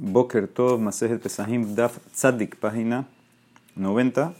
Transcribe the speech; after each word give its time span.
Boker 0.00 0.46
Tov, 0.46 0.78
Masejet 0.78 1.20
Pesahim, 1.20 1.74
Daf 1.74 1.98
Tzadik, 2.12 2.54
página 2.60 3.08
90. 3.74 4.32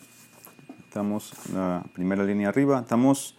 Estamos 0.84 1.33
en 1.49 1.54
la 1.57 1.84
primera 1.95 2.23
línea 2.23 2.50
arriba. 2.50 2.79
Estamos 2.79 3.36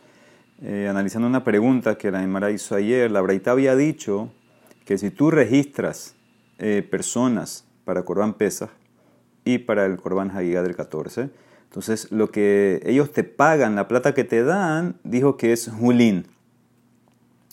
eh, 0.62 0.88
analizando 0.90 1.30
una 1.30 1.46
pregunta 1.46 1.98
que 1.98 2.12
la 2.12 2.22
Emara 2.22 2.52
hizo 2.52 2.76
ayer. 2.76 3.10
La 3.10 3.22
Braita 3.22 3.52
había 3.52 3.74
dicho 3.78 4.34
que 4.84 4.98
si 4.98 5.12
tú 5.12 5.32
registras 5.32 6.16
eh, 6.58 6.86
personas 6.92 7.64
para 7.86 8.04
Corban 8.04 8.34
Pesach 8.34 8.72
y 9.46 9.60
para 9.60 9.86
el 9.86 9.96
Corban 9.96 10.30
Hagigah 10.30 10.62
del 10.62 10.76
14, 10.76 11.30
entonces 11.64 12.12
lo 12.12 12.32
que 12.32 12.82
ellos 12.84 13.14
te 13.14 13.24
pagan, 13.24 13.76
la 13.76 13.88
plata 13.88 14.14
que 14.14 14.26
te 14.26 14.44
dan, 14.44 14.98
dijo 15.06 15.38
que 15.38 15.54
es 15.54 15.70
Julín, 15.70 16.28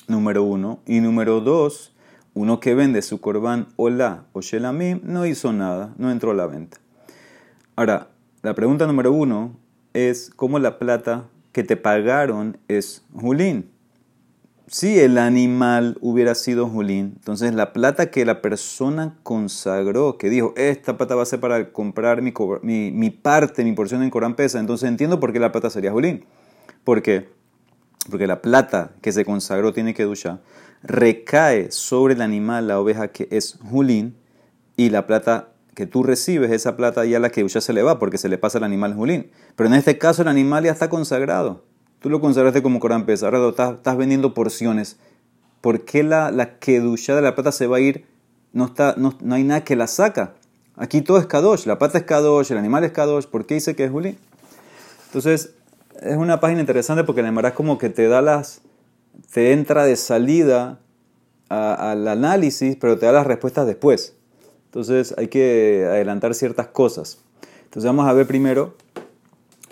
número 0.09 0.43
uno. 0.43 0.81
Y 0.87 0.99
número 0.99 1.41
dos, 1.41 1.96
uno 2.37 2.61
que 2.61 2.75
vende 2.75 3.01
su 3.01 3.19
corbán 3.19 3.69
hola 3.77 4.27
o 4.35 4.43
shelamim 4.43 5.01
no 5.03 5.25
hizo 5.25 5.55
nada, 5.55 5.95
no 5.97 6.11
entró 6.11 6.33
a 6.33 6.35
la 6.35 6.47
venta. 6.47 6.77
Ahora, 7.77 8.11
la 8.43 8.55
pregunta 8.55 8.87
número 8.87 9.11
uno 9.11 9.57
es 9.95 10.31
cómo 10.37 10.59
la 10.59 10.79
plata 10.79 11.25
que 11.53 11.65
te 11.65 11.79
pagaron 11.79 12.59
es 12.69 13.03
julín. 13.15 13.71
Si 14.67 14.99
el 15.01 15.17
animal 15.17 15.97
hubiera 16.03 16.35
sido 16.35 16.69
julín, 16.69 17.15
entonces 17.17 17.55
la 17.55 17.73
plata 17.73 18.11
que 18.11 18.27
la 18.27 18.43
persona 18.43 19.17
consagró, 19.23 20.19
que 20.19 20.29
dijo, 20.29 20.53
esta 20.59 20.99
plata 20.99 21.15
va 21.15 21.23
a 21.23 21.27
ser 21.27 21.41
para 21.41 21.73
comprar 21.73 22.21
mi, 22.21 22.35
mi, 22.63 23.11
parte, 23.11 23.65
mi 23.65 23.73
porción 23.73 24.03
en 24.03 24.11
Corán 24.11 24.37
pesa, 24.37 24.61
entonces 24.61 24.91
entiendo 24.91 25.21
por 25.21 25.33
qué 25.33 25.41
la 25.41 25.53
plata 25.53 25.71
sería 25.71 25.91
julín. 25.91 26.27
¿Por 26.85 27.01
qué? 27.01 27.31
Porque 28.11 28.27
la 28.27 28.43
plata 28.43 28.93
que 29.01 29.13
se 29.13 29.25
consagró 29.25 29.73
tiene 29.73 29.95
que 29.95 30.05
duchar 30.05 30.41
recae 30.83 31.71
sobre 31.71 32.15
el 32.15 32.23
animal, 32.23 32.69
la 32.69 32.81
oveja 32.81 33.09
que 33.09 33.29
es 33.31 33.59
julín, 33.71 34.17
y 34.77 34.91
la 34.91 35.07
plata 35.07 35.49
que 35.75 35.87
tú 35.87 36.03
recibes, 36.03 36.51
esa 36.51 36.77
plata 36.77 37.05
ya 37.05 37.19
la 37.19 37.31
que 37.31 37.47
ya 37.47 37.61
se 37.61 37.73
le 37.73 37.83
va 37.83 37.99
porque 37.99 38.19
se 38.19 38.29
le 38.29 38.39
pasa 38.39 38.59
al 38.59 38.65
animal 38.65 38.95
julín. 38.95 39.31
Pero 39.57 39.69
en 39.69 39.75
este 39.75 39.99
caso 39.99 40.23
el 40.23 40.29
animal 40.29 40.65
ya 40.65 40.73
está 40.73 40.89
consagrado. 40.89 41.65
Tú 42.01 42.11
lo 42.11 42.21
consagraste 42.21 42.63
como 42.63 42.81
Corán 42.81 43.05
pesa, 43.07 43.27
ahora 43.27 43.49
estás, 43.49 43.97
vendiendo 43.97 44.35
porciones. 44.35 44.97
¿Por 45.61 45.85
qué 45.85 46.03
la, 46.03 46.31
la 46.31 46.59
de 46.61 47.23
la 47.23 47.35
plata 47.35 47.53
se 47.53 47.67
va 47.67 47.79
a 47.79 47.81
ir? 47.81 48.07
No, 48.53 48.67
está, 48.67 48.95
no, 48.97 49.15
hay 49.35 49.45
nada 49.45 49.65
que 49.65 49.77
la 49.77 49.87
saca. 49.87 50.35
Aquí 50.77 51.01
todo 51.01 51.19
es 51.19 51.27
Kadosh, 51.27 51.67
la 51.67 51.79
plata 51.79 51.99
es 51.99 52.05
Kadosh, 52.05 52.53
el 52.53 52.59
animal 52.59 52.85
es 52.85 52.93
Kadosh. 52.93 53.27
¿Por 53.27 53.47
qué 53.47 53.55
dice 53.55 53.75
que 53.75 53.85
es 53.85 53.91
julín? 53.91 54.19
Entonces, 55.07 55.55
es 56.01 56.17
una 56.17 56.41
página 56.41 56.61
interesante 56.61 57.05
porque 57.05 57.23
la 57.23 57.49
es 57.49 57.55
como 57.55 57.79
que 57.79 57.89
te 57.89 58.09
da 58.09 58.21
las, 58.21 58.61
te 59.33 59.53
entra 59.53 59.85
de 59.85 59.97
salida 59.97 60.81
al 61.49 62.09
análisis, 62.09 62.77
pero 62.77 62.99
te 62.99 63.07
da 63.07 63.13
las 63.13 63.27
respuestas 63.27 63.67
después. 63.67 64.17
Entonces 64.67 65.15
hay 65.17 65.29
que 65.29 65.87
adelantar 65.89 66.35
ciertas 66.35 66.69
cosas. 66.69 67.23
Entonces 67.65 67.85
vamos 67.85 68.07
a 68.07 68.13
ver 68.13 68.27
primero 68.27 68.75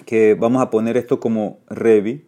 que 0.07 0.35
vamos 0.35 0.63
a 0.63 0.71
poner 0.71 0.97
esto 0.97 1.21
como 1.21 1.59
Revi. 1.69 2.25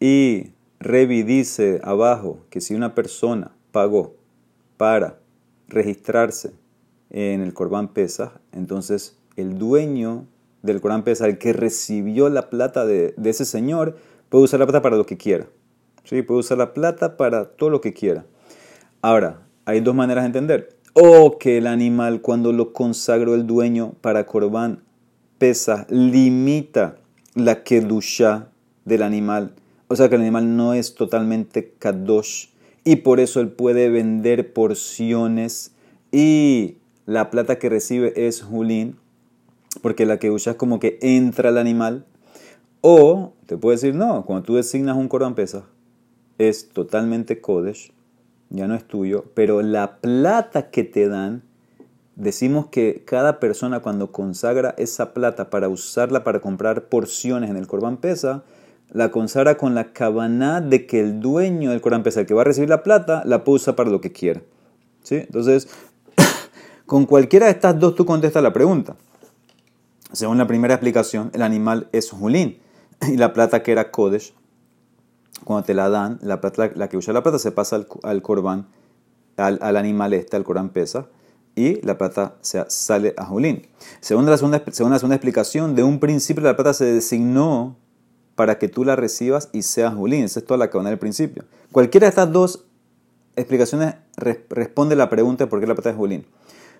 Y 0.00 0.52
Revi 0.80 1.22
dice 1.22 1.80
abajo 1.82 2.40
que 2.50 2.60
si 2.60 2.74
una 2.74 2.94
persona 2.94 3.52
pagó 3.72 4.14
para 4.76 5.18
registrarse 5.68 6.52
en 7.10 7.40
el 7.40 7.52
Corban 7.54 7.88
Pesach, 7.88 8.32
entonces 8.52 9.16
el 9.36 9.58
dueño 9.58 10.26
del 10.62 10.80
Corban 10.80 11.04
Pesach, 11.04 11.28
el 11.28 11.38
que 11.38 11.52
recibió 11.52 12.28
la 12.28 12.50
plata 12.50 12.84
de 12.86 13.14
ese 13.24 13.44
señor, 13.44 13.96
puede 14.28 14.44
usar 14.44 14.60
la 14.60 14.66
plata 14.66 14.82
para 14.82 14.96
lo 14.96 15.06
que 15.06 15.16
quiera. 15.16 15.46
¿Sí? 16.08 16.22
Puede 16.22 16.40
usar 16.40 16.58
la 16.58 16.72
plata 16.72 17.16
para 17.16 17.44
todo 17.50 17.70
lo 17.70 17.80
que 17.80 17.92
quiera. 17.92 18.24
Ahora, 19.02 19.42
hay 19.64 19.80
dos 19.80 19.94
maneras 19.94 20.24
de 20.24 20.26
entender. 20.26 20.76
O 20.94 21.38
que 21.38 21.58
el 21.58 21.66
animal, 21.66 22.20
cuando 22.22 22.52
lo 22.52 22.72
consagró 22.72 23.34
el 23.34 23.46
dueño 23.46 23.92
para 24.00 24.26
corbán, 24.26 24.82
pesa, 25.38 25.86
limita 25.90 26.96
la 27.34 27.62
kedusha 27.62 28.48
del 28.84 29.02
animal. 29.02 29.54
O 29.88 29.96
sea 29.96 30.08
que 30.08 30.16
el 30.16 30.22
animal 30.22 30.56
no 30.56 30.74
es 30.74 30.94
totalmente 30.94 31.74
kadosh. 31.78 32.48
Y 32.84 32.96
por 32.96 33.20
eso 33.20 33.40
él 33.40 33.48
puede 33.48 33.90
vender 33.90 34.52
porciones. 34.52 35.72
Y 36.10 36.78
la 37.06 37.30
plata 37.30 37.58
que 37.58 37.68
recibe 37.68 38.26
es 38.26 38.42
julín. 38.42 38.96
Porque 39.82 40.06
la 40.06 40.18
kedusha 40.18 40.52
es 40.52 40.56
como 40.56 40.80
que 40.80 40.98
entra 41.02 41.50
al 41.50 41.58
animal. 41.58 42.06
O 42.80 43.34
te 43.46 43.56
puede 43.56 43.76
decir, 43.76 43.94
no, 43.94 44.24
cuando 44.24 44.44
tú 44.44 44.54
designas 44.54 44.96
un 44.96 45.08
corbán 45.08 45.34
pesa, 45.34 45.64
es 46.38 46.68
totalmente 46.68 47.40
Kodesh, 47.40 47.92
ya 48.50 48.66
no 48.66 48.74
es 48.74 48.84
tuyo, 48.84 49.26
pero 49.34 49.60
la 49.60 49.96
plata 50.00 50.70
que 50.70 50.84
te 50.84 51.08
dan, 51.08 51.42
decimos 52.16 52.66
que 52.66 53.02
cada 53.04 53.40
persona 53.40 53.80
cuando 53.80 54.10
consagra 54.12 54.74
esa 54.78 55.12
plata 55.12 55.50
para 55.50 55.68
usarla 55.68 56.24
para 56.24 56.40
comprar 56.40 56.88
porciones 56.88 57.50
en 57.50 57.56
el 57.56 57.66
Corban 57.66 57.98
Pesa, 57.98 58.44
la 58.90 59.10
consagra 59.10 59.56
con 59.58 59.74
la 59.74 59.92
cabana 59.92 60.60
de 60.60 60.86
que 60.86 61.00
el 61.00 61.20
dueño 61.20 61.70
del 61.70 61.80
Corban 61.80 62.02
Pesa, 62.02 62.20
el 62.20 62.26
que 62.26 62.34
va 62.34 62.42
a 62.42 62.44
recibir 62.44 62.70
la 62.70 62.82
plata, 62.82 63.22
la 63.26 63.44
puede 63.44 63.72
para 63.74 63.90
lo 63.90 64.00
que 64.00 64.12
quiera. 64.12 64.40
¿Sí? 65.02 65.16
Entonces, 65.16 65.68
con 66.86 67.04
cualquiera 67.04 67.46
de 67.46 67.52
estas 67.52 67.78
dos 67.78 67.94
tú 67.94 68.06
contestas 68.06 68.42
la 68.42 68.52
pregunta. 68.52 68.96
Según 70.12 70.38
la 70.38 70.46
primera 70.46 70.74
explicación, 70.74 71.30
el 71.34 71.42
animal 71.42 71.88
es 71.92 72.10
Julín 72.10 72.60
y 73.06 73.18
la 73.18 73.34
plata 73.34 73.62
que 73.62 73.72
era 73.72 73.90
Kodesh 73.90 74.32
cuando 75.44 75.64
te 75.64 75.74
la 75.74 75.88
dan, 75.88 76.18
la, 76.22 76.40
plata, 76.40 76.70
la, 76.74 76.88
que 76.88 76.96
usa 76.96 77.12
la 77.12 77.22
plata 77.22 77.38
se 77.38 77.52
pasa 77.52 77.76
al, 77.76 77.86
al 78.02 78.22
corbán, 78.22 78.66
al, 79.36 79.58
al, 79.62 79.76
animal 79.76 80.12
este, 80.14 80.36
al 80.36 80.44
corán 80.44 80.70
pesa, 80.70 81.08
y 81.58 81.80
la 81.84 81.98
plata 81.98 82.36
se, 82.40 82.64
sale 82.68 83.14
a 83.16 83.24
Julín. 83.24 83.66
Según 84.00 84.26
la, 84.26 84.36
segunda, 84.36 84.62
según 84.70 84.92
la 84.92 84.98
segunda 84.98 85.16
explicación, 85.16 85.74
de 85.74 85.82
un 85.82 85.98
principio 85.98 86.42
la 86.42 86.54
plata 86.54 86.72
se 86.72 86.84
designó 86.84 87.76
para 88.36 88.58
que 88.58 88.68
tú 88.68 88.84
la 88.84 88.94
recibas 88.94 89.48
y 89.52 89.62
seas 89.62 89.94
Julín. 89.94 90.24
Esa 90.24 90.38
es 90.38 90.46
toda 90.46 90.58
la 90.58 90.70
van 90.70 90.90
del 90.90 90.98
principio. 90.98 91.44
Cualquiera 91.72 92.04
de 92.04 92.10
estas 92.10 92.32
dos 92.32 92.64
explicaciones 93.34 93.96
responde 94.16 94.94
la 94.94 95.10
pregunta 95.10 95.44
de 95.44 95.50
por 95.50 95.58
qué 95.58 95.66
la 95.66 95.74
plata 95.74 95.90
es 95.90 95.96
Julín. 95.96 96.26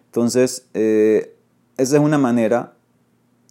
Entonces, 0.06 0.68
eh, 0.74 1.34
esa 1.76 1.96
es 1.96 2.02
una 2.02 2.18
manera. 2.18 2.74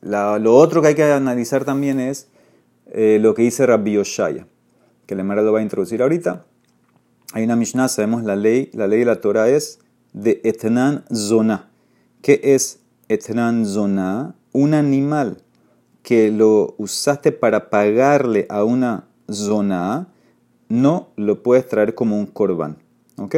lo 0.02 0.56
otro 0.56 0.82
que 0.82 0.90
hay 0.90 0.96
que 0.96 1.12
analizar 1.12 1.66
también 1.66 2.00
es 2.00 2.30
eh, 2.86 3.20
lo 3.22 3.34
que 3.34 3.42
dice 3.42 3.66
Rabbi 3.66 3.94
Yoshaya 3.94 4.48
que 5.08 5.14
el 5.14 5.22
Emara 5.22 5.42
lo 5.42 5.54
va 5.54 5.60
a 5.60 5.64
introducir 5.64 6.04
ahorita. 6.04 6.46
Hay 7.34 7.44
una 7.44 7.56
Mishnah, 7.56 7.88
sabemos 7.88 8.24
la 8.24 8.36
ley, 8.36 8.70
la 8.74 8.88
ley 8.88 9.00
de 9.00 9.06
la 9.06 9.22
Torah 9.22 9.50
es 9.50 9.80
de 10.14 10.42
Etnan 10.44 11.06
Zona. 11.12 11.70
¿Qué 12.22 12.40
es 12.44 12.82
Etnan 13.08 13.66
Zona? 13.66 14.36
Un 14.52 14.74
animal 14.74 15.38
que 16.04 16.32
lo 16.32 16.76
usaste 16.78 17.32
para 17.32 17.70
pagarle 17.70 18.46
a 18.50 18.64
una 18.64 19.08
zona, 19.30 20.08
no 20.70 21.10
lo 21.16 21.44
puedes 21.44 21.68
traer 21.68 21.96
como 21.96 22.18
un 22.18 22.28
corbán. 22.28 22.78
¿Ok? 23.18 23.36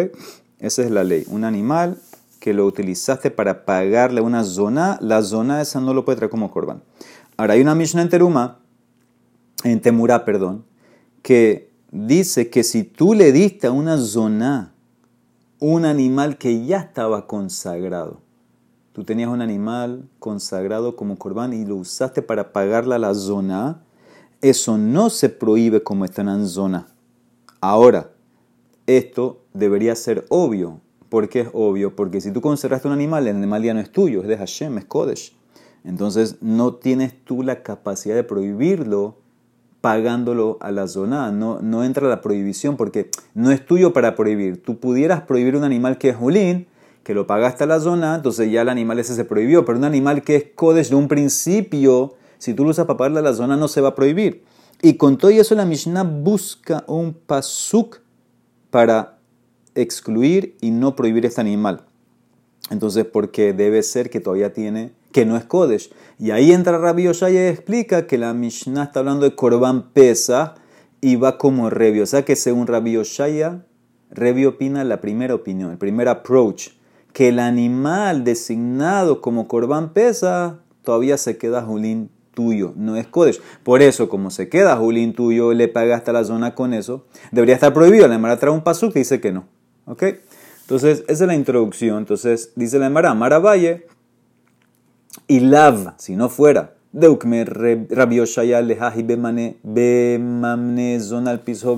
Esa 0.60 0.84
es 0.84 0.92
la 0.92 1.04
ley. 1.04 1.26
Un 1.30 1.46
animal 1.46 1.98
que 2.40 2.54
lo 2.54 2.66
utilizaste 2.66 3.32
para 3.32 3.66
pagarle 3.66 4.22
a 4.22 4.24
una 4.24 4.44
zona, 4.44 4.98
la 5.02 5.22
zona 5.22 5.62
esa 5.62 5.82
no 5.82 5.94
lo 5.94 6.06
puede 6.06 6.18
traer 6.18 6.30
como 6.30 6.52
corbán. 6.52 6.82
Ahora 7.38 7.54
hay 7.54 7.62
una 7.62 7.76
Mishnah 7.76 8.02
en 8.02 8.10
Teruma, 8.10 8.60
en 9.64 9.82
Temura, 9.82 10.26
perdón, 10.26 10.66
que 11.22 11.72
dice 11.92 12.50
que 12.50 12.64
si 12.64 12.84
tú 12.84 13.14
le 13.14 13.32
diste 13.32 13.68
a 13.68 13.72
una 13.72 13.98
zona 13.98 14.74
un 15.60 15.86
animal 15.86 16.38
que 16.38 16.66
ya 16.66 16.80
estaba 16.80 17.28
consagrado, 17.28 18.22
tú 18.94 19.04
tenías 19.04 19.30
un 19.30 19.42
animal 19.42 20.08
consagrado 20.20 20.96
como 20.96 21.18
corbán 21.18 21.54
y 21.54 21.66
lo 21.66 21.76
usaste 21.76 22.22
para 22.22 22.54
pagarle 22.54 22.96
a 22.96 23.00
la 23.00 23.14
zona, 23.14 23.84
eso 24.42 24.78
no 24.78 25.10
se 25.10 25.30
prohíbe 25.30 25.84
como 25.84 26.06
está 26.06 26.22
en 26.22 26.48
zona. 26.48 26.88
Ahora, 27.62 28.12
esto 28.88 29.42
debería 29.54 29.96
ser 29.96 30.26
obvio. 30.30 30.80
¿Por 31.10 31.28
qué 31.28 31.42
es 31.42 31.50
obvio? 31.54 31.96
Porque 31.96 32.22
si 32.22 32.32
tú 32.32 32.40
consagraste 32.40 32.88
un 32.88 32.94
animal, 32.94 33.28
el 33.28 33.36
animal 33.36 33.64
ya 33.64 33.74
no 33.74 33.80
es 33.80 33.92
tuyo, 33.92 34.22
es 34.22 34.28
de 34.28 34.38
Hashem, 34.38 34.78
es 34.78 34.86
Kodesh. 34.86 35.36
Entonces 35.84 36.38
no 36.42 36.76
tienes 36.76 37.14
tú 37.26 37.44
la 37.44 37.64
capacidad 37.64 38.16
de 38.16 38.24
prohibirlo 38.24 39.18
pagándolo 39.82 40.58
a 40.62 40.72
la 40.72 40.88
zona. 40.88 41.32
No, 41.32 41.60
no 41.62 41.84
entra 41.84 42.08
la 42.08 42.22
prohibición 42.22 42.78
porque 42.78 43.10
no 43.34 43.52
es 43.52 43.66
tuyo 43.66 43.94
para 43.94 44.16
prohibir. 44.16 44.62
Tú 44.62 44.78
pudieras 44.80 45.22
prohibir 45.22 45.56
un 45.56 45.64
animal 45.64 45.98
que 45.98 46.10
es 46.10 46.16
julín, 46.16 46.68
que 47.04 47.14
lo 47.14 47.28
pagaste 47.28 47.64
a 47.64 47.68
la 47.68 47.80
zona, 47.80 48.16
entonces 48.16 48.52
ya 48.52 48.62
el 48.62 48.70
animal 48.70 49.00
ese 49.00 49.16
se 49.16 49.26
prohibió. 49.26 49.66
Pero 49.66 49.78
un 49.78 49.86
animal 49.86 50.24
que 50.24 50.36
es 50.36 50.46
kodesh 50.56 50.90
de 50.90 50.96
un 50.96 51.08
principio, 51.08 52.16
si 52.38 52.54
tú 52.54 52.64
lo 52.64 52.72
usas 52.72 52.86
para 52.86 52.98
pagarle 52.98 53.20
a 53.20 53.24
la 53.24 53.34
zona, 53.34 53.58
no 53.58 53.68
se 53.68 53.82
va 53.82 53.90
a 53.90 53.96
prohibir. 53.96 54.44
Y 54.82 54.94
con 54.96 55.18
todo 55.18 55.32
eso 55.32 55.56
la 55.56 55.66
Mishnah 55.66 56.04
busca 56.04 56.84
un 56.88 57.14
pasuk 57.14 58.00
para 58.70 59.18
excluir 59.76 60.56
y 60.62 60.72
no 60.72 60.96
prohibir 60.96 61.26
este 61.26 61.42
animal. 61.42 61.82
Entonces, 62.70 63.06
porque 63.06 63.54
debe 63.54 63.82
ser 63.84 64.10
que 64.10 64.20
todavía 64.20 64.54
tiene 64.54 64.94
que 65.12 65.26
no 65.26 65.38
es 65.38 65.46
Kodesh. 65.46 65.92
Y 66.18 66.32
ahí 66.32 66.52
entra 66.52 66.78
Rabbi 66.78 67.04
Yoshaya 67.04 67.46
y 67.46 67.48
explica 67.48 68.08
que 68.08 68.18
la 68.18 68.34
Mishnah 68.34 68.84
está 68.84 69.00
hablando 69.00 69.26
de 69.26 69.36
Korban 69.36 69.90
Pesa 69.92 70.56
y 71.02 71.16
va 71.16 71.38
como 71.38 71.70
Revi. 71.70 72.02
O 72.02 72.06
sea 72.06 72.26
que 72.26 72.36
según 72.36 72.68
Rabbi 72.68 72.94
Yoshaya, 72.94 73.66
Revi 74.12 74.46
opina 74.46 74.84
la 74.84 75.02
primera 75.02 75.36
opinión, 75.36 75.72
el 75.72 75.78
primer 75.78 76.08
approach, 76.08 76.70
que 77.14 77.30
el 77.30 77.40
animal 77.40 78.24
designado 78.24 79.22
como 79.22 79.48
Corban 79.48 79.94
pesa 79.94 80.60
todavía 80.84 81.18
se 81.18 81.38
queda 81.38 81.62
Julín 81.62 82.10
tuyo, 82.34 82.74
no 82.76 82.96
es 82.96 83.08
Kodesh. 83.08 83.42
Por 83.64 83.82
eso, 83.82 84.10
como 84.10 84.32
se 84.32 84.50
queda 84.50 84.78
Julín 84.78 85.14
tuyo, 85.14 85.54
le 85.54 85.68
paga 85.68 85.96
hasta 85.96 86.14
la 86.14 86.24
zona 86.24 86.56
con 86.56 86.74
eso, 86.74 87.06
debería 87.32 87.56
estar 87.56 87.74
prohibido. 87.74 88.08
La 88.08 88.16
Emara 88.16 88.40
trae 88.40 88.54
un 88.54 88.64
pasuk 88.64 88.94
que 88.94 89.00
dice 89.00 89.20
que 89.20 89.32
no. 89.32 89.46
¿Ok? 89.86 90.04
Entonces, 90.62 91.04
esa 91.08 91.24
es 91.24 91.28
la 91.28 91.36
introducción. 91.36 91.98
Entonces, 91.98 92.52
dice 92.56 92.80
la 92.80 92.88
Emara, 92.88 93.14
Mara 93.14 93.40
Valle, 93.40 93.88
y 95.30 95.42
lav, 95.42 95.94
si 95.98 96.16
no 96.16 96.28
fuera, 96.28 96.74
deukme 96.92 97.46
rabioshaya 97.46 98.62
lehaji 98.64 99.04
bemane 99.04 99.58
bemamne 99.62 101.00
zonal 101.00 101.42
piso 101.42 101.78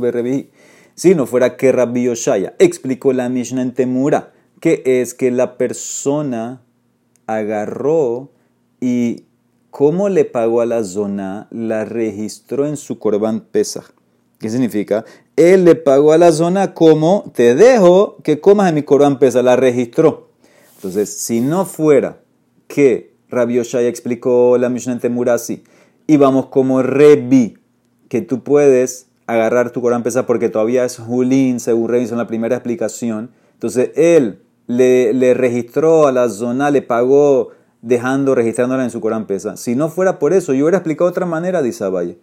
Si 0.95 1.13
no 1.15 1.25
fuera 1.25 1.57
que 1.57 1.74
rabioshaya 1.74 2.56
explicó 2.59 3.12
la 3.12 3.27
Mishnah 3.27 3.62
en 3.62 3.74
Temura, 3.74 4.31
que 4.62 4.81
es 4.86 5.13
que 5.13 5.31
la 5.31 5.57
persona 5.57 6.62
agarró 7.27 8.31
y 8.80 9.25
cómo 9.69 10.07
le 10.07 10.24
pagó 10.24 10.62
a 10.62 10.65
la 10.65 10.86
zona, 10.86 11.50
la 11.51 11.83
registró 11.83 12.65
en 12.65 12.77
su 12.77 13.00
Corban 13.00 13.42
Pesach. 13.42 13.92
¿Qué 14.39 14.50
significa? 14.50 15.03
Él 15.36 15.65
le 15.65 15.75
pagó 15.75 16.13
a 16.13 16.18
la 16.18 16.31
zona 16.31 16.74
como 16.74 17.30
te 17.36 17.53
dejo 17.53 18.15
que 18.24 18.39
comas 18.39 18.69
en 18.69 18.75
mi 18.75 18.83
Corban 18.83 19.19
Pesach, 19.19 19.44
la 19.44 19.57
registró. 19.57 20.30
Entonces, 20.75 21.13
si 21.18 21.42
no 21.42 21.65
fuera 21.65 22.21
que 22.69 23.11
Rabbi 23.31 23.60
Oshaya 23.60 23.88
explicó 23.88 24.57
la 24.60 24.69
Mishnah 24.69 24.94
en 24.94 25.00
Temura 25.00 25.33
así, 25.33 25.63
y 26.06 26.18
vamos 26.18 26.48
como 26.48 26.83
Rebi, 26.83 27.57
que 28.10 28.22
tú 28.22 28.44
puedes 28.44 29.07
agarrar 29.25 29.72
tu 29.72 29.81
Corban 29.81 30.04
Pesach 30.04 30.25
porque 30.25 30.50
todavía 30.50 30.83
es 30.83 30.98
Julín, 30.98 31.60
según 31.60 31.89
Rebi 31.89 32.06
en 32.06 32.18
la 32.18 32.28
primera 32.28 32.57
explicación. 32.57 33.31
Entonces, 33.54 33.92
él 33.95 34.39
le, 34.68 35.33
registró 35.33 36.07
a 36.07 36.12
la 36.12 36.30
zona, 36.30 36.72
le 36.72 36.81
pagó 36.81 37.50
dejando, 37.81 38.36
registrándola 38.36 38.83
en 38.83 38.89
su 38.89 39.01
Corán 39.01 39.25
pesa. 39.25 39.57
Si 39.57 39.75
no 39.75 39.89
fuera 39.89 40.19
por 40.19 40.34
eso, 40.34 40.54
yo 40.54 40.66
hubiera 40.66 40.77
explicado 40.77 41.10
otra 41.10 41.25
manera, 41.25 41.62
dice 41.62 41.84
Abaye. 41.84 42.18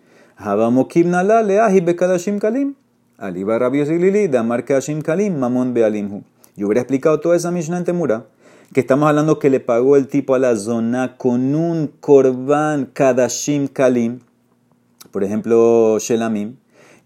kalim. 2.40 2.74
Aliba 3.18 3.58
rabios 3.58 3.88
lili, 3.88 4.28
damar 4.28 4.64
kadashim 4.64 5.02
kalim, 5.02 5.38
mamon 5.38 5.74
bealimhu. 5.74 6.22
Yo 6.56 6.66
hubiera 6.66 6.82
explicado 6.82 7.18
toda 7.18 7.36
esa 7.36 7.50
Mishnah 7.50 7.78
en 7.78 7.84
Temura, 7.84 8.26
que 8.72 8.80
estamos 8.80 9.08
hablando 9.08 9.38
que 9.38 9.50
le 9.50 9.60
pagó 9.60 9.96
el 9.96 10.08
tipo 10.08 10.34
a 10.34 10.38
la 10.38 10.56
zona 10.56 11.16
con 11.16 11.54
un 11.54 11.88
korban 12.00 12.86
kadashim 12.86 13.68
kalim, 13.68 14.20
por 15.10 15.24
ejemplo, 15.24 15.98
shelamim, 15.98 16.56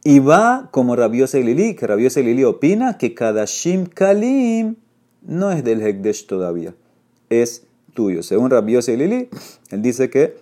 y 0.04 0.18
va 0.18 0.68
como 0.72 0.96
rabios 0.96 1.34
lili, 1.34 1.74
que 1.76 1.86
rabios 1.86 2.16
lili 2.16 2.44
opina 2.44 2.98
que 2.98 3.14
kadashim 3.14 3.86
kalim 3.86 4.76
no 5.22 5.52
es 5.52 5.64
del 5.64 5.80
Hekdesh 5.82 6.26
todavía, 6.26 6.74
es 7.30 7.66
tuyo. 7.94 8.22
Según 8.22 8.50
Rabbi 8.50 8.76
Lili, 8.96 9.28
él 9.70 9.82
dice 9.82 10.10
que 10.10 10.36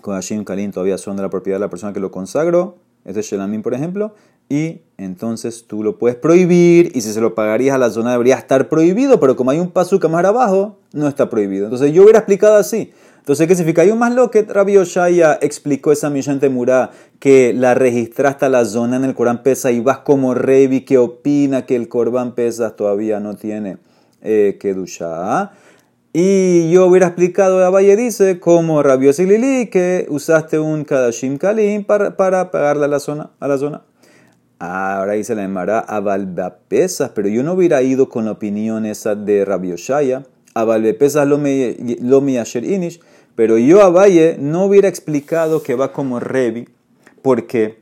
Kodashim 0.00 0.44
Kalim 0.44 0.70
todavía 0.72 0.98
son 0.98 1.16
de 1.16 1.22
la 1.22 1.30
propiedad 1.30 1.56
de 1.56 1.60
la 1.60 1.70
persona 1.70 1.92
que 1.92 2.00
lo 2.00 2.10
consagró, 2.10 2.78
este 3.04 3.20
es 3.20 3.26
Shelamim, 3.26 3.62
por 3.62 3.74
ejemplo, 3.74 4.14
y 4.50 4.82
entonces 4.98 5.64
tú 5.66 5.82
lo 5.82 5.96
puedes 5.96 6.18
prohibir, 6.18 6.92
y 6.94 7.00
si 7.00 7.12
se 7.12 7.20
lo 7.22 7.34
pagarías 7.34 7.76
a 7.76 7.78
la 7.78 7.88
zona 7.88 8.12
debería 8.12 8.34
estar 8.34 8.68
prohibido, 8.68 9.18
pero 9.18 9.36
como 9.36 9.52
hay 9.52 9.60
un 9.60 9.70
paso 9.70 9.98
más 10.10 10.24
abajo, 10.24 10.76
no 10.92 11.08
está 11.08 11.30
prohibido. 11.30 11.64
Entonces 11.64 11.92
yo 11.92 12.02
hubiera 12.02 12.18
explicado 12.18 12.56
así. 12.56 12.92
Entonces, 13.18 13.46
¿qué 13.46 13.54
significa? 13.54 13.82
Hay 13.82 13.90
un 13.90 13.98
más 13.98 14.12
lo 14.12 14.30
que 14.30 14.42
Rabbi 14.42 14.76
Oshaya 14.76 15.38
explicó 15.40 15.92
esa 15.92 16.10
Mishan 16.10 16.40
Temurá, 16.40 16.90
que 17.20 17.52
la 17.52 17.74
registraste 17.74 18.46
a 18.46 18.48
la 18.48 18.64
zona 18.64 18.96
en 18.96 19.04
el 19.04 19.14
Corán 19.14 19.42
Pesa 19.42 19.70
y 19.70 19.80
vas 19.80 19.98
como 19.98 20.34
Revi 20.34 20.80
que 20.80 20.98
opina 20.98 21.64
que 21.64 21.76
el 21.76 21.88
Corán 21.88 22.34
Pesa 22.34 22.74
todavía 22.74 23.20
no 23.20 23.36
tiene 23.36 23.78
eh, 24.20 24.58
Kedusha. 24.58 25.52
Y 26.12 26.72
yo 26.72 26.86
hubiera 26.86 27.06
explicado 27.06 27.64
a 27.64 27.70
Valle 27.70 27.94
dice 27.94 28.40
como 28.40 28.82
y 28.82 29.26
Lili 29.26 29.66
que 29.68 30.06
usaste 30.08 30.58
un 30.58 30.82
Kadashim 30.84 31.38
Kalim 31.38 31.84
para, 31.84 32.16
para 32.16 32.50
pagarle 32.50 32.86
a 32.86 32.88
la 32.88 32.98
zona. 32.98 33.30
A 33.38 33.46
la 33.46 33.56
zona. 33.58 33.82
Ahora 34.62 35.14
dice 35.14 35.34
la 35.34 35.44
Emara 35.44 35.78
a 35.78 36.54
pesas, 36.68 37.12
pero 37.14 37.30
yo 37.30 37.42
no 37.42 37.54
hubiera 37.54 37.80
ido 37.80 38.10
con 38.10 38.26
la 38.26 38.32
opinión 38.32 38.84
esa 38.84 39.14
de 39.14 39.46
Rabioshaya. 39.46 40.26
A 40.54 40.66
pesas 40.98 41.26
lo 41.26 41.38
mi 41.38 42.36
asher 42.36 42.64
inish, 42.64 43.00
pero 43.34 43.56
yo 43.56 43.80
a 43.80 43.88
Valle 43.88 44.36
no 44.38 44.66
hubiera 44.66 44.86
explicado 44.86 45.62
que 45.62 45.74
va 45.74 45.94
como 45.94 46.20
Revi. 46.20 46.68
¿Por 47.22 47.46
qué? 47.46 47.80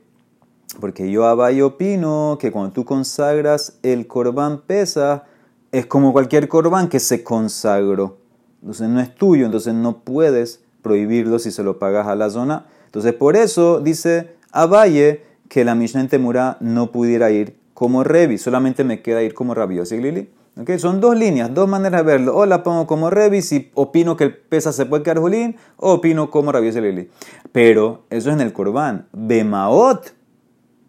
Porque 0.79 1.11
yo 1.11 1.25
a 1.25 1.35
Valle 1.35 1.63
opino 1.63 2.37
que 2.39 2.49
cuando 2.49 2.71
tú 2.71 2.85
consagras 2.85 3.77
el 3.83 4.07
corbán 4.07 4.61
pesa, 4.65 5.25
es 5.73 5.85
como 5.85 6.13
cualquier 6.13 6.47
corbán 6.47 6.87
que 6.87 7.01
se 7.01 7.25
consagró. 7.25 8.19
Entonces 8.61 8.87
no 8.87 9.01
es 9.01 9.13
tuyo, 9.15 9.45
entonces 9.45 9.73
no 9.73 9.99
puedes 9.99 10.61
prohibirlo 10.81 11.39
si 11.39 11.51
se 11.51 11.61
lo 11.61 11.77
pagas 11.77 12.07
a 12.07 12.15
la 12.15 12.29
zona. 12.29 12.67
Entonces 12.85 13.11
por 13.11 13.35
eso 13.35 13.81
dice 13.81 14.29
Abaye 14.53 15.28
que 15.49 15.65
la 15.65 15.75
Mishnah 15.75 16.01
en 16.01 16.07
Temura 16.07 16.57
no 16.61 16.91
pudiera 16.91 17.29
ir 17.31 17.57
como 17.73 18.03
Revi, 18.03 18.37
solamente 18.37 18.83
me 18.83 19.01
queda 19.01 19.23
ir 19.23 19.33
como 19.33 19.53
Rabbi 19.53 19.81
Lili. 19.81 20.29
¿Okay? 20.59 20.77
Son 20.79 20.99
dos 20.99 21.15
líneas, 21.17 21.53
dos 21.53 21.69
maneras 21.69 22.05
de 22.05 22.11
verlo. 22.11 22.35
O 22.35 22.45
la 22.45 22.63
pongo 22.63 22.85
como 22.87 23.09
Revi 23.09 23.41
si 23.41 23.71
opino 23.73 24.17
que 24.17 24.25
el 24.25 24.35
pesa 24.35 24.73
se 24.73 24.85
puede 24.85 25.03
quedar 25.03 25.19
Julín, 25.19 25.55
o 25.77 25.93
opino 25.93 26.29
como 26.29 26.51
Rabbi 26.51 26.71
Lili. 26.71 27.09
Pero 27.51 28.05
eso 28.09 28.29
es 28.29 28.35
en 28.35 28.41
el 28.41 28.53
Corbán. 28.53 29.07
Bemaot, 29.13 30.13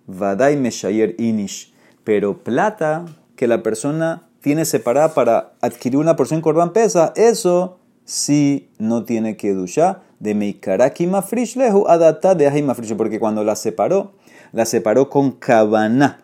Vadai 0.07 0.57
Meshayer 0.57 1.15
Inish. 1.19 1.73
Pero 2.05 2.39
plata 2.39 3.05
que 3.37 3.47
la 3.47 3.63
persona 3.63 4.29
tiene 4.41 4.65
separada 4.65 5.15
para 5.15 5.53
adquirir 5.61 5.99
una 5.99 6.17
porción 6.17 6.41
corban 6.41 6.73
pesa, 6.73 7.13
eso 7.15 7.79
sí 8.05 8.71
no 8.79 9.05
tiene 9.05 9.37
que 9.37 9.53
duchar 9.55 10.03
de 10.19 10.35
Meikaraki 10.35 11.07
Mafrish 11.07 11.57
lehu 11.57 11.87
adata 11.89 12.35
de 12.35 12.47
Ahi 12.47 12.63
Mafrish, 12.63 12.95
porque 12.97 13.21
cuando 13.21 13.45
la 13.45 13.57
separó, 13.57 14.13
la 14.53 14.65
separó 14.65 15.09
con 15.09 15.33
cabana, 15.33 16.21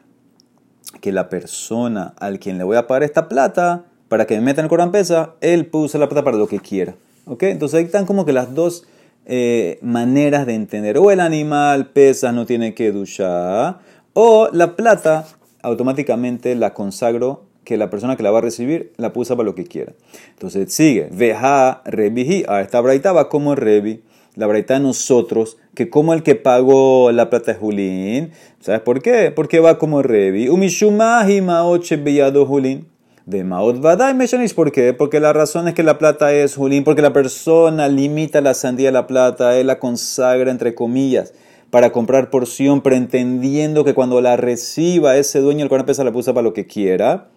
que 1.00 1.12
la 1.12 1.28
persona 1.28 2.14
al 2.18 2.38
quien 2.38 2.58
le 2.58 2.64
voy 2.64 2.76
a 2.76 2.86
pagar 2.86 3.02
esta 3.02 3.28
plata, 3.28 3.84
para 4.08 4.26
que 4.26 4.36
me 4.36 4.42
meta 4.42 4.60
en 4.60 4.66
el 4.66 4.70
corban 4.70 4.92
pesa, 4.92 5.34
él 5.40 5.66
puede 5.66 5.86
usar 5.86 6.00
la 6.00 6.08
plata 6.08 6.24
para 6.24 6.36
lo 6.36 6.46
que 6.46 6.60
quiera. 6.60 6.94
¿Ok? 7.26 7.42
Entonces 7.44 7.78
ahí 7.78 7.84
están 7.84 8.06
como 8.06 8.24
que 8.24 8.32
las 8.32 8.54
dos 8.54 8.86
eh, 9.24 9.78
maneras 9.82 10.46
de 10.46 10.54
entender. 10.54 10.98
O 10.98 11.10
el 11.10 11.20
animal 11.20 11.86
pesa, 11.86 12.30
no 12.30 12.46
tiene 12.46 12.74
que 12.74 12.92
duchar, 12.92 13.78
o 14.12 14.48
la 14.52 14.76
plata 14.76 15.26
automáticamente 15.62 16.54
la 16.54 16.72
consagro 16.72 17.44
que 17.64 17.76
la 17.76 17.90
persona 17.90 18.16
que 18.16 18.22
la 18.22 18.30
va 18.30 18.38
a 18.38 18.42
recibir 18.42 18.92
la 18.96 19.12
puso 19.12 19.36
para 19.36 19.44
lo 19.44 19.56
que 19.56 19.64
quiera. 19.64 19.92
Entonces 20.30 20.72
sigue, 20.72 21.08
veja 21.12 21.82
rebihi, 21.84 22.44
a 22.48 22.60
esta 22.60 22.80
braita 22.80 23.12
va 23.12 23.28
como 23.28 23.56
rebi, 23.56 24.02
la 24.36 24.46
braita 24.46 24.78
nosotros, 24.78 25.56
que 25.74 25.90
como 25.90 26.14
el 26.14 26.22
que 26.22 26.34
pagó 26.34 27.10
la 27.10 27.30
plata 27.30 27.52
de 27.52 27.58
Julín, 27.58 28.30
¿sabes 28.60 28.80
por 28.82 29.02
qué? 29.02 29.32
Porque 29.34 29.60
va 29.60 29.78
como 29.78 30.02
rebi, 30.02 30.48
umishumahi 30.48 31.40
maoche 31.40 31.98
Julín. 32.46 32.86
De 33.24 33.42
Maot 33.42 33.80
Vadai 33.80 34.14
Meshanish, 34.14 34.54
¿por 34.54 34.70
qué? 34.70 34.92
Porque 34.92 35.18
la 35.18 35.32
razón 35.32 35.66
es 35.66 35.74
que 35.74 35.82
la 35.82 35.98
plata 35.98 36.32
es 36.32 36.54
Julín, 36.54 36.84
porque 36.84 37.02
la 37.02 37.12
persona 37.12 37.88
limita 37.88 38.40
la 38.40 38.54
sandía 38.54 38.86
de 38.86 38.92
la 38.92 39.08
plata, 39.08 39.58
él 39.58 39.66
la 39.66 39.80
consagra 39.80 40.52
entre 40.52 40.76
comillas 40.76 41.32
para 41.70 41.90
comprar 41.90 42.30
porción, 42.30 42.82
pretendiendo 42.82 43.84
que 43.84 43.94
cuando 43.94 44.20
la 44.20 44.36
reciba 44.36 45.16
ese 45.16 45.40
dueño 45.40 45.64
el 45.64 45.68
Corán 45.68 45.86
pesa 45.86 46.04
la 46.04 46.12
puso 46.12 46.32
para 46.34 46.44
lo 46.44 46.52
que 46.52 46.66
quiera. 46.66 47.28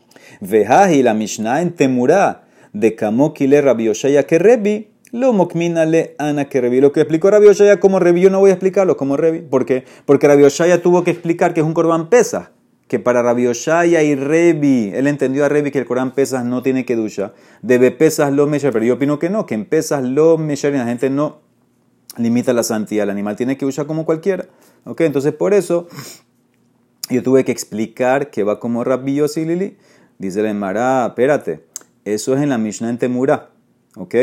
Vejaji 0.42 1.02
la 1.02 1.16
Mishnah 1.16 1.62
en 1.62 1.74
Temurá 1.74 2.44
de 2.72 2.94
Kamokile 2.96 3.62
Rabbi 3.62 3.90
Oshaya 3.90 4.28
que 4.28 4.38
Rebi, 4.38 4.89
lo 5.12 5.34
mokminale 5.34 6.16
ana 6.18 6.46
que 6.46 6.62
Rebi. 6.62 6.82
Lo 6.82 6.92
que 6.92 7.02
explicó 7.02 7.30
Rabbi 7.30 7.48
Oshaya 7.48 7.80
como 7.80 8.00
Rebi, 8.00 8.22
yo 8.22 8.30
no 8.30 8.40
voy 8.40 8.52
a 8.52 8.54
explicarlo 8.54 8.98
como 8.98 9.18
Rebi. 9.18 9.42
¿Por 9.42 9.66
qué? 9.66 9.86
Porque 10.06 10.28
Rabbi 10.28 10.44
Oshaya 10.44 10.82
tuvo 10.82 11.04
que 11.04 11.12
explicar 11.12 11.54
que 11.54 11.62
es 11.62 11.66
un 11.66 11.74
Corban 11.74 12.10
pesa. 12.10 12.52
Que 12.88 13.00
para 13.00 13.22
Rabbi 13.22 13.48
Oshaya 13.48 14.02
y 14.02 14.16
Rebi, 14.16 14.92
él 14.94 15.08
entendió 15.08 15.46
a 15.46 15.50
Rebi 15.50 15.72
que 15.72 15.80
el 15.80 15.86
Corán 15.86 16.12
pesas 16.12 16.44
no 16.44 16.64
tiene 16.64 16.86
que 16.86 16.96
ducha. 16.96 17.34
Debe 17.62 17.92
pesas 17.92 18.34
lo 18.34 18.48
mechar, 18.48 18.74
pero 18.74 18.86
yo 18.86 18.96
opino 18.96 19.20
que 19.20 19.30
no, 19.30 19.46
que 19.46 19.54
en 19.54 19.66
pesas 19.66 20.04
lo 20.04 20.38
mechar 20.38 20.74
y 20.74 20.78
la 20.78 20.86
gente 20.86 21.10
no 21.10 21.42
limita 22.18 22.52
la 22.54 22.64
santidad. 22.64 23.04
El 23.04 23.12
animal 23.12 23.36
tiene 23.36 23.58
que 23.58 23.66
duchar 23.66 23.86
como 23.86 24.06
cualquiera. 24.06 24.46
¿Ok? 24.86 25.02
Entonces 25.02 25.34
por 25.34 25.54
eso 25.54 25.88
yo 27.10 27.22
tuve 27.24 27.44
que 27.44 27.52
explicar 27.52 28.32
que 28.32 28.44
va 28.44 28.60
como 28.60 28.84
Rabbi 28.84 29.16
Yossi. 29.16 29.46
Dice 30.18 30.42
la 30.42 30.50
Emara, 30.50 31.06
espérate, 31.08 31.64
eso 32.06 32.36
es 32.36 32.42
en 32.42 32.50
la 32.50 32.58
Mishnah 32.58 32.90
en 32.90 32.98
Temura, 32.98 33.52
¿ok? 33.96 34.16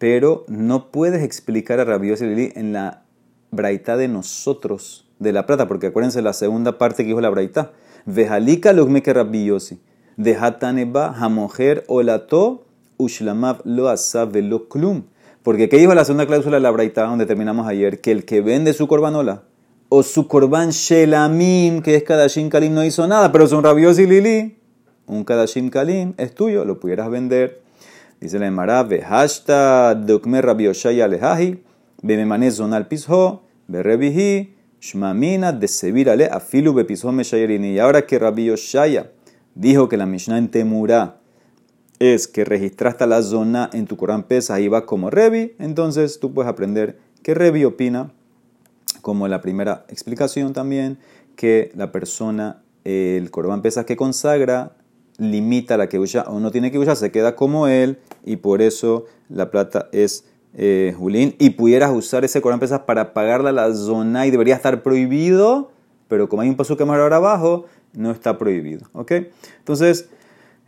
Pero 0.00 0.44
no 0.48 0.90
puedes 0.90 1.22
explicar 1.22 1.78
a 1.78 1.84
Rabbi 1.84 2.12
Lili 2.16 2.52
en 2.56 2.72
la 2.72 3.04
braita 3.52 3.96
de 3.96 4.08
nosotros, 4.08 5.06
de 5.20 5.32
la 5.32 5.46
plata, 5.46 5.68
porque 5.68 5.88
acuérdense 5.88 6.22
la 6.22 6.32
segunda 6.32 6.78
parte 6.78 7.04
que 7.04 7.08
dijo 7.08 7.20
la 7.20 7.30
braita. 7.30 7.70
Vejalika 8.06 8.72
lugme 8.72 9.02
que 9.02 9.12
Rabbi 9.12 9.44
Yossi. 9.44 9.78
Dehataneba 10.16 11.14
hamojer 11.16 11.84
olato 11.86 12.64
ushlamav 12.96 13.60
lo 13.64 13.88
asav 13.88 14.34
lo 14.34 14.68
klum. 14.68 15.04
Porque 15.42 15.68
¿qué 15.68 15.76
dijo 15.76 15.94
la 15.94 16.04
segunda 16.04 16.26
cláusula 16.26 16.56
de 16.56 16.62
la 16.62 16.70
braita 16.70 17.04
donde 17.04 17.26
terminamos 17.26 17.68
ayer? 17.68 18.00
Que 18.00 18.10
el 18.10 18.24
que 18.24 18.40
vende 18.40 18.72
su 18.72 18.88
corbanola 18.88 19.42
o 19.90 20.02
su 20.02 20.26
corban 20.26 20.70
shelamim, 20.70 21.82
que 21.82 21.96
es 21.96 22.04
cada 22.04 22.26
kalim, 22.50 22.74
no 22.74 22.82
hizo 22.84 23.06
nada, 23.06 23.30
pero 23.30 23.46
son 23.46 23.62
Rabbi 23.62 23.84
y 23.86 24.06
Lili 24.06 24.56
un 25.10 25.24
Kadashim 25.24 25.70
Kalim, 25.70 26.14
es 26.16 26.34
tuyo, 26.34 26.64
lo 26.64 26.78
pudieras 26.78 27.10
vender. 27.10 27.60
Dice 28.20 28.38
la 28.38 28.46
Emara, 28.46 28.86
hashta 29.08 29.94
dokmer 29.94 30.44
Rabbi 30.44 30.64
Yoshaya 30.64 31.08
lehahi, 31.08 31.62
bememane 32.02 32.50
zonal 32.50 32.86
pisho, 32.86 33.40
berebihi, 33.66 34.54
shmamina 34.78 35.52
de 35.52 35.66
sevirale 35.66 36.26
afilu 36.26 36.74
bepisho 36.74 37.12
meshayerini. 37.12 37.72
Y 37.72 37.78
ahora 37.78 38.04
que 38.06 38.18
Rabbi 38.18 38.44
Yoshaya 38.44 39.10
dijo 39.54 39.88
que 39.88 39.96
la 39.96 40.04
Mishnah 40.04 40.36
en 40.36 40.50
Temurá 40.50 41.16
es 41.98 42.28
que 42.28 42.44
registraste 42.44 43.06
la 43.06 43.22
zona 43.22 43.70
en 43.72 43.86
tu 43.86 43.96
Corán 43.96 44.24
Pesa 44.24 44.60
y 44.60 44.68
va 44.68 44.84
como 44.84 45.08
Revi, 45.08 45.54
entonces 45.58 46.20
tú 46.20 46.34
puedes 46.34 46.50
aprender 46.50 46.98
que 47.22 47.34
Revi 47.34 47.64
opina, 47.64 48.12
como 49.00 49.28
la 49.28 49.40
primera 49.40 49.84
explicación 49.88 50.52
también, 50.52 50.98
que 51.36 51.72
la 51.74 51.90
persona, 51.90 52.62
el 52.84 53.30
Corán 53.30 53.62
Pesa 53.62 53.84
que 53.84 53.96
consagra, 53.96 54.76
limita 55.20 55.76
la 55.76 55.88
que 55.88 55.98
usa 55.98 56.24
o 56.26 56.40
no 56.40 56.50
tiene 56.50 56.72
que 56.72 56.78
usar, 56.78 56.96
se 56.96 57.12
queda 57.12 57.36
como 57.36 57.68
él 57.68 57.98
y 58.24 58.36
por 58.36 58.62
eso 58.62 59.04
la 59.28 59.50
plata 59.50 59.88
es 59.92 60.24
eh, 60.54 60.94
Julín. 60.98 61.36
Y 61.38 61.50
pudieras 61.50 61.92
usar 61.92 62.24
ese 62.24 62.40
Corán 62.40 62.58
Pesas 62.58 62.80
para 62.80 63.12
pagarla 63.12 63.50
a 63.50 63.52
la 63.52 63.74
zona 63.74 64.26
y 64.26 64.30
debería 64.30 64.56
estar 64.56 64.82
prohibido, 64.82 65.70
pero 66.08 66.28
como 66.28 66.42
hay 66.42 66.48
un 66.48 66.56
paso 66.56 66.76
que 66.76 66.84
más 66.84 66.98
ahora 66.98 67.16
abajo, 67.16 67.66
no 67.92 68.10
está 68.10 68.38
prohibido. 68.38 68.86
¿Ok? 68.92 69.12
Entonces, 69.58 70.08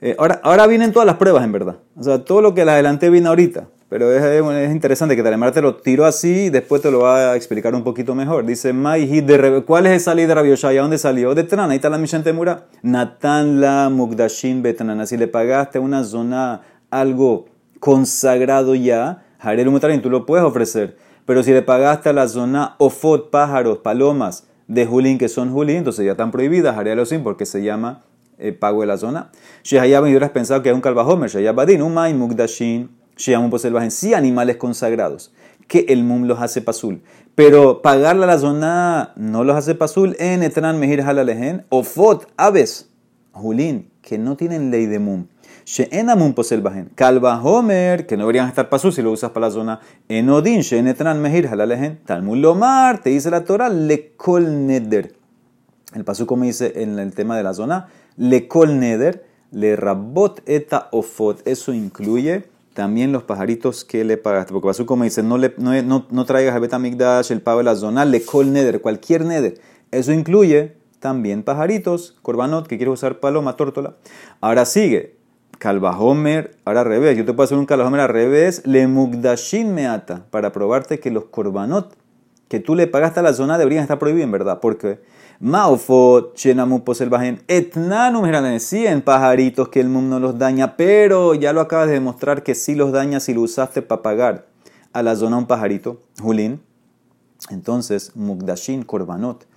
eh, 0.01 0.15
ahora, 0.19 0.41
ahora 0.45 0.67
vienen 0.67 0.93
todas 0.93 1.07
las 1.07 1.17
pruebas, 1.17 1.45
en 1.45 1.53
verdad. 1.53 1.79
O 1.97 2.03
sea, 2.03 2.25
todo 2.25 2.43
lo 2.43 2.55
que 2.55 2.65
le 2.65 2.73
adelanté 2.73 3.11
viene 3.11 3.29
ahorita. 3.29 3.69
Pero 3.93 4.11
es, 4.11 4.25
es, 4.25 4.73
interesante 4.73 5.15
que 5.15 5.23
Talemar 5.23 5.53
te 5.53 5.61
lo 5.61 5.77
tiro 5.77 6.07
así 6.07 6.45
y 6.45 6.49
después 6.49 6.81
te 6.81 6.91
lo 6.91 7.01
va 7.01 7.33
a 7.33 7.37
explicar 7.37 7.75
un 7.75 7.85
poquito 7.85 8.15
mejor. 8.15 8.47
Dice, 8.47 8.73
de 8.73 9.65
¿cuál 9.67 9.85
es 9.85 9.93
el 9.93 10.01
salir 10.01 10.27
de 10.27 10.35
Rabioshaya? 10.35 10.81
¿Dónde 10.81 10.97
salió? 10.97 11.35
De 11.35 11.45
Tran, 11.45 11.71
ahí 11.71 11.77
está 11.77 11.91
la 11.91 11.99
Mishan 11.99 12.25
Temura. 12.25 12.69
Natan 12.81 13.61
la 13.61 13.91
Mugdashin 13.91 14.63
Betanan. 14.63 15.07
Si 15.07 15.19
le 15.19 15.29
pagaste 15.29 15.79
una 15.79 16.05
zona 16.05 16.63
algo 16.89 17.45
consagrado 17.81 18.75
ya, 18.75 19.27
Harel 19.39 19.69
Mutarin, 19.69 20.01
tú 20.01 20.09
lo 20.09 20.25
puedes 20.25 20.47
ofrecer. 20.47 20.97
Pero 21.27 21.43
si 21.43 21.53
le 21.53 21.61
pagaste 21.61 22.09
a 22.09 22.15
la 22.15 22.29
zona 22.29 22.77
Ofot, 22.79 23.29
pájaros, 23.29 23.81
palomas 23.81 24.47
de 24.69 24.87
Julín, 24.87 25.19
que 25.19 25.29
son 25.29 25.53
Julín, 25.53 25.77
entonces 25.77 26.07
ya 26.07 26.13
están 26.13 26.31
prohibidas, 26.31 26.79
Harel 26.79 27.05
sin 27.07 27.23
porque 27.23 27.45
se 27.45 27.63
llama 27.63 28.05
eh, 28.39 28.53
pago 28.53 28.81
de 28.81 28.87
la 28.87 28.97
zona. 28.97 29.31
Shehayab, 29.65 30.07
y 30.07 30.13
hubieras 30.13 30.31
pensado 30.31 30.63
que 30.63 30.71
es 30.71 30.75
un 30.75 30.81
calvajomer. 30.81 31.29
Shehayabadin, 31.29 31.83
un 31.83 31.93
main 31.93 32.19
mugdashin. 32.19 33.02
Shehamun 33.17 33.51
poselvajen. 33.51 33.91
Sí, 33.91 34.15
animales 34.15 34.57
consagrados. 34.57 35.33
Que 35.69 35.87
el 35.89 36.05
mum 36.05 36.25
los 36.25 36.41
hace 36.41 36.61
pasul. 36.61 37.03
Pero 37.35 37.83
pagarle 37.83 38.25
a 38.25 38.27
la 38.27 38.39
zona 38.39 39.13
no 39.17 39.45
los 39.45 39.57
hace 39.57 39.75
pasul. 39.75 40.17
En 40.19 40.43
etran 40.43 40.79
mehir 40.79 41.03
halalehen. 41.03 41.65
Ofot, 41.69 42.29
aves. 42.37 42.89
Julín, 43.33 43.91
que 44.03 44.19
no 44.19 44.37
tienen 44.37 44.71
ley 44.71 44.87
de 44.87 44.99
mum. 44.99 45.27
She'enamun 45.65 46.35
poselvajen. 46.35 46.91
Calvajomer, 46.95 48.07
que 48.07 48.17
no 48.17 48.25
deberían 48.25 48.49
estar 48.49 48.69
pasul 48.69 48.93
si 48.93 49.01
lo 49.01 49.13
usas 49.13 49.31
para 49.31 49.47
la 49.47 49.53
zona. 49.53 49.81
Enodin, 50.09 50.61
she'enetran 50.61 51.21
mehir 51.21 51.47
halalehen. 51.49 52.01
Talmud 52.05 52.37
lomar, 52.39 53.01
te 53.01 53.11
dice 53.11 53.31
la 53.31 53.45
Torah, 53.45 53.69
lekol 53.69 54.67
neder. 54.67 55.15
El 55.95 56.05
paso 56.05 56.27
como 56.27 56.45
dice 56.45 56.73
en 56.77 56.99
el 56.99 57.13
tema 57.13 57.37
de 57.37 57.43
la 57.43 57.53
zona 57.53 57.89
le 58.17 58.49
kol 58.49 58.79
neder, 58.79 59.25
le 59.51 59.77
rabot 59.77 60.41
eta 60.47 60.89
ofot. 60.93 61.47
Eso 61.47 61.73
incluye 61.73 62.45
también 62.75 63.13
los 63.13 63.23
pajaritos 63.23 63.85
que 63.85 64.05
le 64.05 64.17
pagaste. 64.17 64.53
Porque 64.53 64.69
pasó 64.69 64.87
como 64.87 65.05
dice, 65.05 65.23
no, 65.23 65.39
le, 65.39 65.55
no, 65.59 66.07
no, 66.09 66.25
traigas 66.25 66.55
a 66.55 66.59
Betamigdash 66.59 67.33
el 67.33 67.41
pago 67.41 67.59
de 67.59 67.65
la 67.65 67.77
zona, 67.77 68.05
le 68.05 68.25
kol 68.25 68.53
neder, 68.53 68.81
cualquier 68.81 69.25
neder. 69.25 69.61
Eso 69.91 70.13
incluye 70.13 70.77
también 71.01 71.43
pajaritos, 71.43 72.17
corbanot, 72.23 72.67
que 72.67 72.77
quieres 72.77 72.95
usar 72.95 73.21
paloma, 73.21 73.57
tórtola. 73.57 73.97
Ahora 74.41 74.65
sigue, 74.65 75.17
calvajomer, 75.59 76.57
ahora 76.65 76.81
al 76.81 76.87
revés. 76.87 77.17
Yo 77.17 77.25
te 77.25 77.33
puedo 77.33 77.45
hacer 77.45 77.59
un 77.59 77.67
calvajomer 77.67 78.01
al 78.01 78.09
revés, 78.09 78.63
le 78.67 78.87
mugdashin 78.87 79.75
meata, 79.75 80.27
para 80.31 80.53
probarte 80.53 81.01
que 81.01 81.11
los 81.11 81.25
corbanot 81.25 81.95
que 82.49 82.61
tú 82.61 82.75
le 82.75 82.87
pagaste 82.87 83.21
a 83.21 83.23
la 83.23 83.33
zona 83.33 83.57
deberían 83.57 83.83
estar 83.83 83.99
prohibidos, 83.99 84.27
en 84.27 84.33
verdad. 84.33 84.61
Porque 84.61 85.01
Maofot, 85.45 86.37
Shenamu 86.37 86.85
Poselbajen, 86.85 87.43
Etnanum 87.49 88.25
sí, 88.61 88.87
en 88.87 89.03
pajaritos 89.03 89.71
que 89.71 89.81
el 89.81 89.89
mundo 89.89 90.21
no 90.21 90.29
los 90.29 90.39
daña, 90.39 90.77
pero 90.77 91.35
ya 91.35 91.53
lo 91.53 91.61
acabas 91.61 91.89
de 91.89 91.95
demostrar 91.95 92.45
que 92.45 92.55
sí 92.55 92.77
los 92.77 92.93
daña 92.93 93.19
si 93.19 93.35
lo 93.35 93.41
usaste 93.41 93.83
para 93.83 94.03
pagar 94.03 94.47
a 94.93 95.03
la 95.03 95.17
zona 95.17 95.39
un 95.39 95.49
pajarito, 95.49 95.99
Julín. 96.21 96.61
Entonces, 97.51 98.13
Mugdashin 98.15 98.85
Korbanot, 98.85 99.49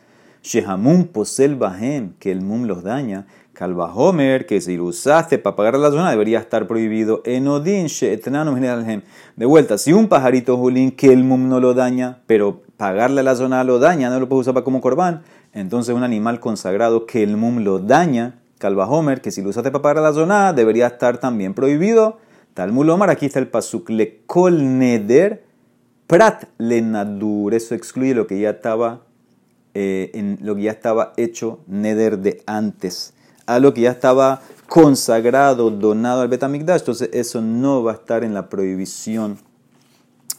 Shehamun 0.42 1.06
Poselbajen, 1.06 2.16
que 2.18 2.32
el 2.32 2.42
mum 2.42 2.64
los 2.64 2.82
daña, 2.82 3.28
Kalvahomer, 3.54 4.48
que 4.48 4.62
si 4.62 4.78
lo 4.78 4.86
usaste 4.86 5.38
para 5.38 5.56
pagar 5.56 5.76
a 5.76 5.78
la 5.78 5.92
zona 5.92 6.10
debería 6.10 6.40
estar 6.40 6.68
prohibido. 6.68 7.22
Enodin, 7.26 7.86
Etnanum 8.02 8.60
De 9.36 9.46
vuelta, 9.46 9.78
si 9.78 9.94
un 9.94 10.08
pajarito 10.08 10.58
Julín 10.58 10.90
que 10.90 11.14
el 11.14 11.24
mum 11.24 11.48
no 11.48 11.60
lo 11.60 11.76
daña, 11.76 12.24
pero 12.26 12.64
pagarle 12.76 13.22
a 13.22 13.24
la 13.24 13.36
zona 13.36 13.64
lo 13.64 13.78
daña, 13.78 14.10
no 14.10 14.20
lo 14.20 14.28
puedes 14.28 14.42
usar 14.42 14.56
para 14.56 14.64
como 14.64 14.82
corbán 14.82 15.22
entonces 15.56 15.96
un 15.96 16.04
animal 16.04 16.42
consagrado 16.42 17.06
que 17.06 17.24
el 17.24 17.38
mum 17.38 17.60
lo 17.60 17.80
daña, 17.80 18.42
Calvajomer, 18.58 19.22
que 19.22 19.32
si 19.32 19.42
lo 19.42 19.50
usaste 19.50 19.72
para 19.72 19.82
pagar 19.82 20.04
la 20.04 20.14
zona, 20.14 20.52
debería 20.52 20.88
estar 20.88 21.18
también 21.18 21.54
prohibido. 21.54 22.18
Talmud 22.54 22.90
Omar, 22.90 23.10
aquí 23.10 23.26
está 23.26 23.40
el 23.40 23.48
pasuk, 23.48 23.90
le 23.90 24.22
kol 24.26 24.78
neder, 24.78 25.46
prat 26.08 26.44
le 26.58 26.82
nadur. 26.82 27.54
Eso 27.54 27.74
excluye 27.74 28.14
lo 28.14 28.28
que 28.28 28.38
ya 28.38 28.52
estaba, 28.52 29.04
eh, 29.74 30.12
en, 30.14 30.40
lo 30.42 30.56
que 30.56 30.64
ya 30.64 30.72
estaba 30.72 31.14
hecho 31.16 31.60
neder 31.68 32.20
de 32.20 32.44
antes. 32.46 33.14
A 33.46 33.60
lo 33.60 33.74
que 33.74 33.82
ya 33.82 33.92
estaba 33.92 34.42
consagrado, 34.68 35.72
donado 35.72 36.22
al 36.22 36.28
Betamigdash. 36.28 36.82
Entonces 36.82 37.10
eso 37.14 37.42
no 37.42 37.82
va 37.82 37.94
a 37.94 37.96
estar 37.96 38.26
en 38.26 38.34
la 38.34 38.50
prohibición 38.50 39.38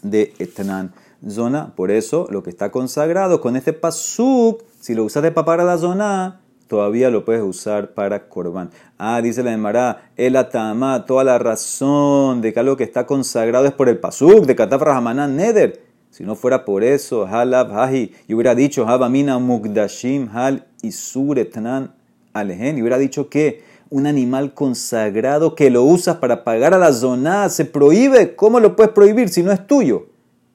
de 0.03 0.35
Etnan 0.39 0.93
zona. 1.29 1.75
Por 1.75 1.91
eso 1.91 2.27
lo 2.31 2.43
que 2.43 2.51
está 2.51 2.71
consagrado 2.71 3.41
con 3.41 3.57
este 3.57 3.73
pasuk 3.73 4.63
si 4.87 4.95
lo 4.95 5.03
usaste 5.03 5.33
para 5.33 5.65
la 5.65 5.79
zona, 5.79 6.43
todavía 6.69 7.11
lo 7.11 7.25
puedes 7.25 7.43
usar 7.43 7.93
para 7.95 8.29
corbán. 8.29 8.71
Ah, 8.99 9.21
dice 9.21 9.43
la 9.43 9.53
Emara, 9.53 10.13
el 10.17 10.37
atama, 10.37 11.07
toda 11.07 11.25
la 11.25 11.41
razón 11.41 12.41
de 12.41 12.53
que 12.53 12.61
algo 12.61 12.77
que 12.77 12.85
está 12.85 13.05
consagrado 13.05 13.67
es 13.67 13.73
por 13.73 13.89
el 13.89 13.99
pasuk 13.99 14.47
de 14.47 14.55
Kataf 14.55 14.81
Rahamanan 14.81 15.35
Neder. 15.35 15.83
Si 16.11 16.23
no 16.23 16.37
fuera 16.37 16.65
por 16.65 16.85
eso, 16.85 17.27
halab 17.27 17.77
haji, 17.77 18.15
y 18.29 18.35
hubiera 18.35 18.55
dicho 18.55 18.87
habamina 18.87 19.41
mugdashim 19.41 20.29
hal 20.33 20.65
isur 20.83 21.41
etnan 21.41 21.93
alehen, 22.33 22.79
y 22.79 22.83
hubiera 22.83 22.99
dicho 22.99 23.29
que 23.29 23.65
un 23.91 24.07
animal 24.07 24.55
consagrado 24.55 25.57
que 25.57 25.69
lo 25.69 25.83
usas 25.83 26.19
para 26.19 26.45
pagar 26.45 26.75
a 26.75 26.79
la 26.79 26.93
zona 26.93 27.49
se 27.49 27.65
prohíbe. 27.65 28.37
¿Cómo 28.37 28.61
lo 28.61 28.77
puedes 28.77 28.93
prohibir 28.93 29.31
si 29.31 29.43
no 29.43 29.51
es 29.51 29.67
tuyo? 29.67 30.07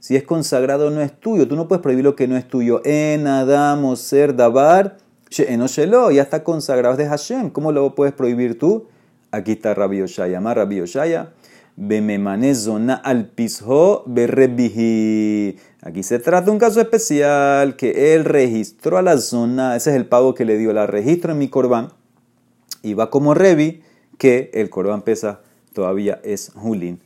Si 0.02 0.16
es 0.16 0.24
consagrado, 0.24 0.90
no 0.90 1.00
es 1.00 1.14
tuyo. 1.14 1.48
Tú 1.48 1.56
no 1.56 1.68
puedes 1.68 1.84
prohibir 1.84 2.04
lo 2.04 2.16
que 2.16 2.28
no 2.28 2.36
es 2.36 2.48
tuyo. 2.48 2.82
En 2.86 3.28
Adam 3.28 3.96
ser 3.96 4.36
dabar, 4.36 4.98
en 5.38 5.62
Oshelo, 5.62 6.10
ya 6.10 6.24
está 6.24 6.44
consagrado 6.44 6.98
de 6.98 7.06
Hashem. 7.06 7.52
¿Cómo 7.52 7.72
lo 7.72 7.94
puedes 7.94 8.12
prohibir 8.12 8.58
tú? 8.58 8.88
Aquí 9.30 9.52
está 9.52 9.76
Rabbi 9.76 10.00
Yoshaya. 10.00 10.42
Más 10.42 10.56
Rabbi 10.56 10.78
Yoshaya. 10.78 11.34
zona 12.56 12.96
al 12.96 13.28
pisho 13.28 14.02
berrebihi. 14.08 15.58
Aquí 15.84 16.02
se 16.02 16.18
trata 16.18 16.46
de 16.46 16.52
un 16.52 16.58
caso 16.58 16.82
especial 16.82 17.76
que 17.76 18.16
él 18.16 18.26
registró 18.26 18.98
a 18.98 19.04
la 19.04 19.18
zona. 19.18 19.76
Ese 19.76 19.92
es 19.92 19.96
el 19.98 20.08
pago 20.08 20.34
que 20.34 20.46
le 20.46 20.58
dio. 20.58 20.74
La 20.74 20.88
registro 20.88 21.34
en 21.34 21.38
mi 21.38 21.48
corbán. 21.48 21.90
Y 22.82 22.96
va 22.96 23.12
como 23.12 23.36
Revi, 23.36 23.84
que 24.18 24.50
el 24.56 24.72
corbán 24.72 25.04
pesa 25.04 25.42
todavía 25.74 26.20
es 26.24 26.52
Julín. 26.56 27.02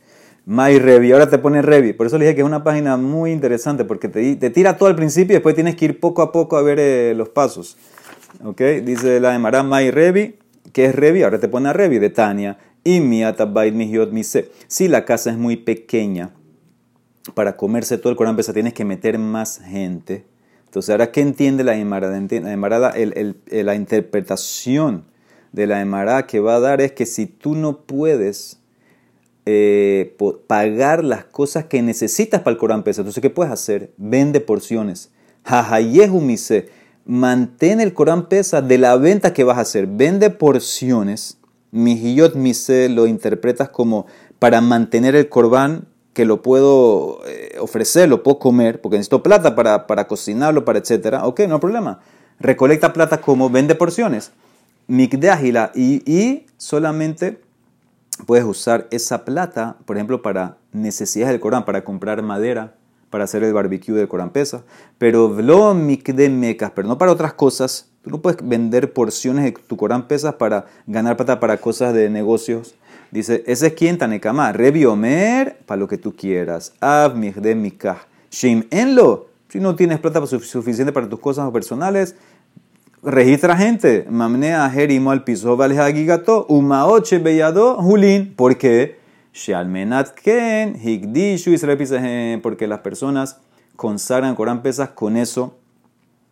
My 0.48 0.78
Revi, 0.78 1.10
ahora 1.10 1.28
te 1.28 1.38
pone 1.38 1.60
Revi. 1.60 1.92
Por 1.92 2.06
eso 2.06 2.18
le 2.18 2.24
dije 2.24 2.36
que 2.36 2.40
es 2.42 2.46
una 2.46 2.62
página 2.62 2.96
muy 2.96 3.32
interesante 3.32 3.84
porque 3.84 4.08
te, 4.08 4.36
te 4.36 4.48
tira 4.48 4.76
todo 4.76 4.88
al 4.88 4.94
principio 4.94 5.34
y 5.34 5.38
después 5.38 5.56
tienes 5.56 5.74
que 5.74 5.86
ir 5.86 5.98
poco 5.98 6.22
a 6.22 6.30
poco 6.30 6.56
a 6.56 6.62
ver 6.62 6.78
eh, 6.78 7.14
los 7.16 7.30
pasos. 7.30 7.76
¿Ok? 8.44 8.60
Dice 8.84 9.18
la 9.18 9.34
Emara 9.34 9.64
My 9.64 9.90
Revi, 9.90 10.38
que 10.72 10.84
es 10.84 10.94
Revi, 10.94 11.24
ahora 11.24 11.40
te 11.40 11.48
pone 11.48 11.68
a 11.68 11.72
Revi 11.72 11.98
de 11.98 12.10
Tania. 12.10 12.58
Y 12.84 13.00
mi 13.00 13.24
mihiot 13.72 14.12
mise. 14.12 14.52
Si 14.68 14.86
la 14.86 15.04
casa 15.04 15.30
es 15.30 15.36
muy 15.36 15.56
pequeña, 15.56 16.30
para 17.34 17.56
comerse 17.56 17.98
todo 17.98 18.10
el 18.10 18.16
Corán 18.16 18.36
pesa 18.36 18.52
tienes 18.52 18.72
que 18.72 18.84
meter 18.84 19.18
más 19.18 19.58
gente. 19.58 20.26
Entonces, 20.66 20.90
ahora, 20.90 21.10
¿qué 21.10 21.22
entiende 21.22 21.64
la 21.64 21.74
Emara? 21.76 22.08
La 22.08 22.52
Emara, 22.52 22.94
la 23.50 23.74
interpretación 23.74 25.06
de 25.50 25.66
la 25.66 25.80
Emara 25.80 26.28
que 26.28 26.38
va 26.38 26.54
a 26.54 26.60
dar 26.60 26.80
es 26.80 26.92
que 26.92 27.04
si 27.04 27.26
tú 27.26 27.56
no 27.56 27.78
puedes 27.80 28.60
eh, 29.46 30.16
pagar 30.48 31.04
las 31.04 31.24
cosas 31.24 31.66
que 31.66 31.80
necesitas 31.80 32.42
para 32.42 32.52
el 32.52 32.58
Corán 32.58 32.82
Pesa. 32.82 33.02
Entonces, 33.02 33.22
¿qué 33.22 33.30
puedes 33.30 33.52
hacer? 33.52 33.92
Vende 33.96 34.40
porciones. 34.40 35.10
Jajayehu 35.44 36.20
mise. 36.20 36.68
Mantén 37.04 37.80
el 37.80 37.94
Corán 37.94 38.28
Pesa 38.28 38.60
de 38.60 38.78
la 38.78 38.96
venta 38.96 39.32
que 39.32 39.44
vas 39.44 39.58
a 39.58 39.62
hacer. 39.62 39.86
Vende 39.86 40.30
porciones. 40.30 41.38
Mijiyot 41.70 42.34
mise 42.34 42.88
lo 42.88 43.06
interpretas 43.06 43.68
como 43.68 44.06
para 44.38 44.60
mantener 44.60 45.14
el 45.14 45.28
Corban 45.28 45.86
que 46.12 46.24
lo 46.24 46.40
puedo 46.40 47.20
eh, 47.26 47.56
ofrecer, 47.60 48.08
lo 48.08 48.22
puedo 48.22 48.38
comer, 48.38 48.80
porque 48.80 48.96
necesito 48.96 49.22
plata 49.22 49.54
para, 49.54 49.86
para 49.86 50.06
cocinarlo, 50.08 50.64
para 50.64 50.78
etcétera. 50.78 51.26
Ok, 51.26 51.40
no 51.40 51.56
hay 51.56 51.60
problema. 51.60 52.00
Recolecta 52.40 52.92
plata 52.92 53.20
como 53.20 53.50
vende 53.50 53.74
porciones. 53.74 54.32
mikdeahila 54.86 55.72
y, 55.74 56.02
y 56.10 56.46
solamente 56.56 57.38
puedes 58.24 58.44
usar 58.44 58.86
esa 58.90 59.24
plata, 59.24 59.76
por 59.84 59.96
ejemplo, 59.96 60.22
para 60.22 60.56
necesidades 60.72 61.32
del 61.32 61.40
Corán, 61.40 61.64
para 61.64 61.84
comprar 61.84 62.22
madera, 62.22 62.74
para 63.10 63.24
hacer 63.24 63.42
el 63.44 63.52
barbecue 63.52 63.94
del 63.94 64.08
Corán 64.08 64.30
pesa, 64.30 64.62
pero 64.98 65.28
vlo 65.28 65.74
mikde 65.74 66.28
mecas, 66.28 66.72
pero 66.74 66.88
no 66.88 66.98
para 66.98 67.12
otras 67.12 67.34
cosas. 67.34 67.90
Tú 68.02 68.10
no 68.10 68.20
puedes 68.20 68.46
vender 68.46 68.92
porciones 68.92 69.44
de 69.44 69.52
tu 69.52 69.76
Corán 69.76 70.06
pesas 70.06 70.34
para 70.34 70.66
ganar 70.86 71.16
plata 71.16 71.40
para 71.40 71.58
cosas 71.58 71.92
de 71.94 72.08
negocios. 72.10 72.74
Dice, 73.10 73.44
ese 73.46 73.68
es 73.68 73.72
quien 73.74 73.98
Tanekama, 73.98 74.52
Rebi 74.52 74.84
Omer, 74.84 75.58
para 75.66 75.78
lo 75.78 75.88
que 75.88 75.98
tú 75.98 76.14
quieras. 76.14 76.72
Av 76.80 77.16
mikde 77.16 77.54
mikah. 77.54 78.06
Shim 78.30 78.64
enlo. 78.70 79.28
Si 79.48 79.60
no 79.60 79.76
tienes 79.76 80.00
plata 80.00 80.24
suficiente 80.26 80.92
para 80.92 81.08
tus 81.08 81.20
cosas 81.20 81.50
personales, 81.52 82.16
registra 83.06 83.56
gente. 83.56 84.04
Mamnea 84.10 84.68
jerimo 84.68 85.12
al 85.12 85.24
piso 85.24 85.56
gigato, 85.94 86.44
umaoche 86.48 87.18
beyado 87.18 87.76
julin. 87.76 88.34
¿Por 88.34 88.58
qué? 88.58 88.98
ken 90.22 90.76
higdishu 90.82 91.52
porque 92.42 92.66
las 92.66 92.80
personas 92.80 93.38
consagran 93.76 94.34
Corán 94.34 94.62
pesas 94.62 94.90
con 94.90 95.16
eso 95.16 95.56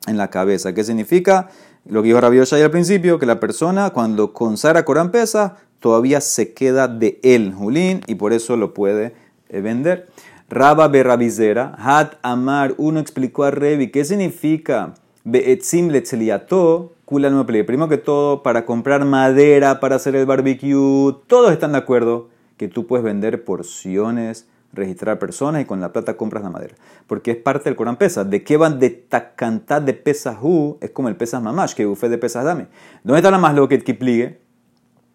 en 0.06 0.16
la 0.16 0.28
cabeza. 0.28 0.74
¿Qué 0.74 0.82
significa? 0.82 1.48
Lo 1.86 2.02
que 2.02 2.08
dijo 2.08 2.20
Rabbi 2.20 2.38
al 2.38 2.70
principio, 2.70 3.18
que 3.18 3.26
la 3.26 3.40
persona 3.40 3.90
cuando 3.90 4.32
consagra 4.32 4.84
Corán 4.84 5.10
pesas 5.10 5.52
todavía 5.80 6.20
se 6.22 6.54
queda 6.54 6.88
de 6.88 7.20
él, 7.22 7.52
Julín, 7.52 8.00
y 8.06 8.14
por 8.14 8.32
eso 8.32 8.56
lo 8.56 8.72
puede 8.72 9.14
eh, 9.50 9.60
vender. 9.60 10.08
Raba 10.48 10.88
Berrabizera, 10.88 11.74
Hat 11.78 12.14
Amar, 12.22 12.74
uno 12.78 13.00
explicó 13.00 13.44
a 13.44 13.50
Revi, 13.50 13.90
¿qué 13.90 14.04
significa? 14.04 14.94
Beetzim 15.26 15.88
letzeliato, 15.88 16.92
kula 17.06 17.30
no 17.30 17.46
Primero 17.46 17.88
que 17.88 17.96
todo, 17.96 18.42
para 18.42 18.66
comprar 18.66 19.06
madera, 19.06 19.80
para 19.80 19.96
hacer 19.96 20.14
el 20.16 20.26
barbecue, 20.26 21.16
todos 21.26 21.50
están 21.50 21.72
de 21.72 21.78
acuerdo 21.78 22.28
que 22.58 22.68
tú 22.68 22.86
puedes 22.86 23.04
vender 23.04 23.42
porciones, 23.42 24.46
registrar 24.74 25.18
personas 25.18 25.62
y 25.62 25.64
con 25.64 25.80
la 25.80 25.94
plata 25.94 26.18
compras 26.18 26.42
la 26.42 26.50
madera. 26.50 26.74
Porque 27.06 27.30
es 27.30 27.36
parte 27.38 27.70
del 27.70 27.74
Corán 27.76 27.96
Pesas. 27.96 28.28
¿De 28.28 28.44
qué 28.44 28.58
van 28.58 28.78
de 28.78 28.90
tacantá 28.90 29.80
de 29.80 29.94
Pesahu? 29.94 30.76
Es 30.82 30.90
como 30.90 31.08
el 31.08 31.16
Pesas 31.16 31.42
Mamash, 31.42 31.72
que 31.72 31.86
bufé 31.86 32.10
de 32.10 32.18
Pesas 32.18 32.44
Dame. 32.44 32.66
¿Dónde 33.02 33.20
está 33.20 33.30
la 33.30 33.38
más 33.38 33.54
lo 33.54 33.66
que 33.66 33.78
pligue? 33.78 34.42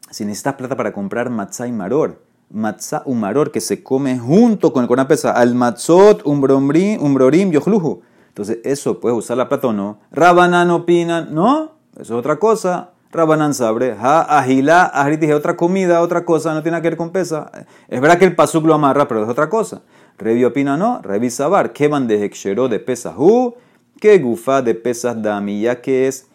Si 0.10 0.26
necesitas 0.26 0.56
plata 0.56 0.76
para 0.76 0.92
comprar 0.92 1.30
matzah 1.30 1.68
y 1.68 1.72
maror, 1.72 2.24
matzah 2.50 3.04
y 3.06 3.14
maror 3.14 3.52
que 3.52 3.62
se 3.62 3.84
come 3.84 4.18
junto 4.18 4.74
con 4.74 4.82
el 4.82 4.88
Corán 4.88 5.08
Pesas, 5.08 5.36
al 5.36 5.54
matzot, 5.54 6.26
umbrorim, 6.26 7.00
umbrorim. 7.00 7.52
Entonces, 8.40 8.60
eso 8.64 9.02
puedes 9.02 9.18
usar 9.18 9.36
la 9.36 9.50
plata 9.50 9.68
o 9.68 9.74
no. 9.74 10.00
Rabanan 10.12 10.72
opinan, 10.72 11.36
no, 11.36 11.74
eso 11.96 12.02
es 12.04 12.12
otra 12.12 12.38
cosa. 12.38 12.92
Rabanan 13.12 13.54
sabre, 13.54 13.98
ha 14.00 14.22
agila, 14.40 14.84
ahorita 14.86 15.20
dije 15.20 15.34
otra 15.34 15.58
comida, 15.58 16.00
otra 16.00 16.24
cosa, 16.24 16.54
no 16.54 16.64
tiene 16.64 16.82
que 16.82 16.90
ver 16.90 16.96
con 16.96 17.10
pesa. 17.10 17.52
Es 17.90 18.00
verdad 18.00 18.18
que 18.18 18.24
el 18.24 18.38
pasuk 18.38 18.66
lo 18.66 18.74
amarra, 18.76 19.10
pero 19.10 19.24
es 19.24 19.30
otra 19.30 19.50
cosa. 19.50 19.82
Revi 20.18 20.46
opina 20.46 20.78
no, 20.78 21.02
Revi 21.02 21.30
sabar, 21.30 21.74
que 21.74 21.90
van 21.90 22.08
de 22.08 22.24
hexero 22.24 22.70
de 22.70 22.80
pesas 22.80 23.14
hu, 23.18 23.56
que 24.00 24.18
gufa 24.20 24.62
de 24.62 24.74
pesas 24.74 25.22
dami, 25.22 25.60
ya 25.60 25.82
que 25.82 26.08
es 26.08 26.30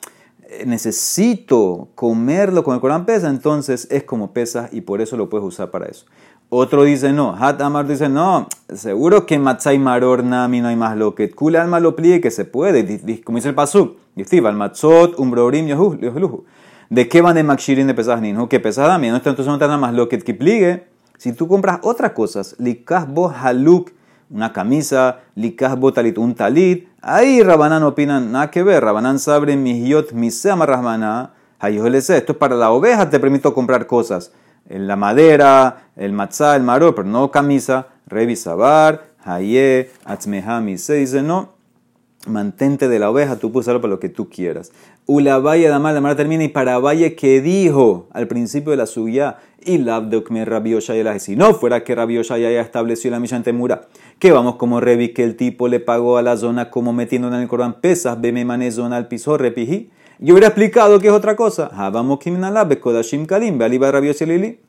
necesito 0.66 1.88
comerlo 1.94 2.62
con 2.64 2.74
el 2.74 2.82
Corán 2.82 3.06
pesa, 3.06 3.30
entonces 3.30 3.88
es 3.90 4.04
como 4.04 4.34
pesa 4.34 4.68
y 4.70 4.82
por 4.82 5.00
eso 5.00 5.16
lo 5.16 5.30
puedes 5.30 5.46
usar 5.46 5.70
para 5.70 5.86
eso. 5.86 6.04
Otro 6.48 6.84
dice 6.84 7.12
no. 7.12 7.34
Hat 7.38 7.60
Amar 7.60 7.86
dice 7.86 8.08
no. 8.08 8.48
Seguro 8.72 9.26
que 9.26 9.38
Matzai 9.38 9.78
Maror 9.78 10.22
Nami 10.22 10.60
no 10.60 10.68
hay 10.68 10.76
más 10.76 10.96
lo 10.96 11.14
que. 11.14 11.30
Kule 11.30 11.58
alma 11.58 11.80
lo 11.80 11.96
pliegue 11.96 12.20
que 12.20 12.30
se 12.30 12.44
puede. 12.44 13.22
Como 13.24 13.36
dice 13.36 13.48
el 13.48 13.54
Pasuk. 13.54 13.96
Dice 14.14 14.38
al 14.38 14.54
Matzot, 14.54 15.18
Umbrorim, 15.18 15.66
Yohluhu. 15.66 16.44
¿De 16.90 17.08
qué 17.08 17.22
van 17.22 17.34
de 17.34 17.42
Makshirin 17.42 17.86
de 17.86 17.94
Pesach 17.94 18.20
Ninhu? 18.20 18.48
Que 18.48 18.60
pesada 18.60 18.98
mí. 18.98 19.08
Entonces 19.08 19.46
no 19.46 19.56
nada 19.56 19.78
más 19.78 19.94
lo 19.94 20.08
que 20.08 20.18
pliegue. 20.18 20.86
Si 21.18 21.32
tú 21.32 21.48
compras 21.48 21.80
otras 21.82 22.12
cosas, 22.12 22.54
Likah 22.58 23.06
bo 23.06 23.30
haluk, 23.30 23.92
una 24.30 24.52
camisa, 24.52 25.20
Likah 25.34 25.74
bo 25.74 25.92
talit, 25.92 26.18
un 26.18 26.34
talit, 26.34 26.88
ahí 27.00 27.42
Rabanán 27.42 27.82
opinan, 27.84 28.30
nada 28.30 28.50
que 28.50 28.62
ver. 28.62 28.84
Rabanán 28.84 29.18
sabre 29.18 29.56
mihiot 29.56 30.12
misema 30.12 30.66
rahmana, 30.66 31.32
esto 31.62 32.32
es 32.32 32.38
para 32.38 32.56
la 32.56 32.70
oveja, 32.72 33.08
te 33.08 33.18
permito 33.18 33.54
comprar 33.54 33.86
cosas 33.86 34.32
la 34.68 34.96
madera, 34.96 35.88
el 35.96 36.12
matzah, 36.12 36.56
el 36.56 36.62
maror, 36.62 36.94
pero 36.94 37.08
no 37.08 37.30
camisa, 37.30 37.88
revisabar, 38.06 39.04
haye, 39.24 39.90
atzmehami, 40.04 40.78
se 40.78 40.94
dice 40.94 41.22
no, 41.22 41.54
mantente 42.26 42.88
de 42.88 42.98
la 42.98 43.10
oveja, 43.10 43.36
tú 43.36 43.52
puedes 43.52 43.66
usarlo 43.66 43.80
para 43.80 43.92
lo 43.92 44.00
que 44.00 44.08
tú 44.08 44.28
quieras. 44.28 44.72
Ula 45.06 45.38
valle 45.38 45.68
la 45.68 45.78
mala 45.78 46.16
termina 46.16 46.44
y 46.44 46.48
para 46.48 46.78
valle 46.78 47.14
que 47.14 47.42
dijo 47.42 48.08
al 48.12 48.26
principio 48.26 48.70
de 48.70 48.78
la 48.78 48.86
suya, 48.86 49.36
y 49.64 49.78
labdokme 49.78 50.44
la 50.44 51.18
si 51.18 51.36
no 51.36 51.54
fuera 51.54 51.84
que 51.84 51.94
Rabbi 51.94 52.20
ya 52.22 52.60
estableció 52.60 53.10
la 53.10 53.20
misión 53.20 53.42
temura, 53.42 53.88
que 54.18 54.30
vamos 54.30 54.56
como 54.56 54.80
Revi 54.80 55.14
que 55.14 55.24
el 55.24 55.36
tipo 55.36 55.68
le 55.68 55.80
pagó 55.80 56.18
a 56.18 56.22
la 56.22 56.36
zona 56.36 56.70
como 56.70 56.92
metiendo 56.92 57.28
en 57.28 57.34
el 57.34 57.48
Corán 57.48 57.80
pesas, 57.80 58.20
beme 58.20 58.44
mané 58.44 58.70
zona 58.70 58.96
al 58.96 59.08
piso, 59.08 59.38
repiji, 59.38 59.90
yo 60.18 60.34
hubiera 60.34 60.48
explicado 60.48 61.00
que 61.00 61.08
es 61.08 61.12
otra 61.12 61.36
cosa. 61.36 61.70
Vamos 61.90 62.18
Kimnalab, 62.18 62.78
Kodashim 62.78 63.26
Kalim, 63.26 63.58
Bealiba 63.58 64.00
Lili. 64.00 64.60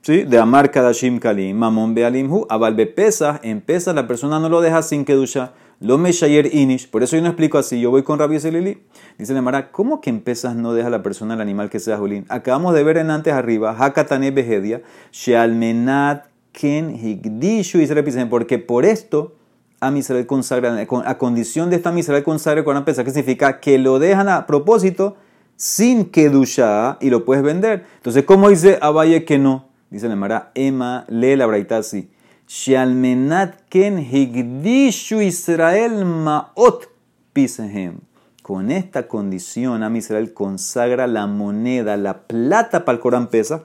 ¿Sí? 0.00 0.24
De 0.24 0.38
Amar 0.38 0.70
Kadashim 0.70 1.18
Kalim, 1.18 1.56
Mamon 1.56 1.94
Bealimhu, 1.94 2.46
Abal 2.50 2.76
Pesa, 2.88 3.40
en 3.42 3.62
Pesa 3.62 3.94
la 3.94 4.06
persona 4.06 4.38
no 4.38 4.50
lo 4.50 4.60
deja 4.60 4.82
sin 4.82 5.04
Kedusha. 5.04 5.52
Lo 5.80 5.98
Meshayer 5.98 6.54
Inish, 6.54 6.88
por 6.88 7.02
eso 7.02 7.16
yo 7.16 7.22
no 7.22 7.28
explico 7.28 7.58
así, 7.58 7.80
yo 7.80 7.90
voy 7.90 8.02
con 8.02 8.18
Rabbi 8.18 8.38
Lili. 8.38 8.82
Dice 9.18 9.38
Mara, 9.40 9.70
¿cómo 9.70 10.00
que 10.00 10.10
en 10.10 10.20
Pesas 10.20 10.56
no 10.56 10.72
deja 10.72 10.88
la 10.88 11.02
persona 11.02 11.34
el 11.34 11.40
animal 11.40 11.68
que 11.68 11.80
sea 11.80 11.98
Julín? 11.98 12.26
Acabamos 12.28 12.74
de 12.74 12.84
ver 12.84 12.96
en 12.98 13.10
antes 13.10 13.32
arriba, 13.32 13.74
Hakatane 13.78 14.30
Behedia, 14.30 14.82
Shealmenat 15.10 16.26
Ken 16.52 16.94
Higdishu 16.94 17.78
Israel, 17.78 18.28
porque 18.30 18.58
por 18.58 18.84
esto 18.84 19.34
a 19.80 19.90
Israel 19.96 20.26
consagra, 20.26 20.86
a 21.04 21.18
condición 21.18 21.70
de 21.70 21.76
esta 21.76 21.96
Israel 21.98 22.22
consagra 22.24 22.64
con 22.64 22.84
pesa, 22.84 23.04
que 23.04 23.10
significa 23.10 23.60
que 23.60 23.78
lo 23.78 23.98
dejan 23.98 24.28
a 24.28 24.46
propósito 24.46 25.16
sin 25.56 26.06
que 26.06 26.30
dusha 26.30 26.98
y 27.00 27.10
lo 27.10 27.24
puedes 27.24 27.44
vender. 27.44 27.86
Entonces, 27.96 28.24
¿cómo 28.24 28.48
dice 28.48 28.78
Abaye 28.80 29.24
que 29.24 29.38
no? 29.38 29.68
Dice 29.90 30.08
la 30.08 30.16
Mara, 30.16 30.50
Emma, 30.54 31.04
lee 31.08 31.36
la 31.36 31.46
braita 31.46 31.78
así. 31.78 32.10
Shalmenat 32.48 33.68
ken 33.68 33.98
higdishu 33.98 35.20
Israel 35.20 36.04
maot 36.04 36.88
pisehem. 37.32 38.00
Con 38.42 38.70
esta 38.70 39.08
condición, 39.08 39.82
a 39.82 39.96
Israel 39.96 40.34
consagra 40.34 41.06
la 41.06 41.26
moneda, 41.26 41.96
la 41.96 42.26
plata 42.26 42.84
para 42.84 42.96
el 42.96 43.00
Corán 43.00 43.28
pesa, 43.28 43.62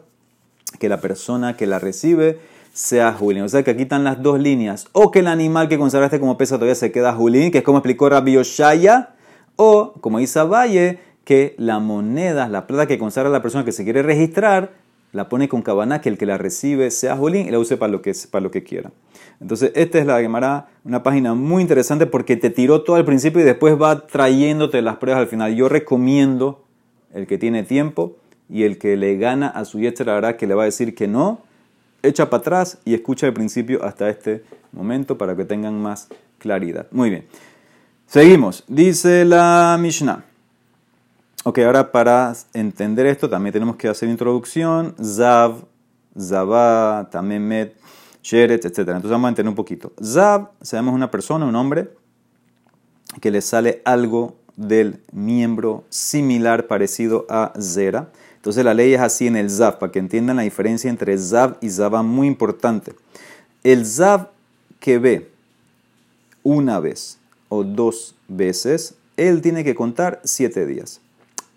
que 0.80 0.88
la 0.88 1.02
persona 1.02 1.58
que 1.58 1.68
la 1.68 1.80
recibe 1.80 2.40
sea 2.74 3.14
Julín. 3.14 3.44
O 3.44 3.50
sea 3.50 3.64
que 3.64 3.72
aquí 3.72 3.84
están 3.84 4.04
las 4.04 4.22
dos 4.22 4.40
líneas. 4.40 4.88
O 4.94 5.12
que 5.12 5.20
el 5.20 5.28
animal 5.28 5.70
que 5.70 5.78
consagraste 5.78 6.20
como 6.20 6.38
pesa 6.38 6.56
todavía 6.56 6.76
se 6.76 6.92
queda 6.92 7.14
Julín, 7.14 7.52
que 7.52 7.60
es 7.60 7.64
como 7.64 7.80
explicó 7.80 8.10
Rabbi 8.10 8.38
Oshaya. 8.38 9.10
O, 9.56 9.94
como 10.00 10.20
dice 10.20 10.42
Valle, 10.44 11.00
que 11.26 11.56
la 11.58 11.80
moneda, 11.80 12.48
la 12.48 12.66
plata 12.66 12.88
que 12.88 12.98
consagra 12.98 13.30
la 13.30 13.42
persona 13.42 13.66
que 13.66 13.72
se 13.72 13.84
quiere 13.84 14.02
registrar, 14.02 14.72
la 15.12 15.28
pone 15.28 15.50
con 15.50 15.62
cabana, 15.62 16.02
que 16.02 16.10
el 16.10 16.18
que 16.18 16.26
la 16.26 16.38
recibe 16.38 16.92
sea 16.92 17.18
Julín 17.18 17.48
y 17.48 17.52
la 17.52 17.60
use 17.60 17.78
para 17.78 17.92
lo 17.92 18.02
que, 18.02 18.14
para 18.32 18.44
lo 18.44 18.52
que 18.52 18.64
quiera. 18.64 18.92
Entonces, 19.42 19.72
esta 19.76 20.00
es 20.00 20.06
la 20.06 20.20
Gemara, 20.20 20.68
una 20.84 21.04
página 21.04 21.34
muy 21.34 21.62
interesante 21.62 22.06
porque 22.06 22.36
te 22.36 22.50
tiró 22.50 22.84
todo 22.84 22.96
al 22.96 23.06
principio 23.06 23.42
y 23.42 23.44
después 23.44 23.82
va 23.82 24.08
trayéndote 24.08 24.82
las 24.82 24.98
pruebas 24.98 25.22
al 25.22 25.28
final. 25.28 25.56
Yo 25.56 25.70
recomiendo 25.70 26.64
el 27.14 27.26
que 27.26 27.38
tiene 27.38 27.64
tiempo 27.64 28.18
y 28.50 28.64
el 28.64 28.78
que 28.78 28.98
le 28.98 29.18
gana 29.18 29.48
a 29.48 29.66
su 29.66 29.80
la 29.80 30.14
verdad 30.14 30.36
que 30.36 30.48
le 30.48 30.56
va 30.56 30.64
a 30.64 30.66
decir 30.66 30.96
que 30.96 31.08
no, 31.08 31.42
echa 32.04 32.30
para 32.30 32.42
atrás 32.42 32.78
y 32.86 32.94
escucha 32.94 33.28
el 33.28 33.34
principio 33.34 33.84
hasta 33.84 34.10
este 34.10 34.44
momento 34.72 35.18
para 35.18 35.36
que 35.36 35.46
tengan 35.46 35.82
más 35.82 36.08
claridad. 36.38 36.88
Muy 36.92 37.10
bien. 37.10 37.26
Seguimos. 38.08 38.64
Dice 38.68 39.26
la 39.26 39.78
Mishnah. 39.80 40.26
Ok, 41.44 41.60
ahora 41.60 41.92
para 41.92 42.34
entender 42.54 43.06
esto 43.06 43.30
también 43.30 43.54
tenemos 43.54 43.76
que 43.76 43.88
hacer 43.88 44.10
introducción. 44.10 44.96
Zav, 45.02 45.64
Zavá, 46.20 47.08
Tamemet, 47.12 47.76
Sheret, 48.22 48.66
etc. 48.66 48.80
Entonces 48.80 49.12
vamos 49.12 49.28
a 49.28 49.30
entender 49.30 49.50
un 49.50 49.56
poquito. 49.56 49.94
Zav, 50.04 50.50
sabemos 50.62 50.94
una 50.94 51.10
persona, 51.10 51.46
un 51.46 51.56
hombre, 51.56 51.92
que 53.22 53.32
le 53.32 53.42
sale 53.42 53.82
algo 53.86 54.38
del 54.56 55.02
miembro 55.14 55.86
similar, 55.90 56.68
parecido 56.68 57.26
a 57.30 57.54
Zera. 57.60 58.10
Entonces 58.40 58.64
la 58.64 58.74
ley 58.74 58.94
es 58.94 59.02
así 59.02 59.28
en 59.28 59.36
el 59.36 59.50
Zav, 59.50 59.80
para 59.80 59.92
que 59.92 60.00
entiendan 60.00 60.38
la 60.38 60.44
diferencia 60.44 60.90
entre 60.90 61.18
Zav 61.18 61.58
y 61.60 61.70
Zava, 61.70 62.04
muy 62.04 62.26
importante. 62.26 62.94
El 63.66 63.86
Zav 63.86 64.30
que 64.80 64.98
ve 64.98 65.30
una 66.42 66.80
vez 66.80 67.18
o 67.50 67.66
dos 67.66 68.16
veces, 68.30 68.96
él 69.18 69.42
tiene 69.42 69.66
que 69.66 69.76
contar 69.76 70.22
siete 70.24 70.66
días. 70.66 71.02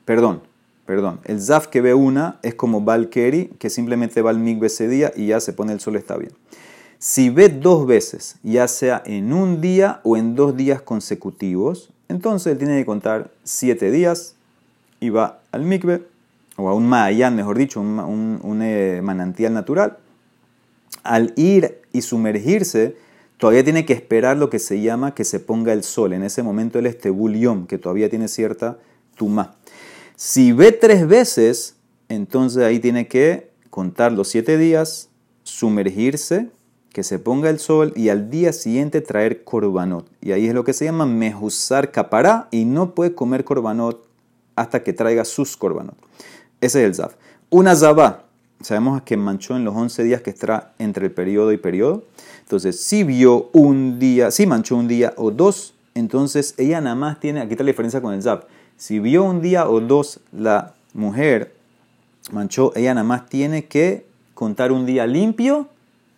Perdón, 0.05 0.43
perdón. 0.85 1.21
El 1.23 1.41
Zav 1.41 1.69
que 1.69 1.81
ve 1.81 1.95
una 1.95 2.41
es 2.43 2.57
como 2.57 2.81
Valkeri, 2.81 3.53
que 3.61 3.71
simplemente 3.71 4.21
va 4.21 4.31
al 4.31 4.41
migbe 4.41 4.67
ese 4.67 4.89
día 4.89 5.13
y 5.15 5.29
ya 5.29 5.39
se 5.39 5.53
pone 5.53 5.73
el 5.73 5.79
sol, 5.79 5.95
está 5.95 6.17
bien. 6.17 6.33
Si 6.99 7.31
ve 7.31 7.49
dos 7.49 7.87
veces, 7.87 8.37
ya 8.43 8.67
sea 8.67 9.05
en 9.07 9.33
un 9.33 9.61
día 9.61 10.01
o 10.03 10.17
en 10.17 10.35
dos 10.35 10.57
días 10.57 10.83
consecutivos, 10.83 11.91
entonces 12.09 12.53
él 12.53 12.59
tiene 12.59 12.77
que 12.77 12.87
contar 12.87 13.31
siete 13.45 13.93
días 13.93 14.35
y 14.99 15.11
va 15.11 15.41
al 15.53 15.63
mikve 15.63 16.03
o 16.57 16.69
a 16.69 16.75
un 16.75 16.87
Mayan, 16.87 17.35
mejor 17.35 17.59
dicho, 17.59 17.81
un, 17.81 18.61
eh, 18.63 19.01
manantial 19.03 19.55
natural, 19.55 19.99
al 21.03 21.33
ir 21.37 21.81
y 21.93 22.03
sumergirse, 22.03 22.97
todavía 23.39 23.65
tiene 23.65 23.85
que 23.85 23.93
esperar 23.93 24.37
lo 24.37 24.51
que 24.51 24.59
se 24.59 24.81
llama 24.81 25.15
que 25.15 25.25
se 25.25 25.41
ponga 25.41 25.73
el 25.73 25.83
sol. 25.83 26.13
En 26.13 26.23
ese 26.23 26.43
momento 26.43 26.79
él 26.79 26.87
es 26.87 26.99
tebulión, 26.99 27.67
que 27.67 27.79
todavía 27.79 28.09
tiene 28.09 28.29
cierta 28.29 28.79
tumá. 29.17 29.57
Si 30.17 30.53
ve 30.53 30.73
tres 30.73 31.09
veces, 31.09 31.77
entonces 32.09 32.63
ahí 32.63 32.79
tiene 32.79 33.09
que 33.09 33.51
contar 33.71 34.13
los 34.13 34.29
siete 34.29 34.59
días, 34.59 35.09
sumergirse, 35.43 36.51
que 36.93 37.03
se 37.03 37.19
ponga 37.19 37.49
el 37.49 37.59
sol 37.59 37.93
y 37.97 38.11
al 38.11 38.31
día 38.31 38.53
siguiente 38.53 39.01
traer 39.01 39.45
korbanot. 39.45 40.07
Y 40.21 40.33
ahí 40.33 40.47
es 40.47 40.55
lo 40.55 40.63
que 40.63 40.75
se 40.75 40.85
llama 40.85 41.07
mejusar 41.07 41.91
capará 41.91 42.49
y 42.51 42.67
no 42.67 42.95
puede 42.95 43.15
comer 43.15 43.45
korbanot 43.45 44.07
hasta 44.57 44.83
que 44.83 44.93
traiga 44.93 45.25
sus 45.25 45.57
korbanot. 45.57 45.97
Ese 46.63 46.81
es 46.81 46.87
el 46.87 46.95
zaf. 46.95 47.15
Una 47.51 47.75
zabá, 47.75 48.25
sabemos 48.61 49.03
que 49.03 49.17
manchó 49.17 49.57
en 49.57 49.65
los 49.65 49.75
11 49.75 50.05
días 50.05 50.23
que 50.23 50.31
está 50.31 50.73
entre 50.79 51.07
el 51.07 51.13
periodo 51.13 51.53
y 51.53 51.57
periodo. 51.57 52.05
Entonces, 52.41 52.81
si 52.81 53.03
vio 53.03 53.51
un 53.53 53.99
día, 53.99 54.31
si 54.31 54.47
manchó 54.47 54.77
un 54.77 54.87
día 54.87 55.13
o 55.17 55.33
dos, 55.33 55.75
entonces 55.95 56.55
ella 56.59 56.81
nada 56.81 56.95
más 56.95 57.19
tiene, 57.19 57.41
aquí 57.41 57.53
está 57.53 57.65
la 57.65 57.71
diferencia 57.71 58.01
con 58.01 58.15
el 58.15 58.23
zaf. 58.23 58.45
Si 58.77 59.01
vio 59.01 59.25
un 59.25 59.43
día 59.43 59.69
o 59.69 59.81
dos 59.81 60.21
la 60.31 60.75
mujer 60.95 61.53
manchó, 62.31 62.73
ella 62.77 62.95
nada 62.95 63.05
más 63.05 63.29
tiene 63.29 63.65
que 63.65 64.07
contar 64.35 64.71
un 64.71 64.87
día 64.87 65.05
limpio, 65.05 65.67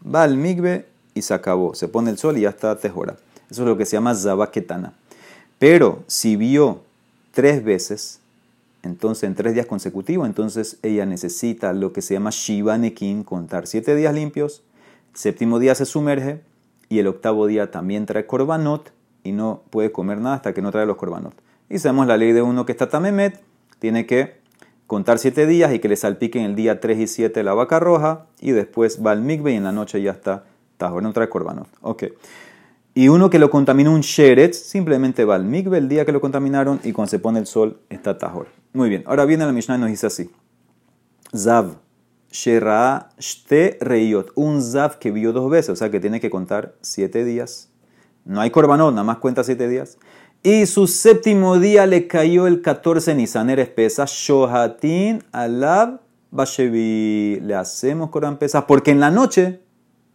va 0.05 0.25
al 0.25 0.37
migbe 0.37 0.87
y 1.15 1.23
se 1.23 1.33
acabó. 1.33 1.75
Se 1.75 1.89
pone 1.89 2.11
el 2.11 2.19
sol 2.19 2.37
y 2.37 2.43
ya 2.43 2.51
está 2.51 2.77
tejora. 2.77 3.17
Eso 3.51 3.63
es 3.63 3.69
lo 3.69 3.79
que 3.79 3.87
se 3.87 3.97
llama 3.97 4.15
zabaquetana. 4.15 4.93
Pero 5.59 6.05
si 6.07 6.37
vio 6.37 6.83
tres 7.33 7.65
veces, 7.65 8.21
entonces 8.85 9.25
en 9.25 9.35
tres 9.35 9.55
días 9.55 9.67
consecutivos, 9.67 10.27
entonces 10.27 10.79
ella 10.83 11.07
necesita 11.07 11.73
lo 11.73 11.93
que 11.93 12.03
se 12.03 12.15
llama 12.15 12.31
Shiva 12.31 12.79
Nekin, 12.79 13.25
contar 13.25 13.67
siete 13.67 13.95
días 13.95 14.15
limpios, 14.15 14.63
séptimo 15.15 15.59
día 15.59 15.75
se 15.75 15.87
sumerge 15.87 16.41
y 16.89 16.99
el 16.99 17.07
octavo 17.07 17.47
día 17.47 17.71
también 17.71 18.07
trae 18.07 18.27
korbanot 18.27 18.93
y 19.23 19.33
no 19.33 19.63
puede 19.71 19.91
comer 19.91 20.19
nada 20.19 20.37
hasta 20.37 20.53
que 20.53 20.63
no 20.63 20.71
trae 20.71 20.87
los 20.87 20.97
korbanot. 20.97 21.35
Y 21.71 21.79
sabemos 21.79 22.07
la 22.07 22.17
ley 22.17 22.33
de 22.33 22.43
uno 22.43 22.67
que 22.67 22.73
está 22.73 22.89
tamemet, 22.89 23.41
tiene 23.79 24.07
que 24.07 24.37
contar 24.87 25.19
siete 25.19 25.47
días 25.47 25.73
y 25.73 25.79
que 25.79 25.89
le 25.89 25.97
salpiquen 25.97 26.45
el 26.45 26.55
día 26.55 26.81
3 26.81 26.99
y 26.99 27.07
7 27.07 27.43
la 27.43 27.55
vaca 27.55 27.81
roja 27.81 28.27
y 28.41 28.53
después 28.53 29.05
va 29.05 29.13
al 29.13 29.23
migbe 29.23 29.53
y 29.53 29.57
en 29.57 29.65
la 29.65 29.73
noche 29.73 30.03
ya 30.03 30.13
está 30.13 30.45
tajo, 30.77 31.01
no 31.01 31.13
trae 31.13 31.29
korbanot. 31.29 31.69
Ok. 31.81 32.05
Y 32.97 33.09
uno 33.09 33.29
que 33.29 33.41
lo 33.41 33.51
contaminó 33.51 33.93
un 33.93 34.03
sheretz, 34.03 34.57
simplemente 34.57 35.25
va 35.25 35.35
al 35.35 35.45
migbe 35.45 35.79
el 35.79 35.89
día 35.89 36.05
que 36.05 36.13
lo 36.13 36.21
contaminaron 36.21 36.81
y 36.85 36.93
cuando 36.93 37.11
se 37.11 37.19
pone 37.19 37.41
el 37.41 37.47
sol 37.47 37.81
está 37.91 38.19
tajor. 38.19 38.47
Muy 38.73 38.89
bien, 38.89 39.03
ahora 39.07 39.25
viene 39.25 39.45
la 39.45 39.53
Mishnah 39.53 39.77
y 39.77 39.81
nos 39.81 39.91
dice 39.91 40.07
así. 40.07 40.31
Zav, 41.37 41.75
shera, 42.31 43.11
shte 43.19 43.79
reyot. 43.81 44.31
Un 44.37 44.63
zav 44.63 45.01
que 45.01 45.11
vio 45.11 45.33
dos 45.33 45.51
veces, 45.51 45.71
o 45.71 45.77
sea 45.77 45.91
que 45.91 45.99
tiene 45.99 46.21
que 46.21 46.31
contar 46.31 46.77
siete 46.83 47.25
días. 47.25 47.71
No 48.25 48.41
hay 48.41 48.51
korbanot, 48.51 48.93
nada 48.93 49.05
más 49.05 49.19
cuenta 49.19 49.43
siete 49.43 49.69
días. 49.69 49.99
Y 50.45 50.67
su 50.67 50.87
séptimo 50.87 51.59
día 51.59 51.87
le 51.87 52.07
cayó 52.07 52.47
el 52.47 52.63
14 52.63 53.15
Nisaner 53.17 53.59
espesa, 53.59 54.05
Shohatin 54.07 55.25
alab 55.33 56.01
bashevi. 56.31 57.41
Le 57.41 57.55
hacemos 57.57 58.11
Corban 58.11 58.39
pesas 58.39 58.65
porque 58.65 58.93
en 58.93 59.01
la 59.01 59.11
noche 59.11 59.64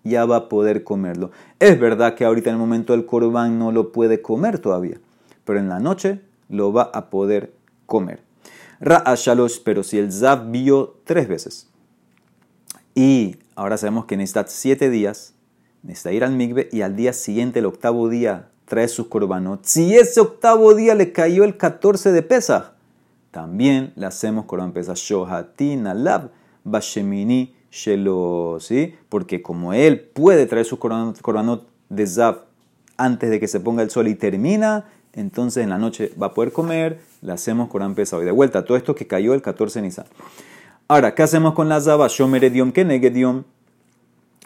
ya 0.03 0.25
va 0.25 0.35
a 0.37 0.49
poder 0.49 0.83
comerlo. 0.83 1.31
Es 1.59 1.79
verdad 1.79 2.15
que 2.15 2.25
ahorita 2.25 2.49
en 2.49 2.55
el 2.55 2.59
momento 2.59 2.93
del 2.93 3.05
Corban 3.05 3.59
no 3.59 3.71
lo 3.71 3.91
puede 3.91 4.21
comer 4.21 4.59
todavía, 4.59 4.99
pero 5.45 5.59
en 5.59 5.69
la 5.69 5.79
noche 5.79 6.21
lo 6.49 6.73
va 6.73 6.89
a 6.93 7.09
poder 7.09 7.53
comer. 7.85 8.23
Ra'ashalosh, 8.79 9.59
pero 9.63 9.83
si 9.83 9.99
el 9.99 10.11
Zav 10.11 10.51
vio 10.51 10.95
tres 11.03 11.27
veces 11.27 11.69
y 12.95 13.37
ahora 13.55 13.77
sabemos 13.77 14.05
que 14.05 14.17
necesita 14.17 14.45
siete 14.47 14.89
días, 14.89 15.33
necesita 15.83 16.11
ir 16.11 16.23
al 16.23 16.33
Migbe 16.33 16.69
y 16.71 16.81
al 16.81 16.95
día 16.95 17.13
siguiente, 17.13 17.59
el 17.59 17.65
octavo 17.65 18.09
día, 18.09 18.49
trae 18.65 18.87
sus 18.87 19.07
corbanot. 19.07 19.63
Si 19.65 19.95
ese 19.95 20.21
octavo 20.21 20.73
día 20.75 20.95
le 20.95 21.11
cayó 21.11 21.43
el 21.43 21.57
14 21.57 22.11
de 22.11 22.21
Pesach, 22.23 22.73
también 23.31 23.93
le 23.95 24.05
hacemos 24.05 24.45
corban 24.45 24.71
Pesach. 24.71 24.97
Shohatin 24.97 25.87
alab 25.87 26.31
bashemini 26.63 27.55
shelo, 27.71 28.57
¿sí? 28.59 28.95
Porque 29.09 29.41
como 29.41 29.73
él 29.73 29.99
puede 29.99 30.45
traer 30.45 30.65
sus 30.65 30.79
corbanot 30.79 31.67
de 31.89 32.07
Zav 32.07 32.43
antes 32.97 33.29
de 33.29 33.39
que 33.39 33.47
se 33.47 33.59
ponga 33.59 33.83
el 33.83 33.89
sol 33.89 34.07
y 34.07 34.15
termina, 34.15 34.85
entonces 35.13 35.63
en 35.63 35.69
la 35.69 35.77
noche 35.77 36.11
va 36.21 36.27
a 36.27 36.33
poder 36.33 36.51
comer, 36.51 36.99
le 37.21 37.31
hacemos 37.31 37.69
Corán 37.69 37.95
pesado. 37.95 38.21
Y 38.21 38.25
de 38.25 38.31
vuelta, 38.31 38.65
todo 38.65 38.77
esto 38.77 38.95
que 38.95 39.07
cayó 39.07 39.33
el 39.33 39.41
14 39.41 39.81
de. 39.81 39.91
Ahora, 40.87 41.15
¿qué 41.15 41.23
hacemos 41.23 41.53
con 41.53 41.69
la 41.69 41.81
Zaba? 41.81 42.07
Shomeredium 42.07 42.71
Kenegedium. 42.71 43.43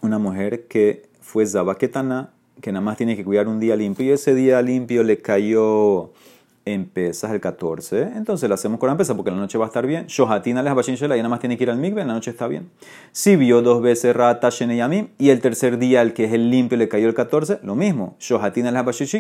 Una 0.02 0.20
mujer 0.20 0.68
que 0.68 1.10
fue 1.22 1.46
Zaba 1.46 1.78
Ketana, 1.78 2.32
que 2.62 2.72
nada 2.72 2.84
más 2.84 2.98
tiene 2.98 3.16
que 3.16 3.24
cuidar 3.24 3.48
un 3.48 3.60
día 3.60 3.76
limpio, 3.76 4.06
y 4.06 4.12
ese 4.12 4.36
día 4.36 4.62
limpio 4.62 5.04
le 5.04 5.18
cayó 5.18 6.12
en 6.66 6.86
pesas 6.86 7.32
el 7.32 7.42
14, 7.42 8.14
entonces 8.16 8.48
lo 8.48 8.56
hacemos 8.56 8.80
con 8.80 8.96
pesa 8.96 9.16
porque 9.16 9.32
la 9.32 9.38
noche 9.38 9.58
va 9.58 9.66
a 9.66 9.68
estar 9.68 9.86
bien. 9.86 10.06
Shohatina 10.08 10.64
les 10.64 10.88
y 10.88 11.04
nada 11.08 11.30
más 11.30 11.40
tiene 11.40 11.58
que 11.58 11.64
ir 11.64 11.70
al 11.70 11.78
migbe, 11.78 12.02
en 12.02 12.08
la 12.08 12.14
noche 12.14 12.32
está 12.32 12.48
bien. 12.48 12.70
Si 13.12 13.36
vio 13.36 13.62
dos 13.62 13.82
veces 13.82 14.16
Rata 14.16 14.50
Sheneyamim 14.50 15.10
y 15.18 15.30
el 15.30 15.42
tercer 15.42 15.78
día, 15.78 16.02
el 16.02 16.14
que 16.14 16.26
es 16.26 16.34
el 16.34 16.50
limpio, 16.50 16.78
le 16.78 16.88
cayó 16.88 17.08
el 17.08 17.14
14, 17.14 17.60
lo 17.64 17.76
mismo. 17.76 18.16
Shohatina 18.20 18.72
les 18.72 19.16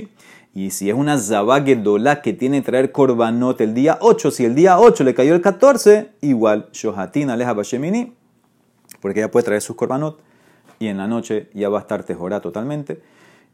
Y 0.53 0.71
si 0.71 0.89
es 0.89 0.95
una 0.95 1.17
Zabagedola 1.17 2.21
que 2.21 2.33
tiene 2.33 2.61
que 2.61 2.65
traer 2.65 2.91
Korbanot 2.91 3.59
el 3.59 3.73
día 3.73 3.97
8, 3.99 4.31
si 4.31 4.45
el 4.45 4.55
día 4.55 4.79
8 4.79 5.03
le 5.03 5.13
cayó 5.13 5.35
el 5.35 5.41
14, 5.41 6.11
igual 6.21 6.69
Shohatina 6.71 7.35
les 7.35 7.47
porque 9.01 9.19
ya 9.19 9.29
puede 9.29 9.43
traer 9.43 9.61
sus 9.61 9.75
Korbanot 9.75 10.21
y 10.79 10.87
en 10.87 10.97
la 10.97 11.07
noche 11.07 11.49
ya 11.53 11.67
va 11.67 11.79
a 11.79 11.81
estar 11.81 12.03
Tejorá 12.03 12.39
totalmente. 12.39 13.01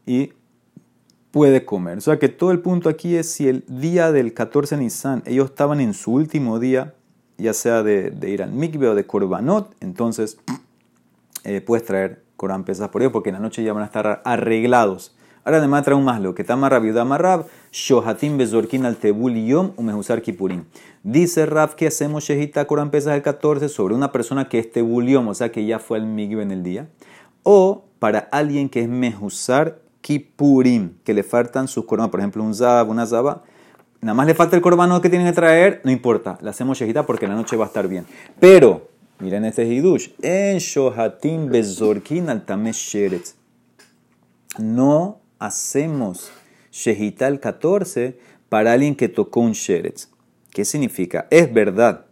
Y 0.06 0.32
puede 1.30 1.64
comer. 1.64 1.98
O 1.98 2.00
sea 2.00 2.18
que 2.18 2.28
todo 2.28 2.50
el 2.50 2.60
punto 2.60 2.88
aquí 2.88 3.16
es 3.16 3.30
si 3.30 3.48
el 3.48 3.64
día 3.68 4.12
del 4.12 4.34
14 4.34 4.76
Nisan 4.76 5.22
ellos 5.26 5.50
estaban 5.50 5.80
en 5.80 5.94
su 5.94 6.12
último 6.12 6.58
día, 6.58 6.94
ya 7.38 7.54
sea 7.54 7.82
de, 7.82 8.12
ir 8.26 8.42
al 8.42 8.52
mikve 8.52 8.88
o 8.88 8.94
de 8.94 9.06
korbanot, 9.06 9.74
entonces 9.80 10.38
eh, 11.44 11.60
puedes 11.60 11.84
traer 11.84 12.22
Corán 12.36 12.64
pesas 12.64 12.88
por 12.88 13.02
ellos 13.02 13.12
porque 13.12 13.28
en 13.28 13.34
la 13.34 13.40
noche 13.40 13.62
ya 13.62 13.74
van 13.74 13.82
a 13.82 13.86
estar 13.86 14.22
arreglados. 14.24 15.14
Ahora 15.44 15.58
además 15.58 15.84
trae 15.84 15.96
un 15.96 16.04
más 16.04 16.20
lo 16.20 16.34
que 16.34 16.42
está 16.42 16.56
más 16.56 16.70
más 17.06 17.20
rab, 17.20 17.46
shohatim 17.70 18.38
bezorkin 18.38 18.86
al 18.86 18.96
tebul 18.96 19.34
yom 19.34 19.72
umehusar 19.76 20.22
kipurim. 20.22 20.64
Dice 21.02 21.46
Rab 21.46 21.74
que 21.76 21.86
hacemos 21.86 22.24
shehita 22.24 22.66
Corán 22.66 22.90
pesas 22.90 23.14
el 23.14 23.22
14 23.22 23.68
sobre 23.68 23.94
una 23.94 24.12
persona 24.12 24.48
que 24.48 24.58
es 24.58 24.70
tebul 24.70 25.06
yom, 25.06 25.28
o 25.28 25.34
sea 25.34 25.52
que 25.52 25.64
ya 25.66 25.78
fue 25.78 25.98
al 25.98 26.06
mikve 26.06 26.42
en 26.42 26.50
el 26.50 26.62
día, 26.62 26.88
o 27.42 27.84
para 27.98 28.20
alguien 28.32 28.68
que 28.68 28.80
es 28.80 28.88
mehusar 28.88 29.80
Kipurim, 30.00 30.94
que 31.04 31.14
le 31.14 31.22
faltan 31.22 31.68
sus 31.68 31.84
corbanos, 31.84 32.10
por 32.10 32.20
ejemplo, 32.20 32.42
un 32.42 32.54
Zab, 32.54 32.88
una 32.88 33.06
Zaba, 33.06 33.42
nada 34.00 34.14
más 34.14 34.26
le 34.26 34.34
falta 34.34 34.56
el 34.56 34.62
corbano 34.62 35.00
que 35.00 35.10
tienen 35.10 35.28
que 35.28 35.34
traer, 35.34 35.80
no 35.84 35.90
importa, 35.90 36.38
le 36.40 36.50
hacemos 36.50 36.78
shejita 36.78 37.06
porque 37.06 37.26
la 37.26 37.34
noche 37.34 37.56
va 37.56 37.64
a 37.64 37.68
estar 37.68 37.88
bien. 37.88 38.06
Pero, 38.38 38.88
miren 39.18 39.44
este 39.44 39.64
hidush, 39.64 40.10
en 40.22 40.58
shohatim 40.58 41.48
bezorkin 41.50 42.28
al 42.30 42.44
sheretz. 42.72 43.34
No 44.58 45.20
hacemos 45.38 46.30
shejita 46.72 47.28
el 47.28 47.40
14 47.40 48.18
para 48.48 48.72
alguien 48.72 48.94
que 48.94 49.08
tocó 49.08 49.40
un 49.40 49.52
sheretz. 49.52 50.08
¿Qué 50.50 50.64
significa? 50.64 51.28
Es 51.30 51.52
verdad 51.52 52.06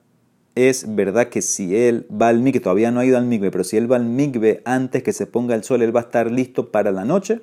es 0.66 0.92
verdad 0.96 1.28
que 1.28 1.40
si 1.40 1.76
él 1.76 2.04
va 2.10 2.28
al 2.28 2.40
migbe, 2.40 2.58
todavía 2.58 2.90
no 2.90 2.98
ha 2.98 3.06
ido 3.06 3.16
al 3.16 3.26
migbe, 3.26 3.52
pero 3.52 3.62
si 3.62 3.76
él 3.76 3.90
va 3.90 3.94
al 3.94 4.06
migbe 4.06 4.60
antes 4.64 5.04
que 5.04 5.12
se 5.12 5.26
ponga 5.26 5.54
el 5.54 5.62
sol, 5.62 5.82
él 5.82 5.94
va 5.94 6.00
a 6.00 6.02
estar 6.04 6.32
listo 6.32 6.72
para 6.72 6.90
la 6.90 7.04
noche. 7.04 7.42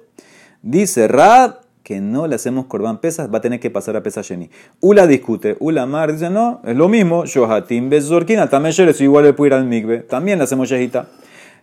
Dice 0.65 1.07
Rab 1.07 1.59
que 1.83 2.01
no 2.01 2.25
le 2.25 2.33
hacemos 2.33 2.65
corbán 2.65 2.97
pesas, 2.97 3.31
va 3.31 3.37
a 3.37 3.41
tener 3.41 3.59
que 3.59 3.69
pasar 3.69 3.95
a 3.97 4.01
pesas 4.01 4.25
sheni. 4.25 4.49
Ula 4.79 5.05
discute, 5.05 5.55
Ula 5.59 5.85
mar 5.85 6.11
dice 6.11 6.31
no, 6.31 6.59
es 6.65 6.75
lo 6.75 6.89
mismo. 6.89 7.23
Shohatim 7.27 7.87
bezorkina, 7.87 8.49
también 8.49 8.73
es 8.75 8.99
igual 8.99 9.25
le 9.25 9.33
puede 9.33 9.49
ir 9.49 9.53
al 9.53 9.65
migbe, 9.65 9.99
también 9.99 10.39
le 10.39 10.45
hacemos 10.45 10.67
shehita. 10.67 11.05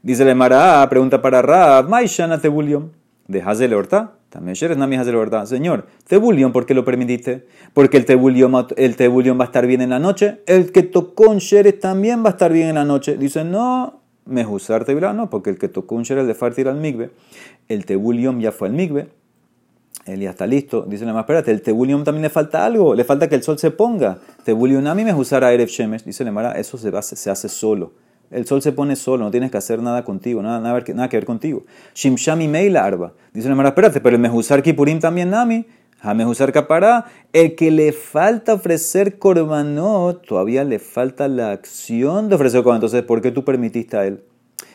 Dice 0.04 0.24
le 0.24 0.36
Mara, 0.36 0.88
pregunta 0.88 1.20
para 1.20 1.42
Rab, 1.42 1.88
Maishana 1.88 2.40
tebulium, 2.40 2.90
de 3.26 3.74
horta. 3.74 4.12
También 4.28 4.56
eres 4.62 4.78
nami 4.78 4.96
de 4.96 5.12
verdad. 5.12 5.46
Señor, 5.46 5.88
tebulión, 6.06 6.52
¿por 6.52 6.64
qué 6.64 6.72
lo 6.72 6.84
permitiste? 6.84 7.44
Porque 7.74 7.96
el 7.96 8.04
tebulión, 8.04 8.54
el 8.76 8.96
va 8.96 9.42
a 9.42 9.46
estar 9.46 9.66
bien 9.66 9.80
en 9.80 9.90
la 9.90 9.98
noche. 9.98 10.42
El 10.46 10.70
que 10.70 10.84
tocó 10.84 11.28
un 11.28 11.38
sheres 11.38 11.80
también 11.80 12.22
va 12.24 12.28
a 12.28 12.30
estar 12.30 12.52
bien 12.52 12.68
en 12.68 12.76
la 12.76 12.84
noche. 12.84 13.16
Dice, 13.16 13.42
no, 13.42 14.01
me 14.24 14.44
juzgarte 14.44 14.94
no, 14.94 15.30
porque 15.30 15.50
el 15.50 15.58
que 15.58 15.68
tocó 15.68 15.94
un 15.94 16.04
sheres 16.04 16.26
de 16.26 16.35
fartir 16.35 16.68
al 16.68 16.76
migbe 16.76 17.11
el 17.68 17.87
tebulium 17.87 18.40
ya 18.40 18.52
fue 18.52 18.68
al 18.68 18.74
migbe, 18.74 19.08
él 20.06 20.20
ya 20.20 20.30
está 20.30 20.46
listo. 20.46 20.82
Dice 20.82 21.04
más, 21.06 21.20
espérate, 21.20 21.50
el 21.50 21.62
tebulium 21.62 22.04
también 22.04 22.22
le 22.22 22.30
falta 22.30 22.64
algo, 22.64 22.94
le 22.94 23.04
falta 23.04 23.28
que 23.28 23.35
el 23.35 23.42
sol 23.42 23.58
se 23.58 23.70
ponga. 23.70 24.18
Tebulium 24.44 24.87
a 24.87 24.94
mí 24.94 25.04
me 25.04 25.14
usará 25.14 25.52
Erev 25.52 25.68
Shemesh. 25.68 26.04
Dice 26.04 26.24
Lemara, 26.24 26.52
eso 26.52 26.76
se, 26.76 26.88
hace, 26.88 27.16
se 27.16 27.30
hace 27.30 27.48
solo. 27.48 27.92
El 28.30 28.46
sol 28.46 28.62
se 28.62 28.72
pone 28.72 28.96
solo, 28.96 29.24
no 29.24 29.30
tienes 29.30 29.50
que 29.50 29.58
hacer 29.58 29.80
nada 29.80 30.04
contigo, 30.04 30.42
nada, 30.42 30.58
nada, 30.58 30.82
nada 30.94 31.08
que 31.08 31.16
ver 31.18 31.26
contigo. 31.26 31.64
Shimshami 31.94 32.48
Meila 32.48 32.85
Arba. 32.85 33.12
Dice 33.32 33.48
Lemara, 33.48 33.70
espérate, 33.70 34.00
pero 34.00 34.16
el 34.16 34.22
Mehusar 34.22 34.62
Kipurim 34.62 34.98
también 34.98 35.30
Nami. 35.30 35.66
James 36.02 36.26
usar 36.26 36.52
capará, 36.52 37.06
el 37.32 37.54
que 37.54 37.70
le 37.70 37.92
falta 37.92 38.54
ofrecer 38.54 39.18
corbanot, 39.20 40.26
todavía 40.26 40.64
le 40.64 40.80
falta 40.80 41.28
la 41.28 41.52
acción 41.52 42.28
de 42.28 42.34
ofrecer 42.34 42.62
corbanot. 42.62 42.82
Entonces, 42.82 43.02
¿por 43.02 43.22
qué 43.22 43.30
tú 43.30 43.44
permitiste 43.44 43.96
a 43.96 44.06
él? 44.06 44.20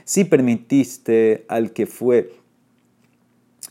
Si 0.05 0.23
permitiste 0.23 1.43
al 1.49 1.73
que 1.73 1.85
fue 1.85 2.31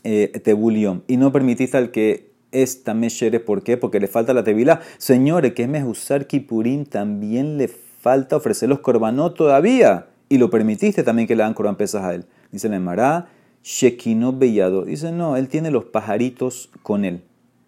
eh, 0.03 0.39
tebulión 0.43 1.03
y 1.07 1.17
no 1.17 1.31
permitiste 1.31 1.77
al 1.77 1.89
que 1.89 2.29
es 2.51 2.83
tameshere, 2.83 3.39
¿por 3.39 3.63
qué? 3.63 3.75
Porque 3.75 3.99
le 3.99 4.07
falta 4.07 4.35
la 4.35 4.43
tevilá. 4.43 4.81
Señores, 4.99 5.53
que 5.53 5.63
es 5.63 5.83
usar 5.83 6.27
kipurim, 6.27 6.85
también 6.85 7.57
le 7.57 7.67
falta 7.67 8.35
ofrecer 8.35 8.69
los 8.69 8.79
corbanot 8.79 9.35
todavía. 9.35 10.05
Y 10.29 10.37
lo 10.37 10.51
permitiste 10.51 11.01
también 11.01 11.27
que 11.27 11.35
le 11.35 11.41
dan 11.41 11.55
corban 11.55 11.75
pesas 11.75 12.03
a 12.03 12.13
él. 12.13 12.25
Dice 12.51 12.69
la 12.69 12.75
Emara, 12.75 13.29
Shekino 13.63 14.31
Bellado. 14.31 14.85
Dice, 14.85 15.11
no, 15.11 15.37
él 15.37 15.47
tiene 15.47 15.71
los 15.71 15.85
pajaritos 15.85 16.69
con 16.83 17.03
él. 17.03 17.23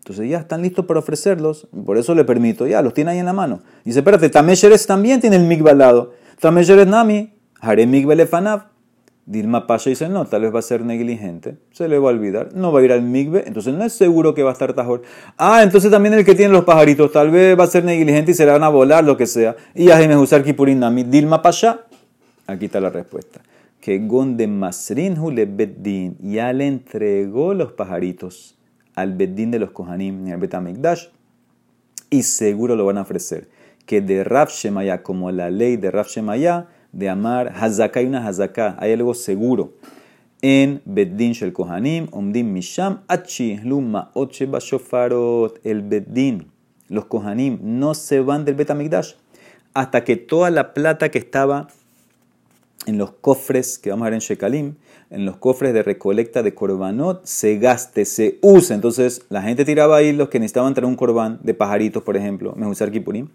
Entonces 0.10 0.28
ya 0.28 0.40
están 0.40 0.64
listos 0.64 0.88
para 0.88 1.00
ofrecerlos, 1.02 1.68
por 1.86 2.00
eso 2.00 2.16
le 2.16 2.26
permito, 2.26 2.66
ya 2.66 2.82
los 2.82 2.96
tiene 2.96 3.12
ahí 3.12 3.20
en 3.20 3.28
la 3.28 3.34
mano. 3.34 3.62
Dice, 3.86 4.00
espérate, 4.00 4.28
Tamesheres 4.30 4.88
también 4.88 5.22
tiene 5.22 5.36
el 5.36 5.44
migba 5.44 5.70
al 5.70 5.78
lado. 5.78 6.14
Tamesheres 6.40 6.88
Nami, 6.88 7.32
Haré 7.62 7.86
migba 7.86 8.16
lefanav. 8.16 8.70
Dilma 9.28 9.68
Pasha 9.68 9.92
dice, 9.92 10.10
no, 10.10 10.26
tal 10.26 10.42
vez 10.42 10.56
va 10.56 10.58
a 10.58 10.64
ser 10.64 10.82
negligente, 10.82 11.58
se 11.72 11.88
le 11.88 12.00
va 12.00 12.10
a 12.10 12.14
olvidar, 12.14 12.56
no 12.56 12.72
va 12.72 12.80
a 12.80 12.84
ir 12.84 12.92
al 12.92 13.04
migbe, 13.04 13.44
entonces 13.46 13.72
no 13.76 13.84
es 13.84 13.94
seguro 13.94 14.34
que 14.34 14.42
va 14.42 14.50
a 14.50 14.54
estar 14.54 14.74
tajor. 14.74 15.04
Ah, 15.38 15.62
entonces 15.62 15.92
también 15.92 16.16
el 16.16 16.26
que 16.26 16.34
tiene 16.34 16.54
los 16.54 16.64
pajaritos, 16.64 17.12
tal 17.12 17.30
vez 17.30 17.56
va 17.56 17.66
a 17.66 17.68
ser 17.68 17.84
negligente 17.84 18.32
y 18.32 18.34
se 18.34 18.48
le 18.48 18.52
van 18.52 18.64
a 18.64 18.70
volar, 18.70 19.04
lo 19.04 19.16
que 19.16 19.28
sea. 19.28 19.56
Y 19.76 19.90
me 19.90 20.18
usar 20.18 20.44
kipurin 20.44 20.80
nami, 20.80 21.04
Dilma 21.04 21.44
Pasha. 21.44 21.82
Aquí 22.48 22.66
está 22.66 22.80
la 22.80 22.90
respuesta. 22.90 23.42
Que 23.80 24.00
Gonde 24.00 24.48
Masrinhu 24.48 25.30
le 25.30 25.46
Beddin 25.46 26.18
ya 26.20 26.52
le 26.52 26.66
entregó 26.66 27.54
los 27.54 27.74
pajaritos 27.74 28.56
al 29.02 29.14
Beddin 29.14 29.52
de 29.52 29.60
los 29.60 29.72
Kohanim 29.72 30.28
y 30.28 30.32
al 30.32 30.40
Betamikdash 30.40 31.08
y 32.10 32.24
seguro 32.24 32.76
lo 32.76 32.86
van 32.86 32.98
a 32.98 33.02
ofrecer. 33.02 33.48
Que 33.86 34.02
de 34.02 34.24
Rav 34.24 34.50
Shemaya, 34.50 35.04
como 35.04 35.32
la 35.32 35.50
ley 35.50 35.78
de 35.78 35.92
Rav 35.92 36.08
Shemaya, 36.08 36.68
de 36.92 37.10
amar 37.10 37.54
Hazaká 37.56 38.02
y 38.02 38.06
una 38.06 38.28
Hazaká, 38.28 38.76
hay 38.80 38.94
algo 38.94 39.14
seguro. 39.14 39.74
En 40.42 40.82
Beddin 40.86 41.34
Shel 41.34 41.54
Kohanim, 41.54 42.08
Omdim 42.12 42.52
Misham, 42.52 43.02
Achi, 43.08 43.58
Luma, 43.58 44.12
Oche 44.14 44.46
Bashofarot, 44.46 45.60
el 45.64 45.82
Beddin, 45.82 46.52
los 46.88 47.06
Kohanim 47.06 47.60
no 47.62 47.94
se 47.94 48.22
van 48.22 48.46
del 48.46 48.56
Betamikdash 48.56 49.14
hasta 49.74 50.04
que 50.04 50.16
toda 50.16 50.50
la 50.50 50.74
plata 50.74 51.10
que 51.10 51.20
estaba 51.20 51.68
en 52.86 52.98
los 52.98 53.12
cofres 53.12 53.78
que 53.78 53.90
vamos 53.90 54.04
a 54.04 54.10
ver 54.10 54.16
en 54.16 54.20
Shekalim, 54.20 54.76
en 55.10 55.26
los 55.26 55.38
cofres 55.38 55.74
de 55.74 55.84
recolecta 55.84 56.44
de 56.44 56.54
korbanot, 56.54 57.26
se 57.26 57.58
gaste, 57.58 58.06
se 58.06 58.38
use. 58.42 58.74
Entonces 58.74 59.24
la 59.30 59.42
gente 59.42 59.66
tiraba 59.66 59.98
ahí 59.98 60.14
los 60.14 60.30
que 60.30 60.40
necesitaban 60.40 60.74
traer 60.74 60.86
un 60.86 60.96
corbán 60.96 61.40
de 61.44 61.54
pajaritos, 61.54 62.04
por 62.04 62.16
ejemplo, 62.16 62.54
Mehusar 62.56 62.92
Kipurim, 62.92 63.30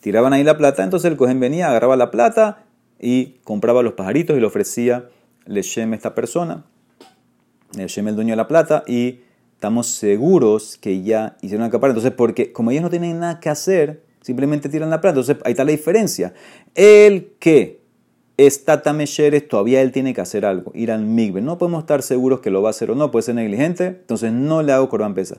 tiraban 0.00 0.32
ahí 0.32 0.44
la 0.44 0.58
plata, 0.58 0.84
entonces 0.84 1.10
el 1.10 1.16
cohen 1.16 1.40
venía, 1.40 1.68
agarraba 1.68 1.96
la 1.96 2.10
plata 2.10 2.64
y 3.00 3.36
compraba 3.44 3.82
los 3.82 3.94
pajaritos 3.94 4.36
y 4.36 4.40
le 4.40 4.46
ofrecía 4.46 5.08
Leshem 5.46 5.92
a 5.92 5.96
esta 5.96 6.14
persona, 6.14 6.64
Leshem 7.76 8.08
el 8.08 8.14
dueño 8.14 8.32
de 8.32 8.36
la 8.36 8.48
plata, 8.48 8.84
y 8.86 9.20
estamos 9.54 9.86
seguros 9.88 10.76
que 10.78 11.02
ya 11.02 11.36
hicieron 11.40 11.66
acaparar. 11.66 11.92
Entonces, 11.92 12.12
porque 12.16 12.52
como 12.52 12.70
ellos 12.70 12.82
no 12.82 12.90
tienen 12.90 13.18
nada 13.18 13.40
que 13.40 13.48
hacer, 13.48 14.02
simplemente 14.20 14.68
tiran 14.68 14.90
la 14.90 15.00
plata. 15.00 15.20
Entonces, 15.20 15.42
ahí 15.44 15.52
está 15.52 15.64
la 15.64 15.70
diferencia. 15.70 16.34
El 16.74 17.32
que 17.38 17.83
está 18.36 18.82
Tamesheres, 18.82 19.46
todavía 19.46 19.80
él 19.82 19.92
tiene 19.92 20.14
que 20.14 20.20
hacer 20.20 20.44
algo, 20.44 20.72
ir 20.74 20.90
al 20.90 21.04
Migbe. 21.04 21.40
No 21.40 21.58
podemos 21.58 21.82
estar 21.82 22.02
seguros 22.02 22.40
que 22.40 22.50
lo 22.50 22.62
va 22.62 22.68
a 22.68 22.70
hacer 22.70 22.90
o 22.90 22.94
no, 22.94 23.10
puede 23.10 23.22
ser 23.22 23.34
negligente, 23.34 23.86
entonces 23.86 24.32
no 24.32 24.62
le 24.62 24.72
hago 24.72 24.88
Corban 24.88 25.14
Pesa. 25.14 25.38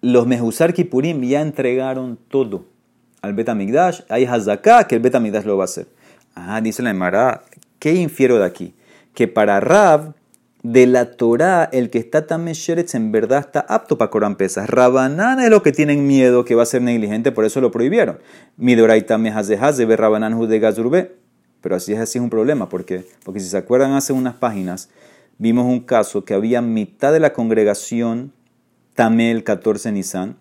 Los 0.00 0.26
Mehusar 0.26 0.74
Kipurim 0.74 1.22
ya 1.22 1.40
entregaron 1.40 2.18
todo 2.28 2.64
al 3.22 3.34
Betamigdash, 3.34 4.02
hay 4.08 4.24
Hazaká 4.24 4.86
que 4.86 4.94
el 4.94 5.00
Betamigdash 5.00 5.44
lo 5.44 5.56
va 5.56 5.64
a 5.64 5.66
hacer. 5.66 5.88
Ah, 6.34 6.60
dice 6.60 6.82
la 6.82 6.90
Emara, 6.90 7.42
¿qué 7.78 7.94
infiero 7.94 8.38
de 8.38 8.44
aquí? 8.44 8.74
Que 9.14 9.26
para 9.26 9.58
Rab, 9.60 10.14
de 10.72 10.86
la 10.86 11.12
Torah, 11.12 11.68
el 11.72 11.90
que 11.90 11.98
está 11.98 12.26
Tamesheres 12.26 12.94
en 12.94 13.12
verdad 13.12 13.40
está 13.40 13.60
apto 13.60 13.98
para 13.98 14.10
Corban 14.10 14.36
Pesas. 14.36 14.68
Rabanán 14.68 15.38
es 15.40 15.48
lo 15.48 15.62
que 15.62 15.70
tienen 15.70 16.06
miedo 16.06 16.44
que 16.44 16.54
va 16.54 16.64
a 16.64 16.66
ser 16.66 16.82
negligente, 16.82 17.30
por 17.30 17.44
eso 17.44 17.60
lo 17.60 17.70
prohibieron. 17.70 18.18
Midoraita 18.56 19.16
Mehazehaze, 19.16 19.84
ve 19.84 19.96
Rabanán 19.96 20.36
Jude 20.36 20.58
Gazurbe. 20.58 21.25
Pero 21.66 21.74
así 21.74 21.94
es 21.94 21.98
así 21.98 22.18
es 22.18 22.22
un 22.22 22.30
problema, 22.30 22.68
porque 22.68 23.08
porque 23.24 23.40
si 23.40 23.48
se 23.48 23.56
acuerdan 23.56 23.94
hace 23.94 24.12
unas 24.12 24.36
páginas 24.36 24.88
vimos 25.36 25.66
un 25.66 25.80
caso 25.80 26.24
que 26.24 26.32
había 26.32 26.62
mitad 26.62 27.12
de 27.12 27.18
la 27.18 27.32
congregación 27.32 28.32
Tamel 28.94 29.42
14 29.42 29.90
Nisan 29.90 30.36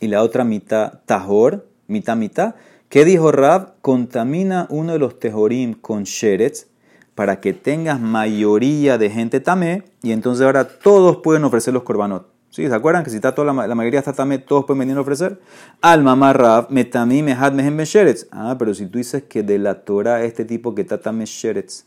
y 0.00 0.06
la 0.06 0.22
otra 0.22 0.44
mitad 0.44 1.00
Tahor, 1.04 1.68
mitad 1.88 2.16
mitad. 2.16 2.54
¿Qué 2.88 3.04
dijo 3.04 3.32
Rab? 3.32 3.74
Contamina 3.82 4.66
uno 4.70 4.94
de 4.94 4.98
los 4.98 5.18
tejorim 5.18 5.74
con 5.74 6.04
sheretz 6.04 6.68
para 7.14 7.38
que 7.42 7.52
tengas 7.52 8.00
mayoría 8.00 8.96
de 8.96 9.10
gente 9.10 9.40
tamé 9.40 9.82
y 10.02 10.12
entonces 10.12 10.46
ahora 10.46 10.66
todos 10.66 11.18
pueden 11.18 11.44
ofrecer 11.44 11.74
los 11.74 11.82
korbanot. 11.82 12.29
¿Sí? 12.50 12.66
¿Se 12.66 12.74
acuerdan 12.74 13.04
que 13.04 13.10
si 13.10 13.16
está 13.16 13.32
toda 13.32 13.52
la, 13.52 13.74
mayoría 13.76 14.00
está 14.00 14.12
tamé, 14.12 14.38
todos 14.38 14.64
pueden 14.64 14.80
venir 14.80 14.96
a 14.96 15.02
ofrecer? 15.02 15.38
Al 15.80 16.02
mamá 16.02 16.32
Rav, 16.32 16.66
metami 16.70 17.22
mehad 17.22 17.52
mehem 17.52 17.76
mesheretz. 17.76 18.26
Ah, 18.32 18.56
pero 18.58 18.74
si 18.74 18.86
tú 18.86 18.98
dices 18.98 19.22
que 19.22 19.44
de 19.44 19.60
la 19.60 19.84
Torah 19.84 20.24
este 20.24 20.44
tipo 20.44 20.74
que 20.74 20.82
está 20.82 21.00
tamé 21.00 21.26
sheretz 21.26 21.84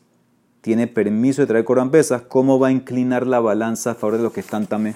tiene 0.61 0.87
permiso 0.87 1.41
de 1.41 1.47
traer 1.47 1.65
Corban 1.65 1.91
pesas, 1.91 2.21
¿cómo 2.21 2.59
va 2.59 2.69
a 2.69 2.71
inclinar 2.71 3.27
la 3.27 3.41
balanza 3.41 3.91
a 3.91 3.95
favor 3.95 4.15
de 4.15 4.23
los 4.23 4.31
que 4.31 4.39
están 4.39 4.65
tamé? 4.65 4.95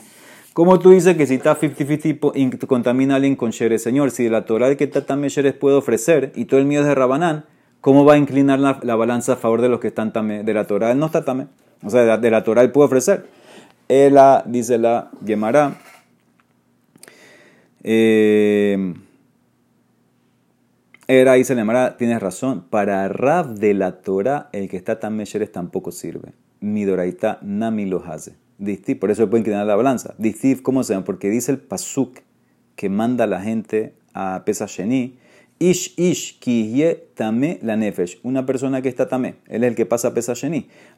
¿Cómo 0.53 0.79
tú 0.79 0.91
dices 0.91 1.17
que 1.17 1.27
si 1.27 1.35
está 1.35 1.59
50-50 1.59 2.65
contamina 2.65 3.15
a 3.15 3.17
alguien 3.17 3.35
con 3.35 3.51
sheretz? 3.51 3.83
Señor, 3.83 4.11
si 4.11 4.23
de 4.23 4.29
la 4.29 4.45
Torah 4.45 4.73
que 4.77 4.85
está 4.85 5.01
sheretz 5.17 5.57
puede 5.57 5.75
ofrecer 5.75 6.31
y 6.35 6.45
todo 6.45 6.61
el 6.61 6.65
mío 6.65 6.79
es 6.79 6.85
de 6.85 6.95
Rabanán, 6.95 7.43
¿cómo 7.81 8.05
va 8.05 8.13
a 8.13 8.17
inclinar 8.17 8.59
la, 8.59 8.95
balanza 8.95 9.33
a 9.33 9.35
favor 9.35 9.61
de 9.61 9.67
los 9.67 9.81
que 9.81 9.89
están 9.89 10.13
tamé? 10.13 10.43
De 10.43 10.53
la 10.53 10.63
Torah 10.63 10.91
él 10.91 10.97
no 10.97 11.07
está 11.07 11.25
tamé. 11.25 11.47
O 11.83 11.89
sea, 11.89 12.01
de 12.01 12.07
la, 12.07 12.17
de 12.17 12.31
la 12.31 12.45
Torah 12.45 12.61
él 12.61 12.71
puede 12.71 12.85
ofrecer. 12.85 13.25
Ela, 13.89 14.43
dice 14.45 14.77
la 14.77 15.11
Gemara, 15.25 15.77
eh, 17.83 18.93
era, 21.07 21.33
dice 21.33 21.55
la 21.55 21.61
Gemara, 21.61 21.97
tienes 21.97 22.21
razón, 22.21 22.65
para 22.69 23.07
Rab 23.07 23.55
de 23.55 23.73
la 23.73 24.01
Torah, 24.01 24.49
el 24.51 24.67
que 24.67 24.75
está 24.75 24.99
tan 24.99 25.15
mesheres 25.15 25.51
tampoco 25.51 25.91
sirve. 25.91 26.33
Midoraita 26.59 27.39
nami 27.41 27.85
lo 27.85 28.03
hace. 28.03 28.35
Por 28.99 29.11
eso 29.11 29.29
pueden 29.29 29.45
quitar 29.45 29.65
la 29.65 29.75
balanza. 29.75 30.15
¿cómo 30.63 30.83
se 30.83 30.93
llama? 30.93 31.05
Porque 31.05 31.29
dice 31.29 31.51
el 31.51 31.59
pasuk 31.59 32.19
que 32.75 32.89
manda 32.89 33.23
a 33.23 33.27
la 33.27 33.41
gente 33.41 33.93
a 34.13 34.43
Pesachení 34.45 35.17
Ish 35.59 35.93
ish 35.97 36.37
ki 36.39 36.85
tame 37.15 37.57
la 37.63 37.75
nefesh. 37.75 38.19
Una 38.23 38.45
persona 38.45 38.81
que 38.83 38.89
está 38.89 39.07
tame. 39.07 39.35
Él 39.47 39.63
es 39.63 39.69
el 39.69 39.75
que 39.75 39.87
pasa 39.87 40.13
pesa. 40.13 40.33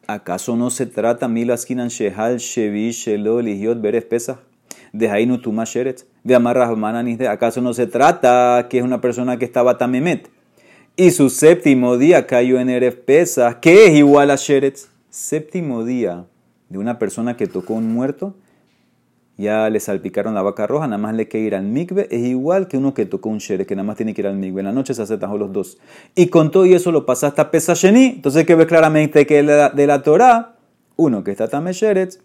¿Acaso 0.05 0.57
no 0.57 0.69
se 0.69 0.85
trata 0.85 1.29
milaskinan 1.29 1.87
shehal 1.87 2.39
shevi 2.39 2.91
shelo 2.91 3.41
lihiot 3.41 3.79
beres 3.79 4.03
pesa? 4.03 4.41
De 4.91 5.09
hainu 5.09 5.39
tuma. 5.41 5.63
De 6.23 6.35
amarras 6.35 6.69
de. 7.17 7.27
¿Acaso 7.29 7.61
no 7.61 7.73
se 7.73 7.87
trata 7.87 8.67
que 8.69 8.79
es 8.79 8.83
una 8.83 8.99
persona 8.99 9.37
que 9.37 9.45
estaba 9.45 9.77
tamemet? 9.77 10.29
Y 10.97 11.11
su 11.11 11.29
séptimo 11.29 11.97
día 11.97 12.27
cayó 12.27 12.59
en 12.59 12.69
Eref 12.69 12.95
pesa. 12.95 13.61
¿Qué 13.61 13.85
es 13.85 13.93
igual 13.93 14.29
a 14.29 14.35
sheret? 14.35 14.77
Séptimo 15.09 15.85
día 15.85 16.25
de 16.67 16.77
una 16.77 16.99
persona 16.99 17.37
que 17.37 17.47
tocó 17.47 17.75
un 17.75 17.93
muerto 17.93 18.35
ya 19.39 19.69
le 19.69 19.80
salpicaron 19.80 20.34
la 20.34 20.41
vaca 20.41 20.67
roja, 20.67 20.86
nada 20.86 20.97
más 20.97 21.15
le 21.15 21.30
que 21.30 21.39
ir 21.39 21.56
al 21.56 21.65
es 21.78 22.19
igual 22.19 22.67
que 22.67 22.78
uno 22.78 22.93
que 22.93 23.06
tocó 23.06 23.30
un 23.30 23.38
shere, 23.38 23.65
que 23.65 23.73
nada 23.73 23.86
más 23.86 23.95
tiene 23.95 24.13
que 24.13 24.19
ir 24.19 24.28
al 24.28 24.36
migbe. 24.36 24.60
En 24.60 24.65
la 24.65 24.73
noche 24.73 24.93
se 24.93 25.02
hace 25.02 25.17
tajo 25.17 25.38
los 25.38 25.54
dos. 25.54 25.78
Y 26.13 26.28
con 26.28 26.52
todo 26.52 26.65
y 26.65 26.73
eso 26.73 26.91
lo 26.91 27.06
pasa 27.06 27.28
hasta 27.28 27.49
pesa 27.49 27.73
sheni. 27.73 28.06
Entonces 28.08 28.45
que 28.45 28.56
ve 28.56 28.67
claramente 28.67 29.25
que 29.25 29.41
de 29.41 29.88
la 29.88 30.04
Torah, 30.04 30.56
uno 30.97 31.23
que 31.23 31.32
está 31.32 31.47
tame 31.47 31.71
sheretz, 31.71 32.19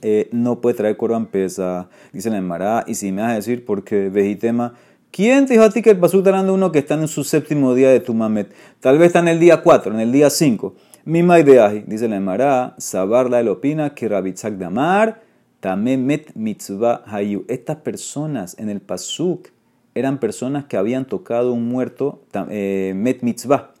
eh, 0.00 0.30
no 0.32 0.62
puede 0.62 0.76
traer 0.76 0.96
corban 0.96 1.26
pesa, 1.26 1.90
dice 2.14 2.30
la 2.30 2.38
Emara, 2.38 2.84
y 2.86 2.94
si 2.94 3.12
me 3.12 3.20
vas 3.20 3.32
a 3.32 3.34
decir, 3.34 3.66
porque 3.66 4.08
vejitema, 4.08 4.72
¿quién 5.10 5.44
te 5.44 5.52
dijo 5.52 5.64
a 5.64 5.70
ti 5.70 5.82
que 5.82 5.90
el 5.90 5.98
pasú 5.98 6.18
está 6.20 6.40
uno 6.40 6.72
que 6.72 6.78
está 6.78 6.94
en 6.94 7.08
su 7.08 7.24
séptimo 7.24 7.74
día 7.74 7.90
de 7.90 8.00
tu 8.00 8.14
mamet? 8.14 8.50
Tal 8.80 8.96
vez 8.96 9.08
está 9.08 9.18
en 9.18 9.28
el 9.28 9.38
día 9.38 9.62
4, 9.62 9.92
en 9.92 10.00
el 10.00 10.12
día 10.12 10.30
5. 10.30 10.74
Mima 11.04 11.38
ideaji, 11.38 11.84
dice 11.86 12.08
la 12.08 12.16
Emara, 12.16 12.74
sabarla 12.78 13.40
el 13.40 13.48
opina 13.48 13.94
que 13.94 14.08
rabitzak 14.08 14.54
damar, 14.54 15.20
met 15.62 16.34
mitzvah 16.34 17.02
hayu. 17.06 17.44
Estas 17.48 17.76
personas 17.76 18.56
en 18.58 18.68
el 18.68 18.80
pasuk 18.80 19.48
eran 19.94 20.18
personas 20.18 20.64
que 20.64 20.76
habían 20.76 21.06
tocado 21.06 21.52
un 21.52 21.68
muerto 21.68 22.22
eh, 22.50 22.92
met 22.96 23.22
mitzvah. 23.22 23.72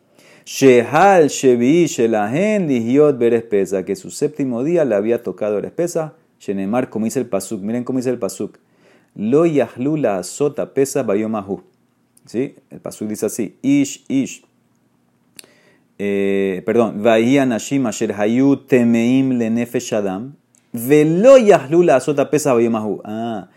Shehal 0.44 1.28
shevi 1.28 1.86
shelahen 1.86 2.66
berespesa, 3.18 3.84
que 3.84 3.94
su 3.94 4.10
séptimo 4.10 4.64
día 4.64 4.84
le 4.84 4.94
había 4.94 5.22
tocado 5.22 5.58
erespesa. 5.58 6.14
Shenemar, 6.40 6.88
como 6.90 7.04
dice 7.04 7.20
el 7.20 7.26
pasuk, 7.26 7.60
miren 7.60 7.84
cómo 7.84 7.98
dice 7.98 8.10
el 8.10 8.18
pasuk. 8.18 8.58
Lo 9.14 9.46
yahlu 9.46 9.96
la 9.96 10.22
sota 10.22 10.72
pesa 10.72 11.02
bayomahu. 11.02 11.62
¿Sí? 12.24 12.56
El 12.70 12.80
pasuk 12.80 13.08
dice 13.08 13.26
así: 13.26 13.56
Ish, 13.62 14.04
ish. 14.08 14.44
Eh, 15.98 16.62
perdón, 16.64 17.02
Vahia 17.02 17.44
Nashim 17.44 17.86
Asher 17.86 18.14
Hayu 18.14 18.56
Temeim 18.56 19.32
Lenefesh 19.32 19.92
Adam. 19.92 20.34
Velo 20.72 21.36
Yahlula 21.36 21.96
Azota 21.96 22.30
Pesa 22.30 22.54
Ah, 23.04 23.48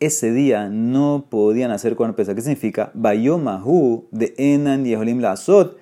ese 0.00 0.32
día 0.32 0.68
no 0.68 1.26
podían 1.30 1.70
hacer 1.70 1.96
Corban 1.96 2.14
Pesa. 2.14 2.34
¿Qué 2.34 2.42
significa? 2.42 2.90
Bayomahu 2.94 4.06
de 4.10 4.34
Enan 4.36 4.84
Yeholim 4.84 5.20
Lasot 5.20 5.78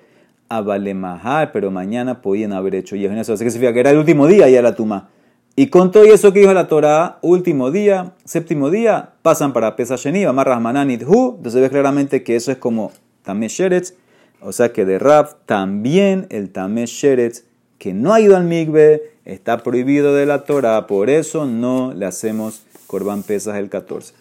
a 0.47 0.61
Valemahar, 0.61 1.51
pero 1.51 1.71
mañana 1.71 2.21
podían 2.21 2.53
haber 2.53 2.75
hecho. 2.75 2.95
¿Qué 2.95 3.23
significa? 3.23 3.73
Que 3.73 3.79
era 3.79 3.91
el 3.91 3.97
último 3.97 4.27
día 4.27 4.47
ya 4.49 4.61
la 4.61 4.75
tuma. 4.75 5.09
Y 5.55 5.67
con 5.67 5.91
todo 5.91 6.03
eso 6.03 6.33
que 6.33 6.39
dijo 6.39 6.53
la 6.53 6.67
Torah, 6.67 7.17
último 7.21 7.71
día, 7.71 8.13
séptimo 8.25 8.69
día, 8.69 9.13
pasan 9.21 9.53
para 9.53 9.75
Pesa 9.75 9.95
Sheni, 9.95 10.25
Amarras 10.25 10.61
Mananit 10.61 11.03
Hu. 11.03 11.35
Entonces 11.37 11.61
ves 11.61 11.69
claramente 11.69 12.23
que 12.23 12.35
eso 12.35 12.51
es 12.51 12.57
como 12.57 12.91
Tameh 13.23 13.47
Sheretz. 13.47 13.93
O 14.41 14.51
sea 14.51 14.73
que 14.73 14.85
de 14.85 14.99
Rab 14.99 15.45
también 15.45 16.27
el 16.29 16.51
Tameh 16.51 16.85
Sheretz 16.85 17.45
que 17.77 17.93
no 17.93 18.13
ha 18.13 18.19
ido 18.19 18.35
al 18.35 18.43
Migbe 18.43 19.14
está 19.25 19.57
prohibido 19.57 20.13
de 20.13 20.25
la 20.25 20.43
Torah. 20.43 20.87
Por 20.87 21.09
eso 21.09 21.45
no 21.45 21.93
le 21.93 22.05
hacemos 22.05 22.63
Corban 22.87 23.23
Pesas 23.23 23.57
el 23.57 23.69
14. 23.69 24.13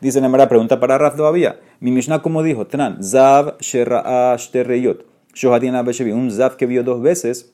Dice 0.00 0.20
la 0.20 0.48
pregunta 0.48 0.80
para 0.80 0.98
Raf 0.98 1.16
todavía. 1.16 1.58
Mi 1.80 1.90
Mishnah 1.90 2.22
como 2.22 2.42
dijo, 2.42 2.66
Tran, 2.66 3.02
Zav 3.02 3.58
Shera'a 3.58 4.36
Shtereyot. 4.36 5.06
Un 6.14 6.30
Zav 6.30 6.56
que 6.56 6.66
vio 6.66 6.84
dos 6.84 7.00
veces 7.00 7.52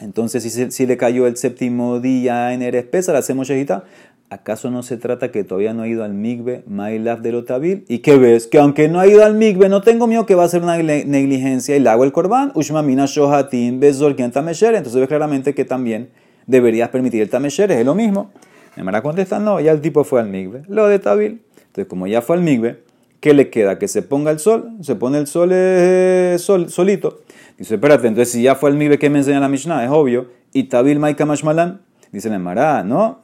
entonces, 0.00 0.70
si, 0.70 0.86
le 0.86 0.96
cayó 0.96 1.26
el 1.26 1.36
séptimo 1.36 2.00
día 2.00 2.52
en 2.52 2.62
Eres 2.62 2.84
Pesa, 2.84 3.12
la 3.12 3.18
hacemos 3.18 3.48
Shehita. 3.48 3.84
¿Acaso 4.30 4.70
no 4.70 4.82
se 4.82 4.96
trata 4.96 5.30
que 5.30 5.44
todavía 5.44 5.74
no 5.74 5.82
ha 5.82 5.88
ido 5.88 6.04
al 6.04 6.14
Migbe, 6.14 6.64
Mailaf 6.66 7.20
de 7.20 7.32
Lotabil? 7.32 7.84
¿Y 7.86 7.98
qué 7.98 8.16
ves? 8.16 8.46
Que 8.46 8.58
aunque 8.58 8.88
no 8.88 8.98
ha 8.98 9.06
ido 9.06 9.22
al 9.22 9.34
Migbe, 9.34 9.68
no 9.68 9.82
tengo 9.82 10.06
miedo 10.06 10.24
que 10.24 10.34
va 10.34 10.44
a 10.44 10.48
ser 10.48 10.62
una 10.62 10.78
negligencia 10.78 11.76
y 11.76 11.80
le 11.80 11.90
hago 11.90 12.04
el 12.04 12.12
Corban. 12.12 12.50
Ushmamina 12.54 13.04
Shohatim 13.04 13.78
Bezol 13.78 14.16
Tamesher. 14.16 14.74
Entonces 14.74 14.98
ves 14.98 15.08
claramente 15.08 15.54
que 15.54 15.66
también 15.66 16.08
deberías 16.46 16.88
permitir 16.88 17.20
el 17.20 17.28
Tamesher. 17.28 17.70
Es 17.72 17.84
lo 17.84 17.94
mismo. 17.94 18.32
Me 18.76 18.82
van 18.82 18.94
a 18.94 19.02
contestar, 19.02 19.42
no, 19.42 19.60
ya 19.60 19.70
el 19.70 19.82
tipo 19.82 20.02
fue 20.02 20.20
al 20.20 20.28
Migbe. 20.28 20.62
Lo 20.66 20.88
de 20.88 20.98
Tabil. 20.98 21.42
Entonces, 21.66 21.86
como 21.86 22.06
ya 22.06 22.22
fue 22.22 22.36
al 22.36 22.42
Migbe, 22.42 22.82
¿qué 23.22 23.32
le 23.32 23.48
queda? 23.48 23.78
Que 23.78 23.88
se 23.88 24.02
ponga 24.02 24.30
el 24.30 24.40
sol. 24.40 24.76
Se 24.82 24.96
pone 24.96 25.16
el 25.16 25.26
sol, 25.26 25.50
eh, 25.52 26.36
sol 26.38 26.68
solito. 26.68 27.22
Dice, 27.56 27.76
espérate, 27.76 28.08
entonces 28.08 28.32
si 28.32 28.42
ya 28.42 28.56
fue 28.56 28.68
el 28.68 28.76
mibe 28.76 28.98
que 28.98 29.08
me 29.08 29.20
enseña 29.20 29.40
la 29.40 29.48
Mishnah, 29.48 29.84
es 29.84 29.90
obvio. 29.90 30.26
Y 30.52 30.64
Tabil 30.64 30.98
Mai 30.98 31.14
Kamashmalan, 31.14 31.80
dice 32.10 32.28
el 32.28 32.40
Mará, 32.40 32.82
¿no? 32.82 33.20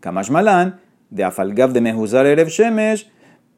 Kamashmalan, 0.00 0.80
de 1.10 1.24
Afalgav 1.24 1.72
de 1.72 1.80
Mehuzar 1.80 2.26
Erev 2.26 2.48
Shemesh, 2.48 3.10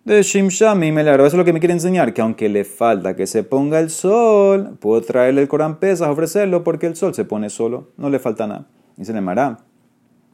de 0.05 0.23
Shimshami 0.23 0.93
Melaro. 0.93 1.27
Eso 1.27 1.37
es 1.37 1.39
lo 1.39 1.45
que 1.45 1.53
me 1.53 1.61
quiere 1.61 1.75
enseñar, 1.75 2.15
que 2.15 2.23
aunque 2.23 2.49
le 2.49 2.65
falta 2.65 3.15
que 3.15 3.27
se 3.27 3.43
ponga 3.43 3.79
el 3.79 3.91
sol, 3.91 4.79
puedo 4.81 5.03
traerle 5.03 5.43
el 5.43 5.49
Corán 5.49 5.79
Pesas, 5.79 6.09
ofrecerlo, 6.09 6.65
porque 6.65 6.87
el 6.87 6.97
sol 6.97 7.15
se 7.15 7.27
pone 7.27 7.51
solo, 7.51 7.91
no 7.99 8.09
le 8.09 8.19
falta 8.19 8.47
nada. 8.47 8.67
Dice 8.97 9.13
el 9.13 9.21
Mará, 9.21 9.59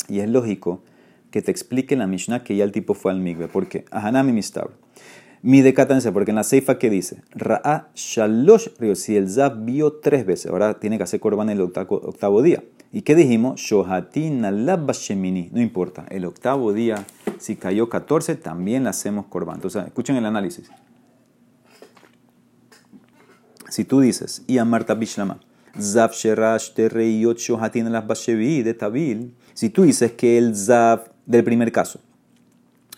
y 0.09 0.21
es 0.21 0.31
lógico 0.31 0.85
que 1.33 1.43
te 1.43 1.51
explique 1.51 1.97
la 1.97 2.07
Mishnah 2.07 2.45
que 2.45 2.55
ya 2.55 2.63
el 2.63 2.71
tipo 2.71 2.95
fue 2.95 3.11
al 3.11 3.19
migbe, 3.19 3.49
porque 3.49 3.87
Ahanami 3.91 4.33
Mistab. 4.33 4.71
Mi 5.45 5.61
decatanse, 5.61 6.13
porque 6.13 6.31
en 6.31 6.37
la 6.37 6.45
ceifa 6.45 6.79
que 6.79 6.89
dice, 6.89 7.25
Ra'a 7.33 7.89
Shalosh 7.97 8.69
si 8.95 9.17
el 9.17 9.29
Zab 9.29 9.65
vio 9.65 9.95
tres 9.95 10.25
veces, 10.25 10.53
ahora 10.53 10.79
tiene 10.79 10.99
que 10.99 11.03
hacer 11.03 11.19
corban 11.19 11.51
el 11.51 11.61
octavo, 11.61 12.43
día. 12.43 12.63
¿Y 12.93 13.03
qué 13.03 13.17
dijimos? 13.17 13.61
Shohatin 13.61 14.41
no 14.41 15.61
importa, 15.61 16.07
el 16.11 16.27
octavo 16.27 16.73
día, 16.73 17.05
si 17.39 17.57
cayó 17.57 17.89
14, 17.89 18.37
también 18.37 18.85
le 18.85 18.91
hacemos 18.91 19.27
corban. 19.27 19.57
Entonces, 19.57 19.85
escuchen 19.85 20.15
el 20.15 20.27
análisis. 20.27 20.71
Si 23.69 23.85
tú 23.85 24.01
dices, 24.01 24.45
y 24.47 24.59
a 24.59 24.65
Marta 24.65 24.95
Bishlama, 24.95 25.41
Zav 25.81 26.13
Sherash 26.13 26.73
Terreyot 26.75 27.39
Shohatin 27.39 27.91
de 27.91 28.75
Tabil, 28.75 29.35
si 29.55 29.71
tú 29.71 29.83
dices 29.83 30.13
que 30.13 30.39
el 30.39 30.55
Zav 30.55 31.11
del 31.27 31.43
primer 31.43 31.73
caso, 31.73 31.99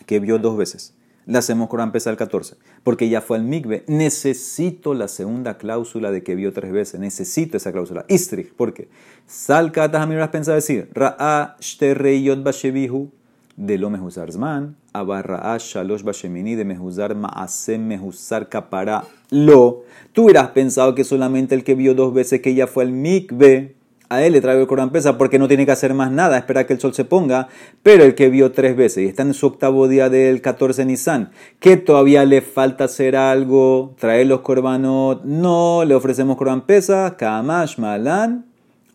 que 0.05 0.19
vio 0.19 0.37
dos 0.37 0.57
veces, 0.57 0.93
le 1.25 1.37
hacemos 1.37 1.69
Corán 1.69 1.91
Pesa 1.91 2.09
el 2.09 2.17
14, 2.17 2.55
porque 2.83 3.09
ya 3.09 3.21
fue 3.21 3.37
al 3.37 3.43
Migbe. 3.43 3.83
Necesito 3.87 4.93
la 4.93 5.07
segunda 5.07 5.57
cláusula 5.57 6.11
de 6.11 6.23
que 6.23 6.35
vio 6.35 6.53
tres 6.53 6.71
veces. 6.71 6.99
Necesito 6.99 7.57
esa 7.57 7.71
cláusula. 7.71 8.05
Istrich, 8.07 8.53
¿por 8.53 8.73
qué? 8.73 8.87
Salka 9.25 9.85
has 9.85 10.29
pensado 10.29 10.55
decir, 10.55 10.89
Ra'a 10.93 11.55
shtereyot 11.59 12.43
bashebihu 12.43 13.11
de 13.57 13.77
lo 13.77 13.89
mehuzar 13.89 14.31
zman, 14.31 14.75
abarra'a 14.93 15.57
shalosh 15.57 16.03
bashemini 16.03 16.55
de 16.55 16.65
mehuzar 16.65 17.15
ma'asem 17.15 17.81
mehuzar 17.81 18.49
kapara 18.49 19.05
lo. 19.29 19.83
Tú 20.13 20.25
hubieras 20.25 20.49
pensado 20.49 20.93
que 20.93 21.03
solamente 21.03 21.55
el 21.55 21.63
que 21.63 21.75
vio 21.75 21.95
dos 21.95 22.13
veces 22.13 22.41
que 22.41 22.53
ya 22.53 22.67
fue 22.67 22.83
al 22.83 22.91
Migbe 22.91 23.75
a 24.09 24.21
él 24.23 24.33
le 24.33 24.41
traigo 24.41 24.61
el 24.61 24.67
Corán 24.67 24.91
pesa 24.91 25.17
porque 25.17 25.39
no 25.39 25.47
tiene 25.47 25.65
que 25.65 25.71
hacer 25.71 25.93
más 25.93 26.11
nada, 26.11 26.37
espera 26.37 26.65
que 26.65 26.73
el 26.73 26.79
sol 26.79 26.93
se 26.93 27.05
ponga, 27.05 27.47
pero 27.83 28.03
el 28.03 28.15
que 28.15 28.29
vio 28.29 28.51
tres 28.51 28.75
veces 28.75 29.03
y 29.03 29.07
está 29.07 29.23
en 29.23 29.33
su 29.33 29.47
octavo 29.47 29.87
día 29.87 30.09
del 30.09 30.41
14 30.41 30.85
Nisan, 30.85 31.31
que 31.59 31.77
todavía 31.77 32.25
le 32.25 32.41
falta 32.41 32.85
hacer 32.85 33.15
algo, 33.15 33.95
traer 33.99 34.27
los 34.27 34.41
corbanos, 34.41 35.23
no, 35.23 35.83
le 35.85 35.95
ofrecemos 35.95 36.37
Corán 36.37 36.65
pesa, 36.65 37.15
Kamash 37.17 37.77
Malan, 37.79 38.45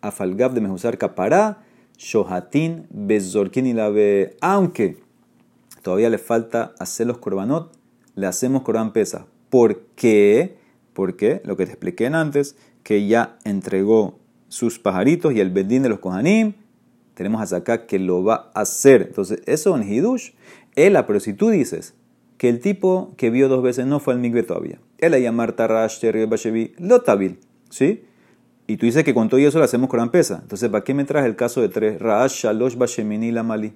Afalgab 0.00 0.52
de 0.52 0.60
Mehusar 0.60 0.98
Kapará, 0.98 1.58
Shohatin, 1.98 2.86
Bezorkin 2.90 3.66
y 3.66 3.74
la 3.74 3.90
ve, 3.90 4.36
aunque 4.40 4.98
todavía 5.82 6.08
le 6.08 6.18
falta 6.18 6.72
hacer 6.78 7.06
los 7.06 7.18
corbanot, 7.18 7.72
le 8.14 8.26
hacemos 8.26 8.62
Corán 8.62 8.92
pesa. 8.92 9.26
¿Por 9.50 9.80
qué? 9.96 10.56
Porque 10.92 11.42
lo 11.44 11.56
que 11.56 11.66
te 11.66 11.72
expliqué 11.72 12.06
antes, 12.06 12.56
que 12.82 13.06
ya 13.06 13.36
entregó 13.44 14.19
sus 14.50 14.80
pajaritos 14.80 15.32
y 15.32 15.40
el 15.40 15.50
bedín 15.50 15.84
de 15.84 15.88
los 15.88 16.00
kohanim, 16.00 16.54
tenemos 17.14 17.52
acá 17.52 17.86
que 17.86 17.98
lo 17.98 18.24
va 18.24 18.50
a 18.52 18.62
hacer. 18.62 19.02
Entonces, 19.08 19.40
eso 19.46 19.76
en 19.76 19.90
Hidush, 19.90 20.32
Ela, 20.74 21.06
pero 21.06 21.20
si 21.20 21.32
tú 21.32 21.50
dices 21.50 21.94
que 22.36 22.48
el 22.48 22.58
tipo 22.58 23.14
que 23.16 23.30
vio 23.30 23.48
dos 23.48 23.62
veces 23.62 23.86
no 23.86 24.00
fue 24.00 24.12
al 24.12 24.20
migbe 24.20 24.42
todavía, 24.42 24.80
Ela 24.98 25.18
llamar 25.18 25.52
Tarash, 25.52 26.00
Bashevi, 26.28 26.74
Lotabil, 26.78 27.38
¿sí? 27.70 28.04
Y 28.66 28.76
tú 28.76 28.86
dices 28.86 29.04
que 29.04 29.14
con 29.14 29.28
todo 29.28 29.38
eso 29.38 29.58
lo 29.58 29.64
hacemos 29.64 29.88
con 29.88 30.10
pesa. 30.10 30.40
Entonces, 30.42 30.68
¿para 30.68 30.82
qué 30.82 30.94
me 30.94 31.04
traes 31.04 31.26
el 31.26 31.36
caso 31.36 31.60
de 31.60 31.68
tres? 31.68 32.00
Ra'ash, 32.00 32.42
Shalosh, 32.42 32.76
Bashemini, 32.76 33.30
Lamali. 33.30 33.72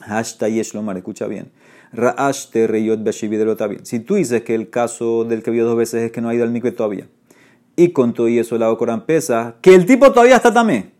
Hashtag 0.00 0.52
Yeshlomar, 0.52 0.96
escucha 0.96 1.26
bien. 1.26 1.50
Ra'ash, 1.92 2.50
Terreyot, 2.50 3.04
Bashevi, 3.04 3.36
Lotabil. 3.38 3.80
Si 3.84 4.00
tú 4.00 4.14
dices 4.14 4.42
que 4.42 4.54
el 4.54 4.70
caso 4.70 5.24
del 5.24 5.42
que 5.42 5.50
vio 5.50 5.66
dos 5.66 5.76
veces 5.76 6.02
es 6.02 6.12
que 6.12 6.20
no 6.20 6.28
ha 6.30 6.34
ido 6.34 6.44
al 6.44 6.50
migbe 6.50 6.72
todavía, 6.72 7.08
y 7.76 7.90
con 7.90 8.14
todo 8.14 8.28
eso 8.28 8.58
la 8.58 8.74
Corán 8.76 9.06
pesa, 9.06 9.56
que 9.60 9.74
el 9.74 9.86
tipo 9.86 10.10
todavía 10.12 10.36
está 10.36 10.52
tamé. 10.52 10.92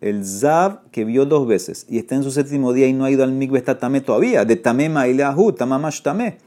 El 0.00 0.24
Zav 0.24 0.90
que 0.90 1.04
vio 1.04 1.24
dos 1.24 1.46
veces 1.46 1.86
y 1.88 1.98
está 1.98 2.14
en 2.14 2.22
su 2.24 2.30
séptimo 2.30 2.72
día 2.72 2.86
y 2.86 2.92
no 2.92 3.04
ha 3.04 3.10
ido 3.10 3.24
al 3.24 3.32
migbe 3.32 3.58
está 3.58 3.78
tamé 3.78 4.00
todavía, 4.00 4.44
de 4.44 4.56
tamé 4.56 4.88
mailahu, 4.88 5.52
tamamash 5.52 6.02
tamé. 6.02 6.38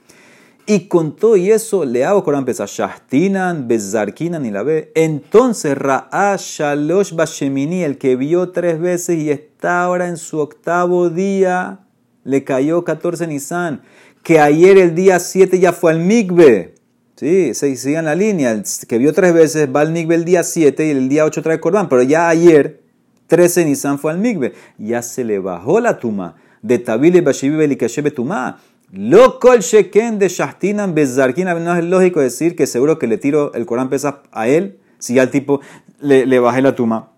Y 0.70 0.82
con 0.82 1.16
todo 1.16 1.38
y 1.38 1.50
eso 1.50 1.86
le 1.86 2.04
hago 2.04 2.24
Corán 2.26 2.44
pesa, 2.44 2.66
shahtinan, 2.68 3.70
bezarkinan 3.70 4.46
y 4.46 4.52
la 4.52 4.64
ve. 4.64 4.92
Entonces 4.96 5.78
Ra'a 5.78 6.36
Shalosh 6.38 7.14
Bashemini, 7.14 7.84
el 7.84 7.98
que 7.98 8.18
vio 8.18 8.50
tres 8.50 8.80
veces 8.80 9.18
y 9.18 9.32
está 9.32 9.84
ahora 9.84 10.10
en 10.10 10.18
su 10.18 10.40
octavo 10.40 11.10
día, 11.10 11.80
le 12.26 12.44
cayó 12.44 12.84
14 12.84 13.28
Nisan, 13.28 13.82
que 14.24 14.42
ayer 14.42 14.78
el 14.78 14.94
día 14.94 15.20
7 15.20 15.58
ya 15.58 15.72
fue 15.72 15.94
al 15.94 16.00
migbe. 16.00 16.76
Sí, 17.18 17.56
sigan 17.56 18.06
la 18.06 18.14
línea. 18.14 18.52
El 18.52 18.64
que 18.88 19.00
vio 19.00 19.12
tres 19.12 19.34
veces 19.34 19.68
va 19.76 19.82
al 19.82 19.92
Migbe 19.92 20.14
el 20.14 20.24
día 20.24 20.44
7 20.44 20.86
y 20.86 20.92
el 20.92 21.10
día 21.10 21.26
8 21.26 21.42
trae 21.42 21.60
Corban. 21.60 21.90
Pero 21.90 22.04
ya 22.04 22.30
ayer, 22.30 22.84
13 23.26 23.66
Nisan 23.66 23.98
fue 23.98 24.12
al 24.12 24.20
Migbe. 24.20 24.54
Ya 24.78 25.02
se 25.02 25.24
le 25.24 25.40
bajó 25.40 25.80
la 25.80 25.98
tuma. 25.98 26.36
De 26.62 26.78
Tabile 26.78 27.22
Bashibi 27.22 27.56
Belikashebe 27.56 28.12
Tuma. 28.12 28.60
Lo 28.92 29.40
kol 29.40 29.60
sheken 29.60 30.20
de 30.20 30.30
Shahtinan 30.30 30.94
Bezarkin. 30.94 31.46
No 31.46 31.76
es 31.76 31.84
lógico 31.84 32.22
decir 32.22 32.56
que 32.56 32.68
seguro 32.68 33.00
que 33.00 33.08
le 33.08 33.18
tiro 33.18 33.52
el 33.56 33.66
Corán 33.66 33.90
pesa 33.90 34.22
a 34.32 34.48
él 34.48 34.78
si 35.00 35.16
ya 35.16 35.24
al 35.24 35.32
tipo 35.32 35.62
le, 36.00 36.40
bajé 36.40 36.62
la 36.62 36.76
tuma. 36.76 37.12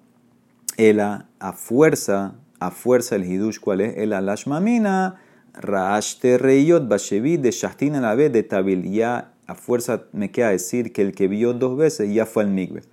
Ela, 0.77 1.27
a 1.39 1.51
fuerza, 1.51 2.35
a 2.59 2.71
fuerza 2.71 3.17
el 3.17 3.25
Hidush, 3.25 3.59
¿cuál 3.59 3.81
es? 3.81 3.97
El 3.97 4.13
Alashmamina. 4.13 5.21
Raashte 5.53 6.37
Reyot 6.37 6.87
Bashevi 6.87 7.35
de 7.35 7.51
Shahtinan 7.51 8.03
la 8.03 8.15
de 8.15 8.43
Tabil. 8.43 8.89
Ya 8.91 9.33
a 9.49 9.55
fuerza 9.55 10.03
me 10.13 10.29
queda 10.29 10.49
decir 10.49 10.93
que 10.93 11.01
el 11.01 11.13
que 11.13 11.27
vio 11.27 11.53
dos 11.53 11.75
veces 11.75 12.13
ya 12.13 12.27
fue 12.27 12.43
al 12.43 12.49
migbe. 12.49 12.83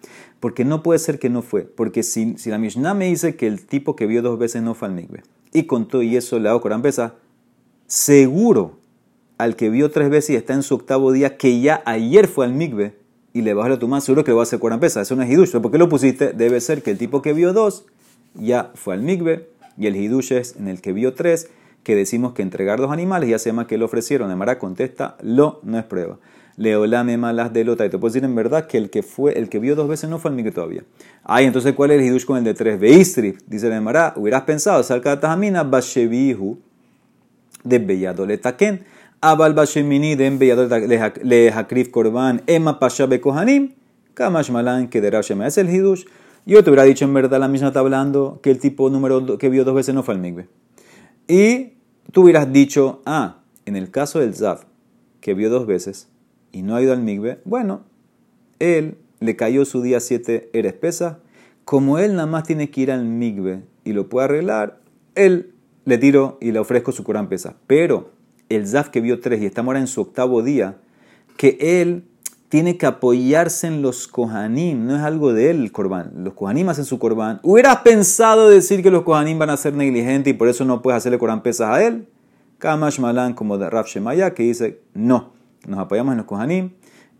Porque 0.40 0.64
no 0.64 0.82
puede 0.82 0.98
ser 0.98 1.18
que 1.18 1.28
no 1.28 1.42
fue. 1.42 1.62
Porque 1.62 2.02
si, 2.02 2.38
si 2.38 2.48
la 2.50 2.59
Mishnah 2.59 2.94
me 2.94 3.07
dice 3.07 3.36
que 3.36 3.46
el 3.46 3.66
tipo 3.66 3.94
que 3.94 4.07
vio 4.07 4.22
dos 4.22 4.38
veces 4.38 4.62
no 4.62 4.74
fue 4.74 4.88
al 4.88 4.94
migbe, 4.94 5.22
y 5.52 5.64
contó 5.64 6.02
y 6.02 6.16
eso 6.16 6.38
le 6.38 6.48
hago 6.48 6.62
Corán 6.62 6.80
pesa, 6.80 7.14
seguro 7.86 8.78
al 9.36 9.54
que 9.54 9.68
vio 9.68 9.90
tres 9.90 10.09
veces 10.09 10.30
y 10.30 10.36
está 10.36 10.54
en 10.54 10.62
su 10.62 10.74
octavo 10.74 11.12
día 11.12 11.36
que 11.36 11.61
ya 11.61 11.82
ayer 11.84 12.26
fue 12.26 12.46
al 12.46 12.54
migbe 12.54 12.94
y 13.34 13.42
le 13.42 13.52
bajó 13.52 13.68
la 13.68 13.78
tuma, 13.78 14.00
seguro 14.00 14.24
que 14.24 14.30
lo 14.30 14.38
va 14.38 14.42
a 14.42 14.44
hacer 14.44 14.59
Corán 14.59 14.80
pesa. 14.80 15.02
Eso 15.02 15.14
no 15.14 15.22
es 15.22 15.30
hidush. 15.30 15.52
¿Por 15.61 15.70
qué 15.70 15.76
lo 15.76 15.90
pusiste? 15.90 16.32
Debe 16.32 16.61
ser 16.62 16.82
que 16.82 16.90
el 16.90 16.96
tipo 16.96 17.20
que 17.20 17.34
vio 17.34 17.52
dos 17.52 17.84
ya 18.34 18.70
fue 18.74 18.94
al 18.94 19.02
migbe 19.02 19.50
y 19.76 19.88
el 19.88 19.96
hidush 19.96 20.32
es 20.32 20.57
en 20.57 20.68
el 20.68 20.80
que 20.80 20.94
vio 20.94 21.12
tres 21.12 21.50
que 21.82 21.94
decimos 21.94 22.32
que 22.32 22.42
entregar 22.42 22.80
dos 22.80 22.90
animales 22.90 23.28
ya 23.28 23.38
se 23.38 23.50
llama 23.50 23.66
que 23.66 23.78
lo 23.78 23.84
ofrecieron. 23.84 24.30
Emara 24.30 24.59
contesta, 24.59 25.16
lo 25.22 25.61
no 25.62 25.78
es 25.78 25.84
prueba. 25.84 26.18
Leolame 26.57 27.16
malas 27.18 27.52
de 27.52 27.64
lota. 27.64 27.84
Y 27.84 27.90
te 27.90 27.98
puedo 27.98 28.12
decir 28.12 28.24
en 28.24 28.34
verdad 28.34 28.66
que 28.66 28.78
el 28.78 28.90
que 28.90 29.02
fue, 29.02 29.38
el 29.38 29.48
que 29.48 29.59
vio 29.59 29.76
dos 29.76 29.88
veces 29.88 30.09
no 30.09 30.18
fue 30.18 30.30
el 30.30 30.36
migbe 30.36 30.52
todavía. 30.52 30.84
Ay, 31.22 31.46
entonces, 31.46 31.74
¿cuál 31.74 31.90
es 31.90 32.00
el 32.00 32.07
hidush 32.07 32.24
con 32.24 32.38
el 32.38 32.44
de 32.44 32.54
tres? 32.54 32.80
Veistri, 32.80 33.36
dice 33.46 33.68
la 33.68 33.76
Emara, 33.76 34.14
hubieras 34.16 34.42
pensado, 34.42 34.82
salca 34.82 35.11
de 35.11 35.16
Tajamina, 35.18 35.64
Bashevihu, 35.64 36.59
de 37.62 37.78
Bellado 37.78 38.26
le 38.26 38.38
taquen. 38.38 38.84
Abal 39.20 39.54
Bashemini 39.54 40.14
de 40.14 40.30
Bellado 40.30 40.68
le 41.22 41.50
Hakrif 41.50 41.90
Korban, 41.90 42.42
Emma 42.46 42.78
Pasha 42.78 43.09
Kohanim, 43.20 43.72
Kamash 44.14 44.50
Malan, 44.50 44.88
que 44.88 45.00
de 45.00 45.18
es 45.46 45.59
el 45.59 45.68
Hidush. 45.68 46.04
Yo 46.44 46.62
te 46.62 46.70
hubiera 46.70 46.84
dicho 46.84 47.04
en 47.04 47.12
verdad, 47.12 47.40
la 47.40 47.48
misma 47.48 47.68
está 47.68 47.80
hablando 47.80 48.38
que 48.42 48.50
el 48.50 48.61
tipo 48.61 48.88
número 48.88 49.36
que 49.38 49.48
vio 49.48 49.64
dos 49.64 49.74
veces 49.74 49.94
no 49.94 50.02
fue 50.02 50.14
al 50.14 50.20
Migbe. 50.20 50.48
Y 51.26 51.72
tú 52.12 52.22
hubieras 52.22 52.52
dicho, 52.52 53.02
ah, 53.04 53.40
en 53.64 53.74
el 53.74 53.90
caso 53.90 54.20
del 54.20 54.34
Zav, 54.34 54.61
que 55.20 55.34
vio 55.34 55.50
dos 55.50 55.66
veces 55.66 56.09
y 56.57 56.62
no 56.62 56.74
ha 56.74 56.82
ido 56.82 56.94
al 56.94 57.02
Migbe, 57.02 57.38
bueno, 57.44 57.82
él 58.61 58.96
le 59.20 59.36
cayó 59.36 59.66
su 59.66 59.82
día 59.82 60.00
7 60.00 60.48
era 60.54 60.68
espesa. 60.68 61.18
Como 61.66 61.98
él 61.98 62.14
nada 62.14 62.26
más 62.26 62.44
tiene 62.44 62.70
que 62.70 62.80
ir 62.80 62.90
al 62.90 63.04
Migbe 63.04 63.62
y 63.84 63.92
lo 63.92 64.09
puede 64.09 64.24
arreglar, 64.24 64.80
él 65.14 65.52
le 65.84 65.98
tiro 65.98 66.38
y 66.40 66.52
le 66.52 66.59
ofrezco 66.59 66.92
su 66.92 67.04
Corán 67.04 67.28
pesa. 67.28 67.57
Pero 67.66 68.12
el 68.48 68.66
Zaf 68.66 68.88
que 68.88 69.02
vio 69.02 69.20
tres 69.20 69.42
y 69.42 69.44
estamos 69.44 69.68
ahora 69.68 69.80
en 69.80 69.86
su 69.86 70.00
octavo 70.00 70.42
día, 70.42 70.78
que 71.36 71.59
él 71.61 72.04
tiene 72.48 72.78
que 72.78 72.86
apoyarse 72.86 73.66
en 73.66 73.82
los 73.82 74.09
Kohanim, 74.09 74.86
no 74.86 74.96
es 74.96 75.02
algo 75.02 75.34
de 75.34 75.50
él 75.50 75.61
el 75.61 75.72
Corban. 75.72 76.24
Los 76.24 76.32
Kohanim 76.32 76.70
hacen 76.70 76.86
su 76.86 76.98
Corban. 76.98 77.38
¿Hubieras 77.42 77.80
pensado 77.80 78.48
decir 78.48 78.82
que 78.82 78.90
los 78.90 79.02
Kohanim 79.02 79.38
van 79.38 79.50
a 79.50 79.59
ser 79.59 79.74
negligentes 79.74 80.32
y 80.32 80.34
por 80.34 80.48
eso 80.48 80.64
no 80.64 80.80
puedes 80.80 80.96
hacerle 80.96 81.18
Corán 81.18 81.42
pesas 81.42 81.68
a 81.68 81.84
él? 81.84 82.09
Kamash 82.57 82.98
Malan, 82.98 83.34
como 83.34 83.59
de 83.59 83.68
Rav 83.68 83.84
Shemaya, 83.84 84.32
que 84.32 84.44
dice, 84.44 84.80
no, 84.94 85.36
nos 85.66 85.78
apoyamos 85.80 86.12
en 86.12 86.18
los 86.18 86.26
Kohanim 86.26 86.70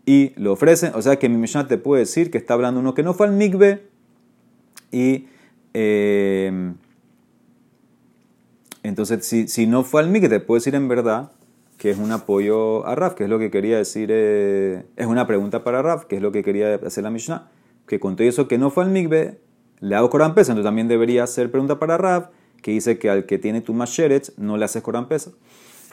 y 0.05 0.33
lo 0.35 0.53
ofrecen. 0.53 0.91
O 0.95 1.01
sea 1.01 1.17
que 1.17 1.29
mi 1.29 1.37
Mishnah 1.37 1.67
te 1.67 1.77
puede 1.77 2.01
decir 2.01 2.31
que 2.31 2.37
está 2.37 2.53
hablando 2.53 2.79
uno 2.79 2.93
que 2.93 3.03
no 3.03 3.13
fue 3.13 3.27
al 3.27 3.33
Mikve 3.33 3.87
y. 4.91 5.27
Eh, 5.73 6.73
entonces, 8.83 9.25
si, 9.25 9.47
si, 9.49 9.67
no 9.67 9.83
fue 9.83 10.01
al 10.01 10.09
Mikve, 10.09 10.29
te 10.29 10.39
puedo 10.39 10.57
decir 10.57 10.73
en 10.73 10.87
verdad 10.87 11.31
que 11.77 11.91
es 11.91 11.97
un 11.97 12.11
apoyo 12.11 12.85
a 12.87 12.95
Raf, 12.95 13.13
que 13.13 13.25
es 13.25 13.29
lo 13.29 13.37
que 13.37 13.51
quería 13.51 13.77
decir, 13.77 14.09
eh, 14.11 14.83
es 14.95 15.05
una 15.05 15.27
pregunta 15.27 15.63
para 15.63 15.81
Raf, 15.81 16.05
que 16.05 16.15
es 16.15 16.21
lo 16.21 16.31
que 16.31 16.43
quería 16.43 16.75
hacer 16.75 17.03
la 17.03 17.11
Mishnah, 17.11 17.49
que 17.85 17.99
con 17.99 18.15
todo 18.15 18.27
eso 18.27 18.47
que 18.47 18.57
no 18.57 18.71
fue 18.71 18.83
al 18.83 18.89
Mikve, 18.89 19.39
le 19.79 19.95
hago 19.95 20.09
Corán 20.09 20.33
Pesa, 20.33 20.53
entonces 20.53 20.67
también 20.67 20.87
debería 20.87 21.25
ser 21.27 21.51
pregunta 21.51 21.79
para 21.79 21.97
Raf, 21.97 22.29
que 22.61 22.71
dice 22.71 22.97
que 22.97 23.09
al 23.09 23.25
que 23.25 23.37
tiene 23.37 23.61
tu 23.61 23.73
Masheret 23.73 24.33
no 24.37 24.57
le 24.57 24.65
haces 24.65 24.81
Corán 24.81 25.07
Pesa. 25.07 25.31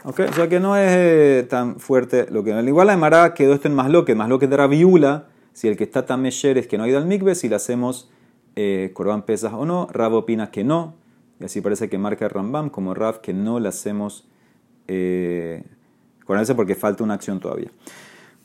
Okay, 0.07 0.27
o 0.27 0.33
sea 0.35 0.49
que 0.51 0.61
no 0.61 0.77
es 0.77 0.91
eh, 0.91 1.47
tan 1.49 1.81
fuerte 1.81 2.27
lo 2.31 2.45
que... 2.45 2.51
Igual 2.51 2.89
la 2.89 2.93
Emara 2.93 3.33
quedó 3.33 3.55
esto 3.55 3.69
en 3.69 3.75
más 3.75 3.91
lo 3.91 4.05
que, 4.05 4.15
de 4.15 4.57
Rabiula, 4.57 5.29
si 5.55 5.67
el 5.67 5.79
que 5.79 5.85
está 5.85 6.05
tan 6.05 6.21
mesher 6.21 6.59
es 6.59 6.67
que 6.67 6.77
no 6.77 6.85
ha 6.85 6.89
ido 6.89 6.99
al 6.99 7.07
mikve, 7.07 7.35
si 7.35 7.49
le 7.49 7.57
hacemos 7.57 8.11
eh, 8.55 8.91
Corban 8.93 9.23
pesas 9.23 9.55
o 9.55 9.65
no, 9.65 9.89
Rab 9.91 10.13
opina 10.13 10.51
que 10.51 10.63
no, 10.63 10.95
y 11.41 11.45
así 11.45 11.63
parece 11.63 11.89
que 11.89 11.97
marca 11.97 12.29
Rambam 12.29 12.69
como 12.69 12.93
Rab 12.93 13.23
que 13.23 13.33
no 13.33 13.59
le 13.61 13.69
hacemos 13.69 14.29
eh, 14.89 15.65
ese 16.41 16.55
porque 16.55 16.75
falta 16.75 17.03
una 17.03 17.15
acción 17.15 17.41
todavía. 17.41 17.71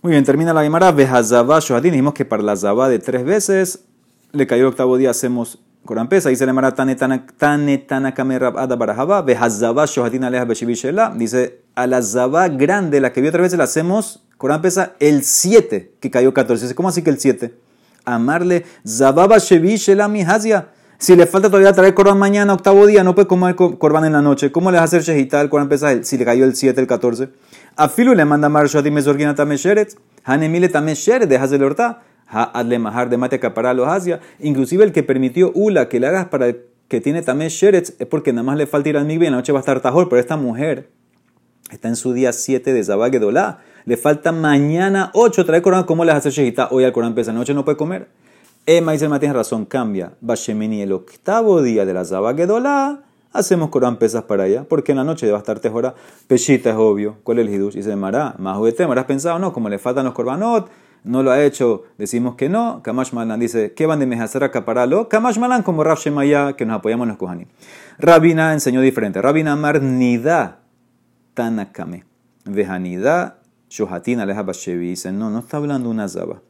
Muy 0.02 0.12
bien, 0.12 0.24
termina 0.24 0.54
la 0.54 0.64
Gemara. 0.64 0.92
Behazabá 0.92 1.60
Shohatin. 1.60 1.92
Dijimos 1.92 2.14
que 2.14 2.24
para 2.24 2.42
la 2.42 2.56
Zabá 2.56 2.88
de 2.88 3.00
tres 3.00 3.26
veces 3.26 3.86
le 4.32 4.48
cayó 4.48 4.64
el 4.64 4.70
octavo 4.70 4.98
día, 4.98 5.10
hacemos 5.10 5.60
Corán 5.86 6.10
pesa. 6.10 6.30
Dice 6.30 6.46
la. 6.46 6.74
Dice 11.16 11.62
a 11.76 11.88
la 11.88 12.02
Zabá 12.02 12.50
grande, 12.50 13.02
la 13.02 13.14
que 13.14 13.22
vio 13.22 13.32
tres 13.32 13.44
veces, 13.44 13.58
la 13.58 13.64
hacemos 13.64 14.24
Corán 14.38 14.62
pesa 14.62 14.94
el 15.00 15.24
7, 15.24 15.94
que 16.00 16.12
cayó 16.12 16.34
14. 16.34 16.76
¿Cómo 16.76 16.90
así 16.90 17.02
que 17.02 17.10
el 17.10 17.20
7? 17.20 17.54
Amarle 18.06 18.66
Zababa 18.88 19.38
Shevishela 19.38 20.08
Mihazia. 20.08 20.70
Si 20.98 21.16
le 21.16 21.26
falta 21.28 21.48
todavía 21.48 21.72
traer 21.72 21.94
Corban 21.94 22.18
mañana, 22.18 22.54
octavo 22.54 22.86
día, 22.86 23.06
no 23.06 23.16
puede 23.16 23.28
comer 23.28 23.56
Corban 23.56 24.04
en 24.04 24.12
la 24.12 24.22
noche. 24.22 24.52
¿Cómo 24.52 24.70
le 24.70 24.76
vas 24.76 24.94
a 24.94 24.98
hacer 24.98 25.02
Shehita 25.02 25.40
el 25.40 25.50
Corban 25.50 25.70
pesa 25.70 26.04
si 26.04 26.18
le 26.18 26.26
cayó 26.26 26.44
el 26.44 26.56
7, 26.56 26.80
el 26.80 26.88
14? 26.88 27.30
A 27.78 27.88
Filu 27.88 28.14
le 28.14 28.26
manda 28.26 28.50
Marshati 28.50 28.92
Mesorgina 28.92 29.34
Tamesheret, 29.34 29.98
Hanemile 30.26 30.68
Tamesheret, 30.68 31.30
dejas 31.30 31.52
de 31.52 31.64
horta, 31.64 32.02
Adle 32.30 32.80
Mahar 32.80 33.10
de 33.10 33.18
Mate 33.18 33.40
Capara 33.40 33.74
lo 33.74 33.86
Asia. 33.86 34.20
Inclusive 34.40 34.84
el 34.84 34.92
que 34.92 35.04
permitió 35.04 35.52
Ula 35.54 35.90
que 35.90 36.00
le 36.00 36.08
hagas 36.08 36.28
para 36.28 36.48
el 36.48 36.62
que 36.88 37.00
tiene 37.02 37.22
Tamesheret 37.22 37.96
es 38.00 38.08
porque 38.08 38.34
nada 38.34 38.44
más 38.44 38.58
le 38.58 38.66
falta 38.66 38.90
ir 38.90 38.98
al 38.98 39.06
Migbe, 39.06 39.28
en 39.28 39.32
la 39.32 39.38
noche 39.38 39.52
va 39.52 39.60
a 39.60 39.62
estar 39.62 39.80
Tajor, 39.80 40.10
pero 40.10 40.20
esta 40.20 40.38
mujer 40.38 40.90
está 41.72 41.88
en 41.88 41.96
su 41.96 42.14
día 42.14 42.34
7 42.34 42.74
de 42.74 42.84
Zabagedolá. 42.84 43.60
Le 43.86 43.96
falta 43.96 44.32
mañana 44.32 45.12
8 45.14 45.46
traer 45.46 45.62
Corán. 45.62 45.84
¿Cómo 45.84 46.04
le 46.04 46.12
vas 46.12 46.16
a 46.16 46.30
hacer 46.30 46.32
Shehita? 46.32 46.70
Hoy 46.72 46.84
al 46.84 46.92
Corán 46.92 47.14
pesa, 47.14 47.32
noche 47.32 47.54
no 47.54 47.64
puede 47.64 47.78
comer. 47.78 48.08
Emma 48.66 48.92
dice, 48.92 49.08
tiene 49.20 49.34
razón, 49.34 49.66
cambia. 49.66 50.14
Bashemini, 50.22 50.82
el 50.82 50.92
octavo 50.92 51.62
día 51.62 51.86
de 51.86 51.94
la 51.94 52.06
Zabagedolá 52.06 53.04
hacemos 53.34 53.70
Corán 53.70 53.98
pesas 53.98 54.24
para 54.24 54.44
allá, 54.44 54.66
porque 54.68 54.92
en 54.92 54.98
la 54.98 55.04
noche 55.04 55.30
va 55.30 55.38
a 55.38 55.40
estar 55.40 55.60
tejora. 55.60 55.94
Peshita 56.28 56.72
es 56.72 56.76
obvio. 56.76 57.18
¿Cuál 57.24 57.40
es 57.40 57.48
el 57.48 57.54
hidush? 57.54 57.76
Dice 57.76 57.96
Mará, 57.96 58.36
más 58.40 58.58
juguete, 58.58 58.88
¿me 58.88 58.94
has 58.94 59.06
pensado? 59.06 59.40
No, 59.40 59.54
como 59.54 59.70
le 59.70 59.78
faltan 59.78 60.06
los 60.06 60.14
corbanot, 60.14 60.70
no 61.04 61.24
lo 61.24 61.32
ha 61.32 61.44
hecho, 61.44 61.84
decimos 61.98 62.36
que 62.36 62.50
no. 62.50 62.82
Kamash 62.84 63.14
Malan 63.14 63.40
dice, 63.40 63.74
¿qué 63.74 63.86
van 63.86 64.00
de 64.00 64.06
Mejazar 64.06 64.44
a 64.44 64.52
caparalo? 64.52 65.08
Kamash 65.10 65.38
Malan 65.38 65.64
como 65.64 65.84
Rav 65.84 65.98
Shemaya, 65.98 66.54
que 66.54 66.66
nos 66.66 66.78
apoyamos 66.78 67.06
en 67.06 67.10
los 67.10 67.18
Kohanim. 67.18 67.48
Rabina 67.98 68.54
enseñó 68.54 68.82
diferente. 68.82 69.22
Rabina 69.22 69.54
Amar 69.54 69.82
Nida 69.82 70.60
Tanakame. 71.34 72.06
Vejanida 72.46 73.40
Shohatina 73.70 74.24
Aleja 74.24 74.44
Bashevi. 74.44 74.90
Dice, 74.90 75.12
no, 75.12 75.30
no 75.30 75.40
está 75.40 75.58
hablando 75.58 75.90
una 75.90 76.08
zaba. 76.08 76.42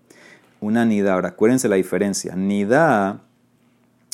Una 0.61 0.85
nida. 0.85 1.13
Ahora, 1.13 1.29
acuérdense 1.29 1.69
la 1.69 1.75
diferencia. 1.75 2.35
Nida 2.35 3.21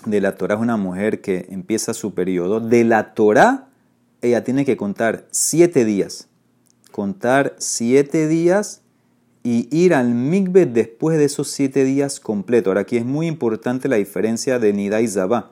de 0.05 0.21
la 0.21 0.35
Torah 0.35 0.55
es 0.55 0.61
una 0.61 0.77
mujer 0.77 1.21
que 1.21 1.47
empieza 1.49 1.93
su 1.93 2.13
periodo. 2.13 2.59
De 2.59 2.83
la 2.83 3.13
Torah, 3.13 3.67
ella 4.21 4.43
tiene 4.43 4.65
que 4.65 4.77
contar 4.77 5.25
siete 5.31 5.85
días. 5.85 6.27
Contar 6.91 7.55
siete 7.57 8.27
días 8.27 8.81
y 9.45 9.67
ir 9.69 9.93
al 9.93 10.09
mikve 10.09 10.65
después 10.65 11.19
de 11.19 11.25
esos 11.25 11.49
siete 11.49 11.83
días 11.83 12.19
completos. 12.19 12.71
Ahora, 12.71 12.81
aquí 12.81 12.97
es 12.97 13.05
muy 13.05 13.27
importante 13.27 13.87
la 13.87 13.97
diferencia 13.97 14.57
de 14.57 14.73
nida 14.73 15.01
y 15.01 15.07
zabá. 15.07 15.51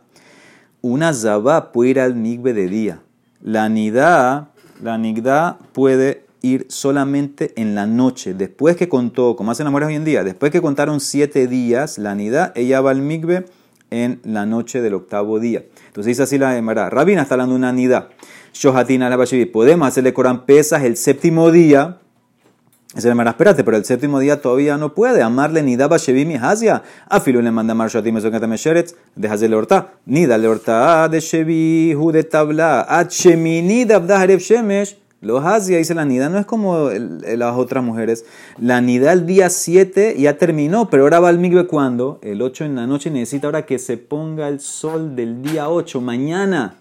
Una 0.82 1.14
zabá 1.14 1.72
puede 1.72 1.92
ir 1.92 2.00
al 2.00 2.16
mikve 2.16 2.54
de 2.54 2.68
día. 2.68 3.02
La 3.40 3.70
nida, 3.70 4.50
la 4.82 4.98
nida 4.98 5.60
puede 5.74 6.26
ir 6.42 6.66
solamente 6.70 7.54
en 7.56 7.76
la 7.76 7.86
noche. 7.86 8.34
Después 8.34 8.76
que 8.78 8.90
contó, 8.90 9.36
como 9.36 9.52
hacen 9.52 9.66
las 9.66 9.72
mujeres 9.72 9.90
hoy 9.90 9.96
en 9.96 10.06
día, 10.06 10.24
después 10.24 10.52
que 10.52 10.60
contaron 10.60 11.00
siete 11.00 11.46
días, 11.46 12.00
la 12.00 12.16
nida, 12.16 12.52
ella 12.56 12.82
va 12.82 12.90
al 12.90 13.02
mikve 13.04 13.46
en 13.92 14.20
la 14.24 14.48
noche 14.48 14.82
del 14.82 14.96
octavo 14.96 15.40
día. 15.40 15.66
Entonces 15.86 16.08
dice 16.08 16.24
así 16.24 16.40
la 16.40 16.58
Emara. 16.58 16.90
Rabina 16.90 17.22
está 17.22 17.36
hablando 17.36 17.54
de 17.54 17.60
una 17.60 17.72
nida. 17.72 18.10
Shohatina 18.54 19.08
la 19.08 19.24
Podemos 19.52 19.88
hacerle 19.88 20.14
Corán 20.14 20.48
pesas 20.48 20.84
el 20.84 20.98
séptimo 20.98 21.52
día. 21.52 22.00
La 23.02 23.12
Emara, 23.12 23.32
espérate, 23.32 23.64
pero 23.64 23.76
el 23.76 23.86
séptimo 23.86 24.20
día 24.20 24.40
todavía 24.40 24.78
no 24.78 24.94
puede. 24.94 25.24
Amarle 25.24 25.64
nida 25.64 25.88
Bashevi 25.88 26.26
mi 26.26 26.36
hazia. 26.36 26.84
Afilu 27.10 27.42
le 27.42 27.50
manda 27.50 27.74
mar 27.74 27.90
Shohatim 27.90 28.14
Mesokata 28.14 28.48
Deja 29.16 29.38
de 29.38 29.56
horta. 29.56 29.94
Nida 30.06 30.38
le 30.38 30.48
horta 30.48 31.10
de 31.10 31.20
Shevi 31.20 31.96
hu 31.96 32.12
de 32.12 32.24
tabla. 32.24 32.86
Achemini 32.88 33.86
dabda 33.86 34.26
shemesh. 34.38 34.98
Los 35.22 35.44
Asia 35.44 35.78
dice 35.78 35.96
la 35.96 36.04
nida 36.06 36.28
no 36.28 36.38
es 36.38 36.46
como 36.46 36.90
las 36.90 37.58
otras 37.58 37.84
mujeres. 37.84 38.26
La 38.60 38.82
nida 38.82 39.14
el 39.14 39.26
día 39.26 39.50
7 39.50 40.16
ya 40.20 40.38
terminó, 40.38 40.90
pero 40.90 41.04
ahora 41.04 41.22
va 41.22 41.30
al 41.30 41.40
migbe 41.40 41.66
cuando? 41.66 42.20
El 42.22 42.42
8 42.42 42.66
en 42.66 42.76
la 42.76 42.86
noche 42.86 43.10
necesita 43.10 43.48
ahora 43.48 43.66
que 43.66 43.80
se 43.80 43.98
ponga 43.98 44.50
el 44.50 44.60
sol 44.60 45.16
del 45.16 45.42
día 45.42 45.70
8, 45.70 46.02
mañana. 46.02 46.76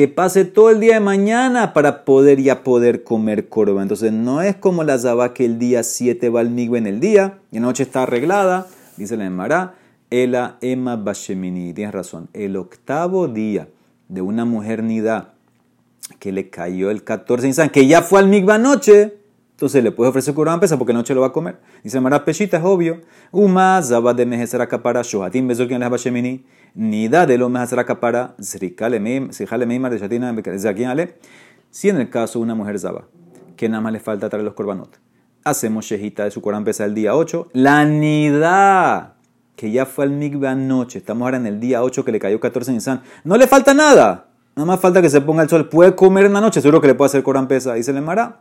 Que 0.00 0.08
pase 0.08 0.46
todo 0.46 0.70
el 0.70 0.80
día 0.80 0.94
de 0.94 1.00
mañana 1.00 1.74
para 1.74 2.06
poder 2.06 2.40
ya 2.40 2.64
poder 2.64 3.04
comer 3.04 3.50
corva. 3.50 3.82
Entonces 3.82 4.10
no 4.10 4.40
es 4.40 4.56
como 4.56 4.82
la 4.82 4.98
zaba 4.98 5.34
que 5.34 5.44
el 5.44 5.58
día 5.58 5.82
7 5.82 6.30
va 6.30 6.40
al 6.40 6.48
migbe 6.48 6.78
en 6.78 6.86
el 6.86 7.00
día 7.00 7.40
y 7.52 7.56
la 7.56 7.66
noche 7.66 7.82
está 7.82 8.04
arreglada. 8.04 8.66
Dice 8.96 9.18
la 9.18 9.26
Emara, 9.26 9.74
Ela 10.08 10.56
Emma 10.62 10.96
Bashemini. 10.96 11.74
Tienes 11.74 11.92
razón. 11.92 12.30
El 12.32 12.56
octavo 12.56 13.28
día 13.28 13.68
de 14.08 14.22
una 14.22 14.46
mujer 14.46 14.82
nida 14.82 15.34
que 16.18 16.32
le 16.32 16.48
cayó 16.48 16.90
el 16.90 17.04
14 17.04 17.48
Nisan, 17.48 17.68
que 17.68 17.86
ya 17.86 18.00
fue 18.00 18.20
al 18.20 18.28
Migba 18.28 18.56
noche, 18.56 19.18
entonces 19.50 19.84
le 19.84 19.92
puede 19.92 20.08
ofrecer 20.08 20.32
Corban 20.32 20.60
pesa 20.60 20.78
porque 20.78 20.94
noche 20.94 21.14
lo 21.14 21.20
va 21.20 21.26
a 21.26 21.32
comer. 21.34 21.58
Dice 21.84 22.00
Mara 22.00 22.24
Peshita, 22.24 22.56
es 22.56 22.64
obvio. 22.64 23.02
Uma 23.32 23.82
zaba 23.82 24.14
de 24.14 24.24
mejeser 24.24 24.62
acapara, 24.62 25.02
shohatim 25.02 25.46
bezor 25.46 25.68
quien 25.68 25.78
les 25.78 26.02
shemini, 26.02 26.46
nida 26.74 27.26
de 27.26 27.38
lo 27.38 27.48
de 30.62 30.86
ale. 30.86 31.18
Si 31.70 31.88
en 31.88 31.96
el 31.96 32.10
caso 32.10 32.40
una 32.40 32.54
mujer 32.54 32.78
zaba, 32.78 33.08
que 33.56 33.68
nada 33.68 33.80
más 33.80 33.92
le 33.92 34.00
falta 34.00 34.28
traer 34.28 34.44
los 34.44 34.54
corbanot, 34.54 34.98
hacemos 35.44 35.84
shejita 35.84 36.24
de 36.24 36.30
su 36.30 36.40
Corban 36.40 36.64
pesa 36.64 36.84
el 36.84 36.94
día 36.94 37.14
8, 37.14 37.50
la 37.52 37.84
nida 37.84 39.16
que 39.56 39.70
ya 39.70 39.84
fue 39.84 40.04
al 40.04 40.10
Migba 40.10 40.54
noche, 40.54 40.98
estamos 40.98 41.26
ahora 41.26 41.36
en 41.36 41.46
el 41.46 41.60
día 41.60 41.82
8 41.82 42.04
que 42.04 42.12
le 42.12 42.18
cayó 42.18 42.40
14 42.40 42.72
Nisan, 42.72 43.02
no 43.24 43.36
le 43.36 43.46
falta 43.46 43.74
nada. 43.74 44.26
Nada 44.56 44.66
más 44.66 44.80
falta 44.80 45.00
que 45.00 45.08
se 45.08 45.20
ponga 45.20 45.42
el 45.42 45.48
sol. 45.48 45.68
Puede 45.68 45.94
comer 45.94 46.26
en 46.26 46.32
la 46.32 46.40
noche, 46.40 46.60
seguro 46.60 46.80
que 46.80 46.88
le 46.88 46.94
puede 46.94 47.06
hacer 47.06 47.22
Corán 47.22 47.46
pesa. 47.46 47.74
Dice 47.74 47.92
le 47.92 48.00
Mara. 48.00 48.40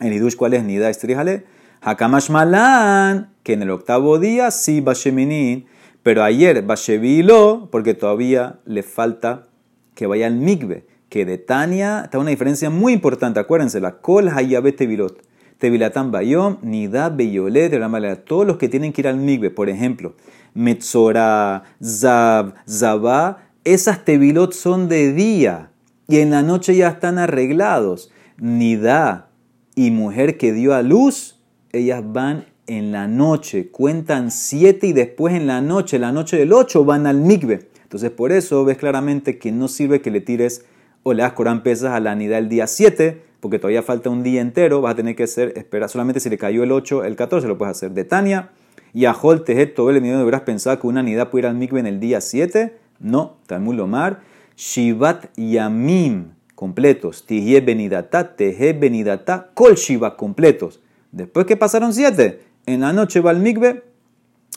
El 0.00 0.12
Hidush, 0.12 0.36
¿cuál 0.36 0.54
es? 0.54 0.64
Nida, 0.64 0.88
estríjale. 0.88 1.44
Hakamash 1.82 2.30
Malan, 2.30 3.32
que 3.42 3.54
en 3.54 3.62
el 3.62 3.70
octavo 3.70 4.18
día 4.18 4.50
sí 4.50 4.80
Basheminin, 4.80 5.66
pero 6.02 6.22
ayer 6.22 6.62
Bashevilo, 6.62 7.68
porque 7.70 7.94
todavía 7.94 8.60
le 8.64 8.82
falta 8.82 9.48
que 9.94 10.06
vaya 10.06 10.26
al 10.26 10.36
Migbe. 10.36 10.86
que 11.08 11.24
de 11.26 11.38
Tania 11.38 12.02
está 12.04 12.20
una 12.20 12.30
diferencia 12.30 12.70
muy 12.70 12.92
importante. 12.92 13.40
Acuérdense, 13.40 13.80
la 13.80 13.96
Kol 14.00 14.28
Hayabe 14.28 14.70
Tevilot. 14.70 15.20
Tevilatan 15.58 16.10
Bayom, 16.10 16.56
Nida 16.62 17.10
Beyolet, 17.10 18.24
todos 18.24 18.46
los 18.46 18.56
que 18.56 18.68
tienen 18.68 18.92
que 18.92 19.02
ir 19.02 19.08
al 19.08 19.18
Migbe, 19.18 19.50
por 19.50 19.68
ejemplo, 19.68 20.14
Metzora, 20.54 21.64
Zab, 21.84 22.54
Zabá, 22.66 23.50
esas 23.64 24.04
Tevilot 24.04 24.54
son 24.54 24.88
de 24.88 25.12
día 25.12 25.70
y 26.08 26.20
en 26.20 26.30
la 26.30 26.42
noche 26.42 26.74
ya 26.74 26.88
están 26.88 27.18
arreglados. 27.18 28.10
Nida 28.38 29.28
y 29.74 29.90
mujer 29.90 30.38
que 30.38 30.52
dio 30.52 30.74
a 30.74 30.82
luz, 30.82 31.38
ellas 31.72 32.02
van 32.04 32.46
en 32.70 32.92
la 32.92 33.08
noche, 33.08 33.68
cuentan 33.70 34.30
siete 34.30 34.86
y 34.86 34.92
después 34.92 35.34
en 35.34 35.48
la 35.48 35.60
noche, 35.60 35.98
la 35.98 36.12
noche 36.12 36.36
del 36.36 36.52
ocho, 36.52 36.84
van 36.84 37.08
al 37.08 37.16
Migbe. 37.16 37.68
Entonces 37.82 38.12
por 38.12 38.30
eso 38.30 38.64
ves 38.64 38.78
claramente 38.78 39.38
que 39.38 39.50
no 39.50 39.66
sirve 39.66 40.00
que 40.00 40.12
le 40.12 40.20
tires 40.20 40.64
o 41.02 41.12
le 41.12 41.22
das 41.22 41.32
Corán 41.32 41.64
pesas 41.64 41.92
a 41.92 41.98
la 41.98 42.14
nida 42.14 42.38
el 42.38 42.48
día 42.48 42.68
7, 42.68 43.20
porque 43.40 43.58
todavía 43.58 43.82
falta 43.82 44.08
un 44.08 44.22
día 44.22 44.40
entero, 44.40 44.80
vas 44.80 44.92
a 44.92 44.96
tener 44.96 45.16
que 45.16 45.24
hacer, 45.24 45.52
espera, 45.56 45.88
solamente 45.88 46.20
si 46.20 46.30
le 46.30 46.38
cayó 46.38 46.62
el 46.62 46.70
8, 46.70 47.04
el 47.04 47.16
14 47.16 47.48
lo 47.48 47.58
puedes 47.58 47.76
hacer. 47.76 47.90
De 47.90 48.04
Tania, 48.04 48.50
y 48.92 49.06
a 49.06 49.14
Hol 49.20 49.42
Tejet 49.42 49.74
todo 49.74 49.90
el 49.90 50.00
medio 50.00 50.20
hubieras 50.20 50.42
pensado 50.42 50.78
que 50.78 50.86
una 50.86 51.02
nida 51.02 51.28
puede 51.28 51.42
ir 51.42 51.46
al 51.48 51.56
mikve 51.56 51.80
en 51.80 51.86
el 51.86 51.98
día 51.98 52.20
7, 52.20 52.76
no, 53.00 53.38
Talmud 53.46 53.74
Lomar, 53.74 54.20
Shivat 54.56 55.36
Yamim, 55.36 56.34
completos, 56.54 57.26
Tihye 57.26 57.62
Benidata, 57.62 58.36
Teje 58.36 58.74
Benidata, 58.74 59.50
Kol 59.54 59.74
Shiva, 59.74 60.16
completos. 60.16 60.80
Después 61.10 61.46
que 61.46 61.56
pasaron 61.56 61.92
7, 61.92 62.49
en 62.66 62.80
la 62.80 62.92
noche 62.92 63.20
va 63.20 63.30
al 63.30 63.40
mikve 63.40 63.84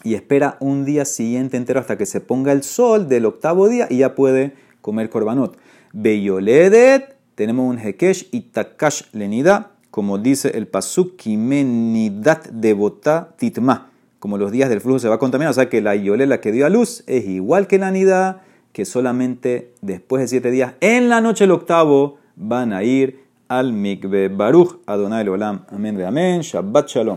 y 0.04 0.16
espera 0.16 0.58
un 0.60 0.86
día 0.86 1.06
siguiente 1.06 1.58
entero 1.58 1.80
hasta 1.80 1.98
que 1.98 2.06
se 2.06 2.22
ponga 2.22 2.52
el 2.52 2.64
sol 2.64 3.08
del 3.08 3.26
octavo 3.26 3.70
día 3.70 3.88
y 3.90 3.98
ya 4.00 4.16
puede 4.16 4.54
comer 4.82 5.10
korbanot. 5.10 5.58
Beyoledet, 5.94 7.16
tenemos 7.36 7.70
un 7.70 7.80
Hekesh 7.80 8.30
y 8.32 8.42
Takash 8.42 9.04
Lenida, 9.14 9.72
como 9.92 10.18
dice 10.18 10.52
el 10.56 10.68
Pasuk, 10.68 11.16
Kimenidat 11.16 12.48
Devota 12.50 13.36
Titma. 13.38 13.92
Como 14.20 14.38
los 14.38 14.52
días 14.52 14.70
del 14.70 14.82
flujo 14.82 15.00
se 15.00 15.10
va 15.10 15.16
a 15.16 15.20
contaminar, 15.20 15.52
o 15.52 15.54
sea 15.54 15.70
que 15.70 15.82
la 15.82 15.96
Yolela 15.96 16.40
que 16.42 16.52
dio 16.52 16.66
a 16.66 16.70
luz 16.70 17.04
es 17.08 17.26
igual 17.26 17.68
que 17.68 17.78
la 17.78 17.92
Nida, 17.92 18.42
que 18.72 18.86
solamente 18.86 19.74
después 19.82 20.22
de 20.22 20.28
siete 20.28 20.50
días, 20.50 20.74
en 20.80 21.10
la 21.10 21.22
noche 21.22 21.44
del 21.44 21.52
octavo, 21.52 22.18
van 22.36 22.74
a 22.74 22.84
ir 22.84 23.24
al 23.48 23.74
Mikve 23.74 24.30
Baruch 24.30 24.80
Adonai 24.86 25.28
Olam. 25.28 25.66
Amén, 25.70 26.02
amén. 26.02 26.42
Shabbat 26.42 26.88
Shalom. 26.88 27.12